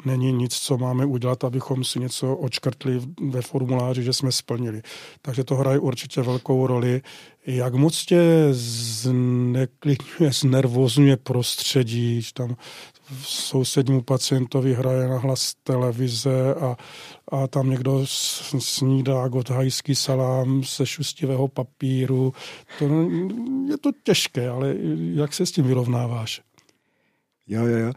není 0.06 0.32
nic, 0.32 0.56
co 0.56 0.78
máme 0.78 1.06
udělat, 1.06 1.44
abychom 1.44 1.84
si 1.84 2.00
něco 2.00 2.36
očkrtli 2.36 3.02
ve 3.32 3.42
formuláři, 3.42 4.04
že 4.04 4.14
jsme 4.14 4.32
splnili. 4.32 4.82
Takže 5.22 5.44
to 5.44 5.56
hraje 5.56 5.80
určitě 5.80 6.22
velkou 6.22 6.68
roli. 6.68 7.02
Jak 7.48 7.74
moc 7.74 8.06
tě 8.06 8.48
zneklidňuje, 8.52 10.32
znervozňuje 10.32 11.18
prostředí, 11.18 12.22
že 12.22 12.34
tam 12.34 12.56
sousednímu 13.24 14.02
pacientovi 14.02 14.74
hraje 14.74 15.08
na 15.08 15.18
hlas 15.18 15.54
televize 15.64 16.56
a, 16.56 16.78
a 17.32 17.48
tam 17.48 17.70
někdo 17.70 18.06
snídá 18.60 19.28
gothajský 19.28 19.96
salám 19.96 20.64
se 20.64 20.86
šustivého 20.86 21.48
papíru. 21.48 22.34
To, 22.80 22.86
je 23.70 23.78
to 23.78 23.92
těžké, 24.04 24.50
ale 24.50 24.76
jak 25.14 25.34
se 25.34 25.46
s 25.46 25.52
tím 25.52 25.66
vyrovnáváš? 25.66 26.42
Jo, 27.48 27.66
jo, 27.66 27.78
jo. 27.78 27.92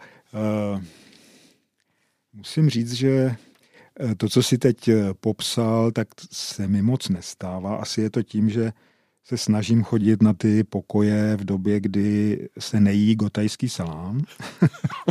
Uh, 0.74 0.82
musím 2.32 2.70
říct, 2.70 2.92
že 2.92 3.36
eh, 4.01 4.14
to, 4.14 4.28
co 4.28 4.42
si 4.42 4.59
teď 4.59 4.88
eh, 4.88 5.14
popsal, 5.20 5.90
tak 5.90 6.09
se 6.32 6.68
mi 6.68 6.82
moc 6.82 7.09
nestává. 7.09 7.76
Asi 7.76 8.01
je 8.01 8.11
to 8.11 8.22
tím, 8.22 8.51
že 8.51 8.72
se 9.31 9.37
snažím 9.37 9.83
chodit 9.83 10.22
na 10.22 10.33
ty 10.33 10.64
pokoje 10.64 11.37
v 11.37 11.45
době, 11.45 11.81
kdy 11.81 12.39
se 12.59 12.81
nejí 12.81 13.16
gotajský 13.16 13.68
salám. 13.68 14.20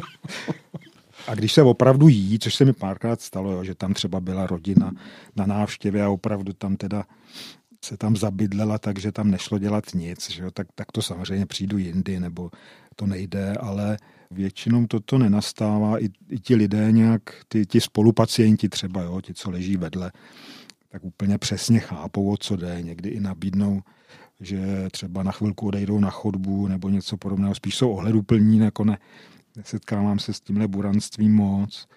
a 1.27 1.35
když 1.35 1.53
se 1.53 1.63
opravdu 1.63 2.07
jí, 2.07 2.39
což 2.39 2.55
se 2.55 2.65
mi 2.65 2.73
párkrát 2.73 3.21
stalo, 3.21 3.51
jo, 3.51 3.63
že 3.63 3.75
tam 3.75 3.93
třeba 3.93 4.19
byla 4.19 4.47
rodina 4.47 4.91
na 5.35 5.45
návštěvě 5.45 6.03
a 6.03 6.09
opravdu 6.09 6.53
tam 6.53 6.75
teda 6.75 7.03
se 7.85 7.97
tam 7.97 8.15
zabydlela, 8.15 8.77
takže 8.77 9.11
tam 9.11 9.31
nešlo 9.31 9.59
dělat 9.59 9.83
nic, 9.93 10.29
že 10.29 10.43
jo, 10.43 10.51
tak, 10.51 10.67
tak 10.75 10.91
to 10.91 11.01
samozřejmě 11.01 11.45
přijdu 11.45 11.77
jindy, 11.77 12.19
nebo 12.19 12.51
to 12.95 13.05
nejde, 13.05 13.53
ale 13.59 13.97
většinou 14.31 14.87
toto 14.87 15.17
nenastává. 15.17 16.03
I, 16.03 16.09
i 16.29 16.39
ti 16.39 16.55
lidé 16.55 16.91
nějak, 16.91 17.21
ty, 17.47 17.65
ti 17.65 17.81
spolupacienti 17.81 18.69
třeba, 18.69 19.01
jo, 19.01 19.21
ti, 19.21 19.33
co 19.33 19.51
leží 19.51 19.77
vedle, 19.77 20.11
tak 20.89 21.03
úplně 21.03 21.37
přesně 21.37 21.79
chápou, 21.79 22.31
o 22.31 22.37
co 22.37 22.55
jde. 22.55 22.81
Někdy 22.81 23.09
i 23.09 23.19
nabídnou 23.19 23.81
že 24.39 24.87
třeba 24.91 25.23
na 25.23 25.31
chvilku 25.31 25.67
odejdou 25.67 25.99
na 25.99 26.09
chodbu 26.09 26.67
nebo 26.67 26.89
něco 26.89 27.17
podobného. 27.17 27.55
Spíš 27.55 27.75
jsou 27.75 27.91
ohleduplní, 27.91 28.57
jako 28.57 28.83
ne, 28.83 28.97
nesetkávám 29.57 30.19
se 30.19 30.33
s 30.33 30.41
tímhle 30.41 30.67
buranstvím 30.67 31.33
moc. 31.33 31.87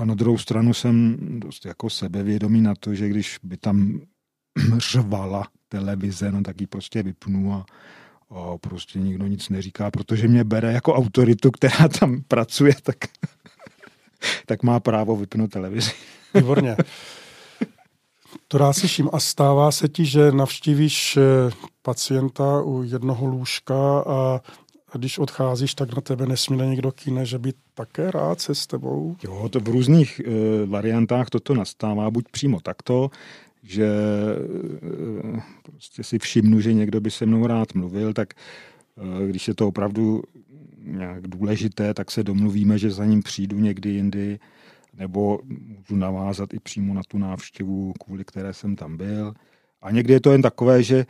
A 0.00 0.04
na 0.04 0.14
druhou 0.14 0.38
stranu 0.38 0.74
jsem 0.74 1.16
dost 1.40 1.66
jako 1.66 1.90
sebevědomý 1.90 2.60
na 2.60 2.74
to, 2.74 2.94
že 2.94 3.08
když 3.08 3.38
by 3.42 3.56
tam 3.56 4.00
řvala 4.76 5.48
televize, 5.68 6.32
no 6.32 6.42
tak 6.42 6.60
ji 6.60 6.66
prostě 6.66 7.02
vypnu 7.02 7.54
a, 7.54 7.66
a 8.30 8.58
prostě 8.58 8.98
nikdo 8.98 9.26
nic 9.26 9.48
neříká, 9.48 9.90
protože 9.90 10.28
mě 10.28 10.44
bere 10.44 10.72
jako 10.72 10.94
autoritu, 10.94 11.50
která 11.50 11.88
tam 11.88 12.22
pracuje, 12.28 12.74
tak, 12.82 12.96
tak 14.46 14.62
má 14.62 14.80
právo 14.80 15.16
vypnout 15.16 15.50
televizi. 15.50 15.90
Výborně. 16.34 16.76
To 18.48 18.58
rád 18.58 18.72
slyším. 18.72 19.10
A 19.12 19.20
stává 19.20 19.72
se 19.72 19.88
ti, 19.88 20.04
že 20.04 20.32
navštívíš 20.32 21.16
eh, 21.16 21.20
pacienta 21.82 22.62
u 22.62 22.82
jednoho 22.82 23.26
lůžka 23.26 24.00
a 24.06 24.40
když 24.98 25.18
odcházíš, 25.18 25.74
tak 25.74 25.94
na 25.94 26.00
tebe 26.00 26.26
nesmí 26.26 26.56
někdo 26.56 26.92
kýne, 26.92 27.26
že 27.26 27.38
by 27.38 27.52
také 27.74 28.10
rád 28.10 28.40
se 28.40 28.54
s 28.54 28.66
tebou? 28.66 29.16
Jo, 29.24 29.48
to 29.48 29.60
v 29.60 29.68
různých 29.68 30.20
e, 30.20 30.30
variantách 30.66 31.30
toto 31.30 31.54
nastává, 31.54 32.10
buď 32.10 32.24
přímo 32.30 32.60
takto, 32.60 33.10
že 33.62 33.86
e, 33.86 35.42
prostě 35.62 36.02
si 36.02 36.18
všimnu, 36.18 36.60
že 36.60 36.72
někdo 36.72 37.00
by 37.00 37.10
se 37.10 37.26
mnou 37.26 37.46
rád 37.46 37.74
mluvil, 37.74 38.12
tak 38.12 38.34
e, 38.34 39.26
když 39.26 39.48
je 39.48 39.54
to 39.54 39.68
opravdu 39.68 40.22
nějak 40.78 41.28
důležité, 41.28 41.94
tak 41.94 42.10
se 42.10 42.22
domluvíme, 42.22 42.78
že 42.78 42.90
za 42.90 43.04
ním 43.04 43.22
přijdu 43.22 43.58
někdy 43.58 43.90
jindy 43.90 44.38
nebo 44.96 45.38
můžu 45.44 45.96
navázat 45.96 46.54
i 46.54 46.60
přímo 46.60 46.94
na 46.94 47.02
tu 47.08 47.18
návštěvu, 47.18 47.92
kvůli 48.04 48.24
které 48.24 48.52
jsem 48.52 48.76
tam 48.76 48.96
byl. 48.96 49.34
A 49.82 49.90
někdy 49.90 50.12
je 50.12 50.20
to 50.20 50.32
jen 50.32 50.42
takové, 50.42 50.82
že, 50.82 51.06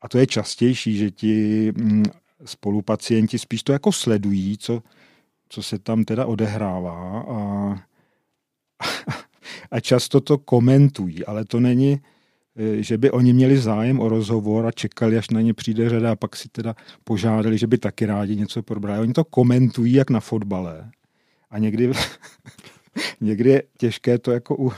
a 0.00 0.08
to 0.08 0.18
je 0.18 0.26
častější, 0.26 0.96
že 0.96 1.10
ti 1.10 1.72
mm, 1.76 2.04
spolupacienti 2.44 3.38
spíš 3.38 3.62
to 3.62 3.72
jako 3.72 3.92
sledují, 3.92 4.58
co, 4.58 4.82
co 5.48 5.62
se 5.62 5.78
tam 5.78 6.04
teda 6.04 6.26
odehrává 6.26 7.24
a, 7.28 7.76
a 9.70 9.80
často 9.80 10.20
to 10.20 10.38
komentují, 10.38 11.24
ale 11.24 11.44
to 11.44 11.60
není, 11.60 12.00
e, 12.56 12.82
že 12.82 12.98
by 12.98 13.10
oni 13.10 13.32
měli 13.32 13.58
zájem 13.58 14.00
o 14.00 14.08
rozhovor 14.08 14.66
a 14.66 14.72
čekali, 14.72 15.18
až 15.18 15.30
na 15.30 15.40
ně 15.40 15.54
přijde 15.54 15.88
řada 15.88 16.12
a 16.12 16.16
pak 16.16 16.36
si 16.36 16.48
teda 16.48 16.74
požádali, 17.04 17.58
že 17.58 17.66
by 17.66 17.78
taky 17.78 18.06
rádi 18.06 18.36
něco 18.36 18.62
probrali. 18.62 19.00
Oni 19.00 19.12
to 19.12 19.24
komentují 19.24 19.92
jak 19.92 20.10
na 20.10 20.20
fotbale. 20.20 20.90
A 21.50 21.58
někdy 21.58 21.92
někdy 23.20 23.50
je 23.50 23.62
těžké 23.78 24.18
to 24.18 24.30
jako 24.30 24.56
u, 24.58 24.72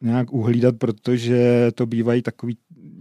nějak 0.00 0.32
uhlídat, 0.32 0.76
protože 0.78 1.68
to 1.74 1.86
bývají 1.86 2.22
takový 2.22 2.56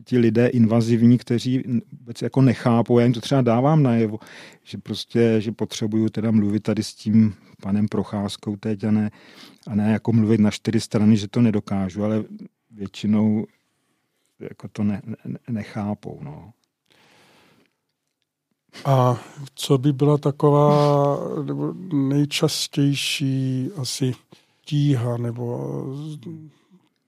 ti 0.06 0.18
lidé 0.18 0.48
invazivní, 0.48 1.18
kteří 1.18 1.64
vůbec 2.00 2.22
jako 2.22 2.42
nechápou, 2.42 3.00
já 3.00 3.06
jim 3.06 3.14
to 3.14 3.22
třeba 3.22 3.42
dávám 3.42 3.84
najevo, 3.84 4.20
že 4.64 4.78
prostě, 4.78 5.36
že 5.40 5.52
potřebuju 5.52 6.10
teda 6.10 6.32
mluvit 6.32 6.64
tady 6.64 6.84
s 6.84 6.94
tím 6.94 7.34
panem 7.62 7.88
Procházkou 7.88 8.56
teď 8.56 8.84
a 8.84 8.92
ne, 8.92 9.12
a 9.68 9.76
ne 9.76 9.92
jako 9.92 10.14
mluvit 10.14 10.40
na 10.40 10.52
čtyři 10.52 10.80
strany, 10.80 11.18
že 11.18 11.28
to 11.28 11.42
nedokážu, 11.42 12.04
ale 12.04 12.24
většinou 12.72 13.46
jako 14.40 14.68
to 14.68 14.84
ne, 14.84 15.02
ne, 15.26 15.38
nechápou. 15.50 16.20
No. 16.24 16.54
A 18.86 19.22
co 19.56 19.78
by 19.78 19.94
byla 19.94 20.18
taková 20.18 21.18
nebo 21.44 21.74
nejčastější 21.94 23.70
asi 23.78 24.14
tíha 24.66 25.18
nebo 25.18 25.74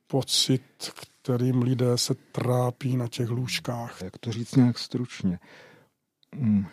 pocit, 0.07 0.61
kterým 1.21 1.61
lidé 1.61 1.97
se 1.97 2.15
trápí 2.31 2.97
na 2.97 3.07
těch 3.07 3.29
lůžkách? 3.29 4.01
Jak 4.01 4.17
to 4.17 4.31
říct 4.31 4.55
nějak 4.55 4.79
stručně? 4.79 5.39
Hmm. 6.35 6.65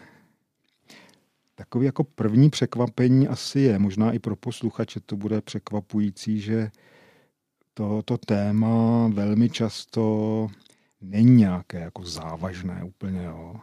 Takový 1.54 1.86
jako 1.86 2.04
první 2.04 2.50
překvapení 2.50 3.28
asi 3.28 3.60
je, 3.60 3.78
možná 3.78 4.12
i 4.12 4.18
pro 4.18 4.36
posluchače 4.36 5.00
to 5.00 5.16
bude 5.16 5.40
překvapující, 5.40 6.40
že 6.40 6.70
tohoto 7.74 8.18
téma 8.18 9.08
velmi 9.08 9.50
často 9.50 10.46
není 11.00 11.36
nějaké 11.36 11.80
jako 11.80 12.04
závažné 12.04 12.84
úplně. 12.84 13.24
Jo. 13.24 13.56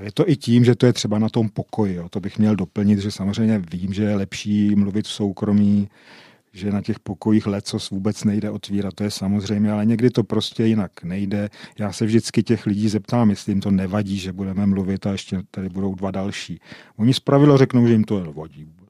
Je 0.00 0.12
to 0.12 0.28
i 0.28 0.36
tím, 0.36 0.64
že 0.64 0.74
to 0.74 0.86
je 0.86 0.92
třeba 0.92 1.18
na 1.18 1.28
tom 1.28 1.48
pokoji. 1.48 1.94
Jo. 1.94 2.08
To 2.08 2.20
bych 2.20 2.38
měl 2.38 2.56
doplnit, 2.56 2.98
že 2.98 3.10
samozřejmě 3.10 3.62
vím, 3.72 3.92
že 3.92 4.02
je 4.02 4.16
lepší 4.16 4.74
mluvit 4.74 5.06
v 5.06 5.10
soukromí, 5.10 5.88
že 6.52 6.70
na 6.70 6.82
těch 6.82 7.00
pokojích 7.00 7.46
lecos 7.46 7.90
vůbec 7.90 8.24
nejde 8.24 8.50
otvírat, 8.50 8.94
to 8.94 9.04
je 9.04 9.10
samozřejmě, 9.10 9.72
ale 9.72 9.86
někdy 9.86 10.10
to 10.10 10.24
prostě 10.24 10.64
jinak 10.64 11.04
nejde. 11.04 11.50
Já 11.78 11.92
se 11.92 12.06
vždycky 12.06 12.42
těch 12.42 12.66
lidí 12.66 12.88
zeptám, 12.88 13.30
jestli 13.30 13.52
jim 13.52 13.60
to 13.60 13.70
nevadí, 13.70 14.18
že 14.18 14.32
budeme 14.32 14.66
mluvit 14.66 15.06
a 15.06 15.12
ještě 15.12 15.42
tady 15.50 15.68
budou 15.68 15.94
dva 15.94 16.10
další. 16.10 16.60
Oni 16.96 17.14
zpravilo 17.14 17.58
řeknou, 17.58 17.86
že 17.86 17.92
jim 17.92 18.04
to 18.04 18.20
nevadí 18.20 18.64
vůbec. 18.64 18.84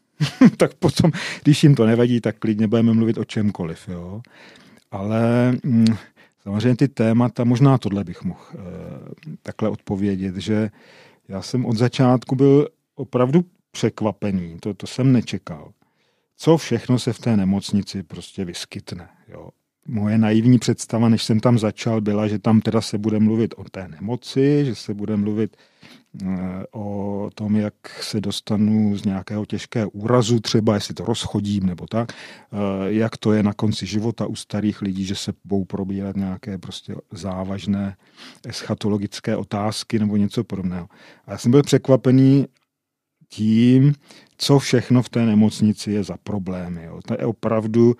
tak 0.56 0.74
potom, 0.74 1.10
když 1.42 1.62
jim 1.62 1.74
to 1.74 1.86
nevadí, 1.86 2.20
tak 2.20 2.38
klidně 2.38 2.66
budeme 2.66 2.92
mluvit 2.92 3.18
o 3.18 3.24
čemkoliv. 3.24 3.88
Jo. 3.88 4.22
Ale 4.90 5.52
mm, 5.64 5.86
samozřejmě 6.42 6.76
ty 6.76 6.88
témata, 6.88 7.44
možná 7.44 7.78
tohle 7.78 8.04
bych 8.04 8.22
mohl 8.24 8.40
e, 8.54 8.58
takhle 9.42 9.68
odpovědět, 9.68 10.36
že 10.36 10.70
já 11.28 11.42
jsem 11.42 11.66
od 11.66 11.76
začátku 11.76 12.36
byl 12.36 12.68
opravdu 12.94 13.44
překvapený, 13.70 14.56
to, 14.60 14.74
to 14.74 14.86
jsem 14.86 15.12
nečekal 15.12 15.72
co 16.42 16.56
všechno 16.56 16.98
se 16.98 17.12
v 17.12 17.18
té 17.18 17.36
nemocnici 17.36 18.02
prostě 18.02 18.44
vyskytne. 18.44 19.08
Jo. 19.28 19.48
Moje 19.86 20.18
naivní 20.18 20.58
představa, 20.58 21.08
než 21.08 21.22
jsem 21.22 21.40
tam 21.40 21.58
začal, 21.58 22.00
byla, 22.00 22.28
že 22.28 22.38
tam 22.38 22.60
teda 22.60 22.80
se 22.80 22.98
bude 22.98 23.18
mluvit 23.18 23.54
o 23.56 23.64
té 23.64 23.88
nemoci, 23.88 24.64
že 24.64 24.74
se 24.74 24.94
bude 24.94 25.16
mluvit 25.16 25.56
o 26.72 27.30
tom, 27.34 27.56
jak 27.56 27.74
se 28.00 28.20
dostanu 28.20 28.96
z 28.96 29.04
nějakého 29.04 29.46
těžkého 29.46 29.90
úrazu, 29.90 30.40
třeba 30.40 30.74
jestli 30.74 30.94
to 30.94 31.04
rozchodím 31.04 31.66
nebo 31.66 31.86
tak, 31.86 32.12
eh, 32.12 32.56
jak 32.86 33.16
to 33.16 33.32
je 33.32 33.42
na 33.42 33.52
konci 33.52 33.86
života 33.86 34.26
u 34.26 34.36
starých 34.36 34.82
lidí, 34.82 35.04
že 35.04 35.14
se 35.14 35.32
budou 35.44 35.64
probírat 35.64 36.16
nějaké 36.16 36.58
prostě 36.58 36.94
závažné 37.12 37.96
eschatologické 38.46 39.36
otázky 39.36 39.98
nebo 39.98 40.16
něco 40.16 40.44
podobného. 40.44 40.88
A 41.26 41.32
já 41.32 41.38
jsem 41.38 41.50
byl 41.50 41.62
překvapený 41.62 42.46
tím, 43.28 43.94
co 44.36 44.58
všechno 44.58 45.02
v 45.02 45.08
té 45.08 45.26
nemocnici 45.26 45.92
je 45.92 46.04
za 46.04 46.16
problémy. 46.22 46.84
Jo. 46.84 47.00
To 47.06 47.14
je 47.14 47.26
opravdu 47.26 47.94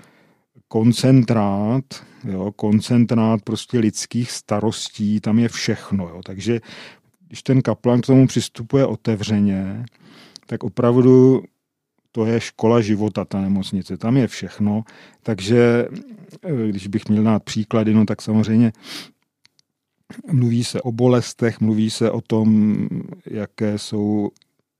koncentrát, 0.68 1.84
jo, 2.24 2.52
koncentrát 2.56 3.42
prostě 3.42 3.78
lidských 3.78 4.30
starostí, 4.30 5.20
tam 5.20 5.38
je 5.38 5.48
všechno. 5.48 6.08
Jo. 6.08 6.20
Takže 6.24 6.60
když 7.32 7.42
ten 7.42 7.62
kaplan 7.62 8.00
k 8.00 8.06
tomu 8.06 8.26
přistupuje 8.26 8.86
otevřeně, 8.86 9.84
tak 10.46 10.64
opravdu 10.64 11.42
to 12.10 12.26
je 12.26 12.40
škola 12.40 12.80
života, 12.80 13.24
ta 13.24 13.40
nemocnice. 13.40 13.96
Tam 13.96 14.16
je 14.16 14.26
všechno. 14.26 14.84
Takže 15.22 15.88
eh, 16.42 16.68
když 16.68 16.86
bych 16.86 17.08
měl 17.08 17.22
dát 17.22 17.42
příklady, 17.42 17.94
no 17.94 18.06
tak 18.06 18.22
samozřejmě 18.22 18.72
mluví 20.32 20.64
se 20.64 20.82
o 20.82 20.92
bolestech, 20.92 21.60
mluví 21.60 21.90
se 21.90 22.10
o 22.10 22.20
tom, 22.20 22.76
jaké 23.26 23.78
jsou 23.78 24.30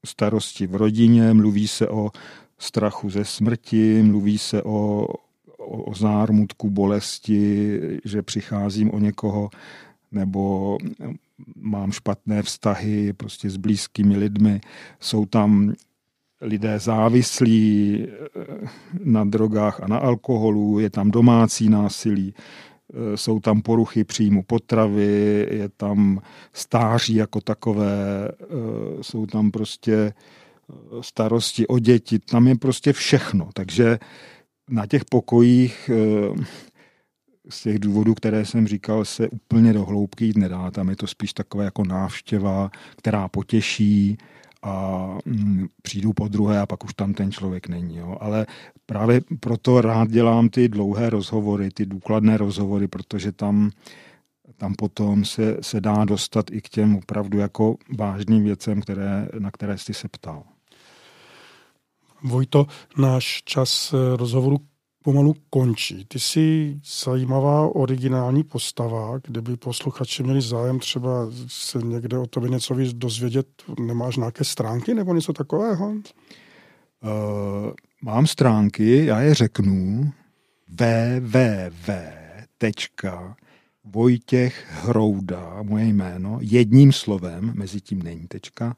starosti 0.07 0.67
v 0.67 0.75
rodině, 0.77 1.33
mluví 1.35 1.69
se 1.69 1.89
o 1.89 2.11
strachu 2.59 3.11
ze 3.11 3.25
smrti, 3.25 4.03
mluví 4.03 4.39
se 4.39 4.63
o, 4.63 5.07
o, 5.59 5.83
o 5.83 5.95
zármutku 5.95 6.71
bolesti, 6.71 7.81
že 8.05 8.23
přicházím 8.23 8.91
o 8.91 8.99
někoho, 8.99 9.51
nebo 10.11 10.79
mám 11.57 11.93
špatné 11.93 12.43
vztahy 12.43 13.13
prostě 13.13 13.51
s 13.51 13.57
blízkými 13.57 14.17
lidmi. 14.17 14.61
Jsou 15.01 15.27
tam 15.27 15.73
lidé 16.41 16.79
závislí 16.79 17.99
eh, 18.07 18.69
na 19.05 19.25
drogách 19.25 19.81
a 19.81 19.89
na 19.89 19.99
alkoholu, 19.99 20.79
je 20.79 20.91
tam 20.91 21.11
domácí 21.11 21.69
násilí, 21.69 22.35
Eh, 22.93 23.17
jsou 23.17 23.41
tam 23.41 23.63
poruchy 23.63 24.05
příjmu 24.05 24.43
potravy, 24.43 25.47
je 25.51 25.69
tam 25.69 26.21
stáří 26.53 27.15
jako 27.15 27.41
takové, 27.41 28.29
eh, 28.29 29.03
jsou 29.03 29.27
tam 29.27 29.51
prostě 29.51 30.15
starosti 31.01 31.67
o 31.67 31.79
děti, 31.79 32.19
tam 32.19 32.49
je 32.49 32.55
prostě 32.55 32.93
všechno. 32.93 33.49
Takže 33.55 33.99
na 34.71 34.87
těch 34.87 35.05
pokojích 35.05 35.91
z 37.49 37.63
těch 37.63 37.79
důvodů, 37.79 38.15
které 38.15 38.45
jsem 38.45 38.67
říkal, 38.67 39.05
se 39.05 39.29
úplně 39.29 39.73
do 39.73 39.85
hloubky 39.85 40.25
jít 40.25 40.37
nedá. 40.37 40.71
Tam 40.71 40.89
je 40.89 40.97
to 40.97 41.07
spíš 41.07 41.33
takové 41.33 41.65
jako 41.65 41.85
návštěva, 41.85 42.71
která 42.97 43.29
potěší, 43.29 44.19
a 44.63 45.07
mm, 45.25 45.67
přijdu 45.83 46.13
po 46.13 46.29
druhé 46.29 46.61
a 46.61 46.67
pak 46.67 46.85
už 46.85 46.95
tam 46.95 47.15
ten 47.15 47.33
člověk 47.33 47.69
není. 47.69 47.97
Jo. 47.97 48.17
Ale 48.21 48.47
právě 48.87 49.21
proto 49.41 49.81
rád 49.81 50.11
dělám 50.11 50.49
ty 50.49 50.69
dlouhé 50.69 51.11
rozhovory, 51.11 51.71
ty 51.71 51.87
důkladné 51.87 52.37
rozhovory, 52.37 52.89
protože 52.89 53.33
tam, 53.33 53.71
tam 54.57 54.75
potom 54.75 55.25
se, 55.25 55.57
se 55.61 55.81
dá 55.81 56.05
dostat 56.05 56.51
i 56.51 56.61
k 56.61 56.69
těm 56.69 56.97
opravdu 56.97 57.39
jako 57.39 57.77
vážným 57.99 58.45
věcem, 58.45 58.81
které, 58.81 59.29
na 59.39 59.51
které 59.51 59.79
jsi 59.79 59.95
se 59.95 60.09
ptal. 60.09 60.43
Vojto, 62.23 62.67
náš 62.99 63.43
čas 63.45 63.95
rozhovoru 64.17 64.59
pomalu 65.03 65.35
končí. 65.51 66.05
Ty 66.05 66.21
jsi 66.21 66.77
zajímavá 67.05 67.75
originální 67.75 68.45
postava, 68.45 69.19
kdyby 69.19 69.57
posluchači 69.57 70.23
měli 70.23 70.41
zájem 70.41 70.79
třeba 70.79 71.27
se 71.47 71.79
někde 71.79 72.19
o 72.19 72.27
tobě 72.27 72.51
něco 72.51 72.75
víc 72.75 72.93
dozvědět, 72.93 73.47
nemáš 73.81 74.17
nějaké 74.17 74.45
stránky 74.45 74.95
nebo 74.95 75.15
něco 75.15 75.33
takového? 75.33 75.91
Uh, 75.91 76.01
mám 78.03 78.27
stránky, 78.27 79.07
já 79.07 79.21
je 79.21 79.35
řeknu 79.35 80.11
www. 80.69 81.93
Vojtěch 83.85 84.67
Hrouda, 84.71 85.63
moje 85.63 85.85
jméno, 85.85 86.39
jedním 86.41 86.93
slovem, 86.93 87.53
mezi 87.55 87.81
tím 87.81 88.03
není 88.03 88.27
tečka, 88.29 88.77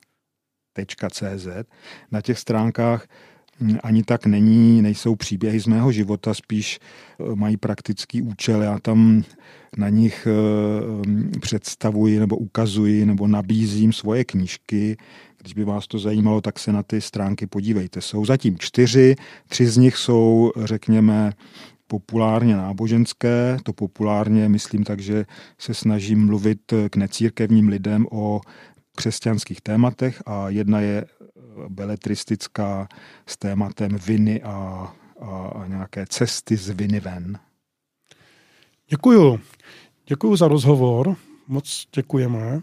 .cz. 1.10 1.46
Na 2.10 2.20
těch 2.20 2.38
stránkách 2.38 3.06
ani 3.82 4.02
tak 4.02 4.26
není, 4.26 4.82
nejsou 4.82 5.16
příběhy 5.16 5.60
z 5.60 5.66
mého 5.66 5.92
života, 5.92 6.34
spíš 6.34 6.78
eh, 6.80 7.34
mají 7.34 7.56
praktický 7.56 8.22
účel. 8.22 8.62
Já 8.62 8.78
tam 8.78 9.22
na 9.76 9.88
nich 9.88 10.28
eh, 10.30 11.38
představuji 11.40 12.20
nebo 12.20 12.36
ukazuji 12.36 13.06
nebo 13.06 13.26
nabízím 13.26 13.92
svoje 13.92 14.24
knížky. 14.24 14.96
Když 15.40 15.54
by 15.54 15.64
vás 15.64 15.86
to 15.86 15.98
zajímalo, 15.98 16.40
tak 16.40 16.58
se 16.58 16.72
na 16.72 16.82
ty 16.82 17.00
stránky 17.00 17.46
podívejte. 17.46 18.00
Jsou 18.00 18.24
zatím 18.24 18.58
čtyři, 18.58 19.14
tři 19.48 19.66
z 19.66 19.76
nich 19.76 19.96
jsou, 19.96 20.52
řekněme, 20.64 21.32
populárně 21.86 22.56
náboženské. 22.56 23.56
To 23.62 23.72
populárně 23.72 24.48
myslím 24.48 24.84
tak, 24.84 25.00
že 25.00 25.24
se 25.58 25.74
snažím 25.74 26.26
mluvit 26.26 26.72
k 26.90 26.96
necírkevním 26.96 27.68
lidem 27.68 28.06
o 28.10 28.40
křesťanských 28.96 29.60
tématech 29.60 30.22
a 30.26 30.48
jedna 30.48 30.80
je 30.80 31.04
beletristická 31.68 32.88
s 33.26 33.36
tématem 33.36 33.96
viny 34.06 34.42
a, 34.42 34.92
a, 35.20 35.46
a 35.46 35.66
nějaké 35.66 36.04
cesty 36.08 36.56
z 36.56 36.68
viny 36.70 37.00
ven. 37.00 37.38
Děkuju. 38.88 39.40
Děkuju 40.06 40.36
za 40.36 40.48
rozhovor. 40.48 41.16
Moc 41.48 41.86
děkujeme. 41.94 42.60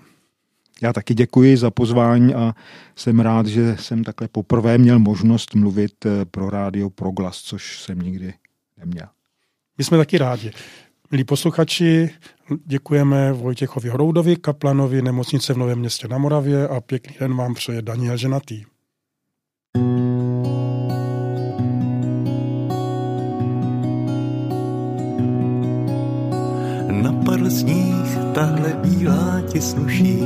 Já 0.82 0.94
taky 0.94 1.14
děkuji 1.14 1.58
za 1.58 1.72
pozvání 1.72 2.34
a 2.34 2.56
jsem 2.96 3.20
rád, 3.20 3.46
že 3.46 3.78
jsem 3.80 4.04
takhle 4.04 4.28
poprvé 4.28 4.78
měl 4.78 5.00
možnost 5.00 5.56
mluvit 5.56 6.06
eh, 6.06 6.26
pro 6.26 6.50
rádio 6.50 6.90
Proglas, 6.90 7.38
což 7.38 7.82
jsem 7.82 8.00
nikdy 8.00 8.34
neměl. 8.78 9.08
My 9.78 9.84
jsme 9.84 9.98
taky 9.98 10.18
rádi. 10.18 10.52
Milí 11.12 11.24
posluchači, 11.24 12.10
děkujeme 12.66 13.34
Vojtěchovi 13.34 13.90
Hroudovi, 13.90 14.36
kaplanovi 14.36 15.02
nemocnice 15.02 15.54
v 15.54 15.58
Novém 15.58 15.80
městě 15.80 16.08
na 16.08 16.18
Moravě 16.18 16.68
a 16.68 16.82
pěkný 16.82 17.16
den 17.20 17.36
vám 17.36 17.54
přeje 17.54 17.82
Daniel 17.82 18.18
Ženatý. 18.18 18.64
Bílá 29.02 29.42
ti 29.50 29.62
sluší, 29.62 30.22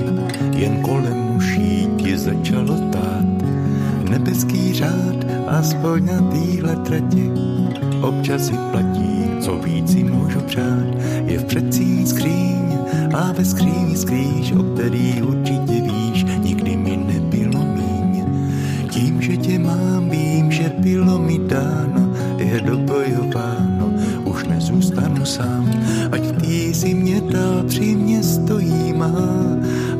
jen 0.55 0.81
kolem 0.81 1.17
muší 1.33 1.87
ti 1.97 2.17
začalo 2.17 2.75
tát. 2.91 3.25
Nebeský 4.09 4.73
řád, 4.73 5.25
aspoň 5.47 6.05
na 6.05 6.19
týhle 6.31 6.75
trati, 6.75 7.31
občas 8.01 8.45
si 8.45 8.53
platí, 8.71 9.31
co 9.39 9.55
víc 9.63 9.91
si 9.91 10.03
můžu 10.03 10.39
přát. 10.39 10.87
Je 11.25 11.39
v 11.39 11.43
předcí 11.43 12.05
skříň 12.07 12.77
a 13.13 13.31
ve 13.31 13.45
skříni 13.45 13.95
skrýž, 13.95 14.51
o 14.51 14.63
který 14.63 15.21
určitě 15.21 15.81
víš, 15.81 16.25
nikdy 16.43 16.75
mi 16.75 16.97
nebylo 16.97 17.65
míň. 17.65 18.25
Tím, 18.89 19.21
že 19.21 19.37
tě 19.37 19.59
mám, 19.59 20.09
vím, 20.09 20.51
že 20.51 20.71
bylo 20.79 21.19
mi 21.19 21.39
dáno, 21.47 22.13
je 22.37 22.61
dobojováno, 22.61 23.93
už 24.25 24.43
nezůstanu 24.43 25.25
sám, 25.25 25.71
ať 26.11 26.21
v 26.21 26.31
tý 26.41 26.73
si 26.73 26.93
mě 26.93 27.21
dal, 27.21 27.63
při 27.67 27.94
mě 27.94 27.94
stojí 27.94 27.94
má. 27.94 27.94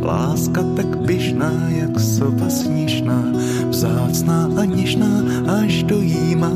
Láska 0.06 0.62
tak 0.76 0.98
běžná, 0.98 1.52
jak 1.70 2.00
sova 2.00 2.50
sněžná, 2.50 3.24
vzácná 3.70 4.50
a 4.58 4.66
něžná, 4.66 5.24
až 5.62 5.84
dojímá, 5.84 6.52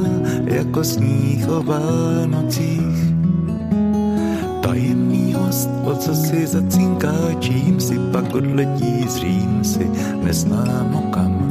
jako 0.45 0.83
sníh 0.83 1.49
o 1.49 1.63
Vánocích. 1.63 3.13
Tajemný 4.61 5.33
host, 5.33 5.69
o 5.83 5.95
co 5.95 6.15
si 6.15 6.47
zacinká, 6.47 7.13
čím 7.39 7.79
si 7.79 7.99
pak 8.11 8.35
odletí, 8.35 9.05
zřím 9.07 9.63
si, 9.63 9.91
neznámo 10.23 11.01
kam. 11.01 11.48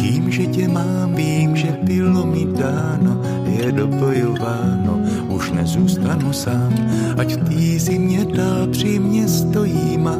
Tím, 0.00 0.30
že 0.30 0.46
tě 0.46 0.68
mám, 0.68 1.14
vím, 1.14 1.56
že 1.56 1.76
bylo 1.82 2.26
mi 2.26 2.46
dáno, 2.56 3.20
je 3.44 3.72
dobojováno, 3.72 5.00
už 5.28 5.50
nezůstanu 5.52 6.32
sám, 6.32 6.72
ať 7.16 7.32
v 7.36 7.48
tý 7.48 7.78
zimě 7.78 8.24
dál 8.24 8.66
při 8.66 8.98
mě 8.98 9.28
stojí 9.28 9.98
má. 9.98 10.16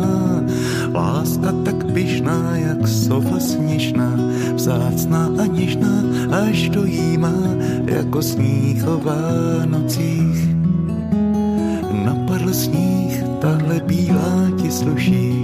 Láska 0.94 1.52
tak 1.64 1.92
běžná, 1.92 2.56
jak 2.56 2.88
sova 2.88 3.40
sněžná, 3.40 4.20
vzácná 4.54 5.30
a 5.42 5.46
něžná, 5.46 6.04
až 6.44 6.68
dojímá, 6.68 7.40
jako 7.84 8.22
sníh 8.22 8.84
o 8.86 9.00
Vánocích. 9.00 10.48
Napadl 12.04 12.52
sníh, 12.52 13.24
tahle 13.40 13.80
bílá 13.80 14.50
ti 14.62 14.70
sluší, 14.70 15.39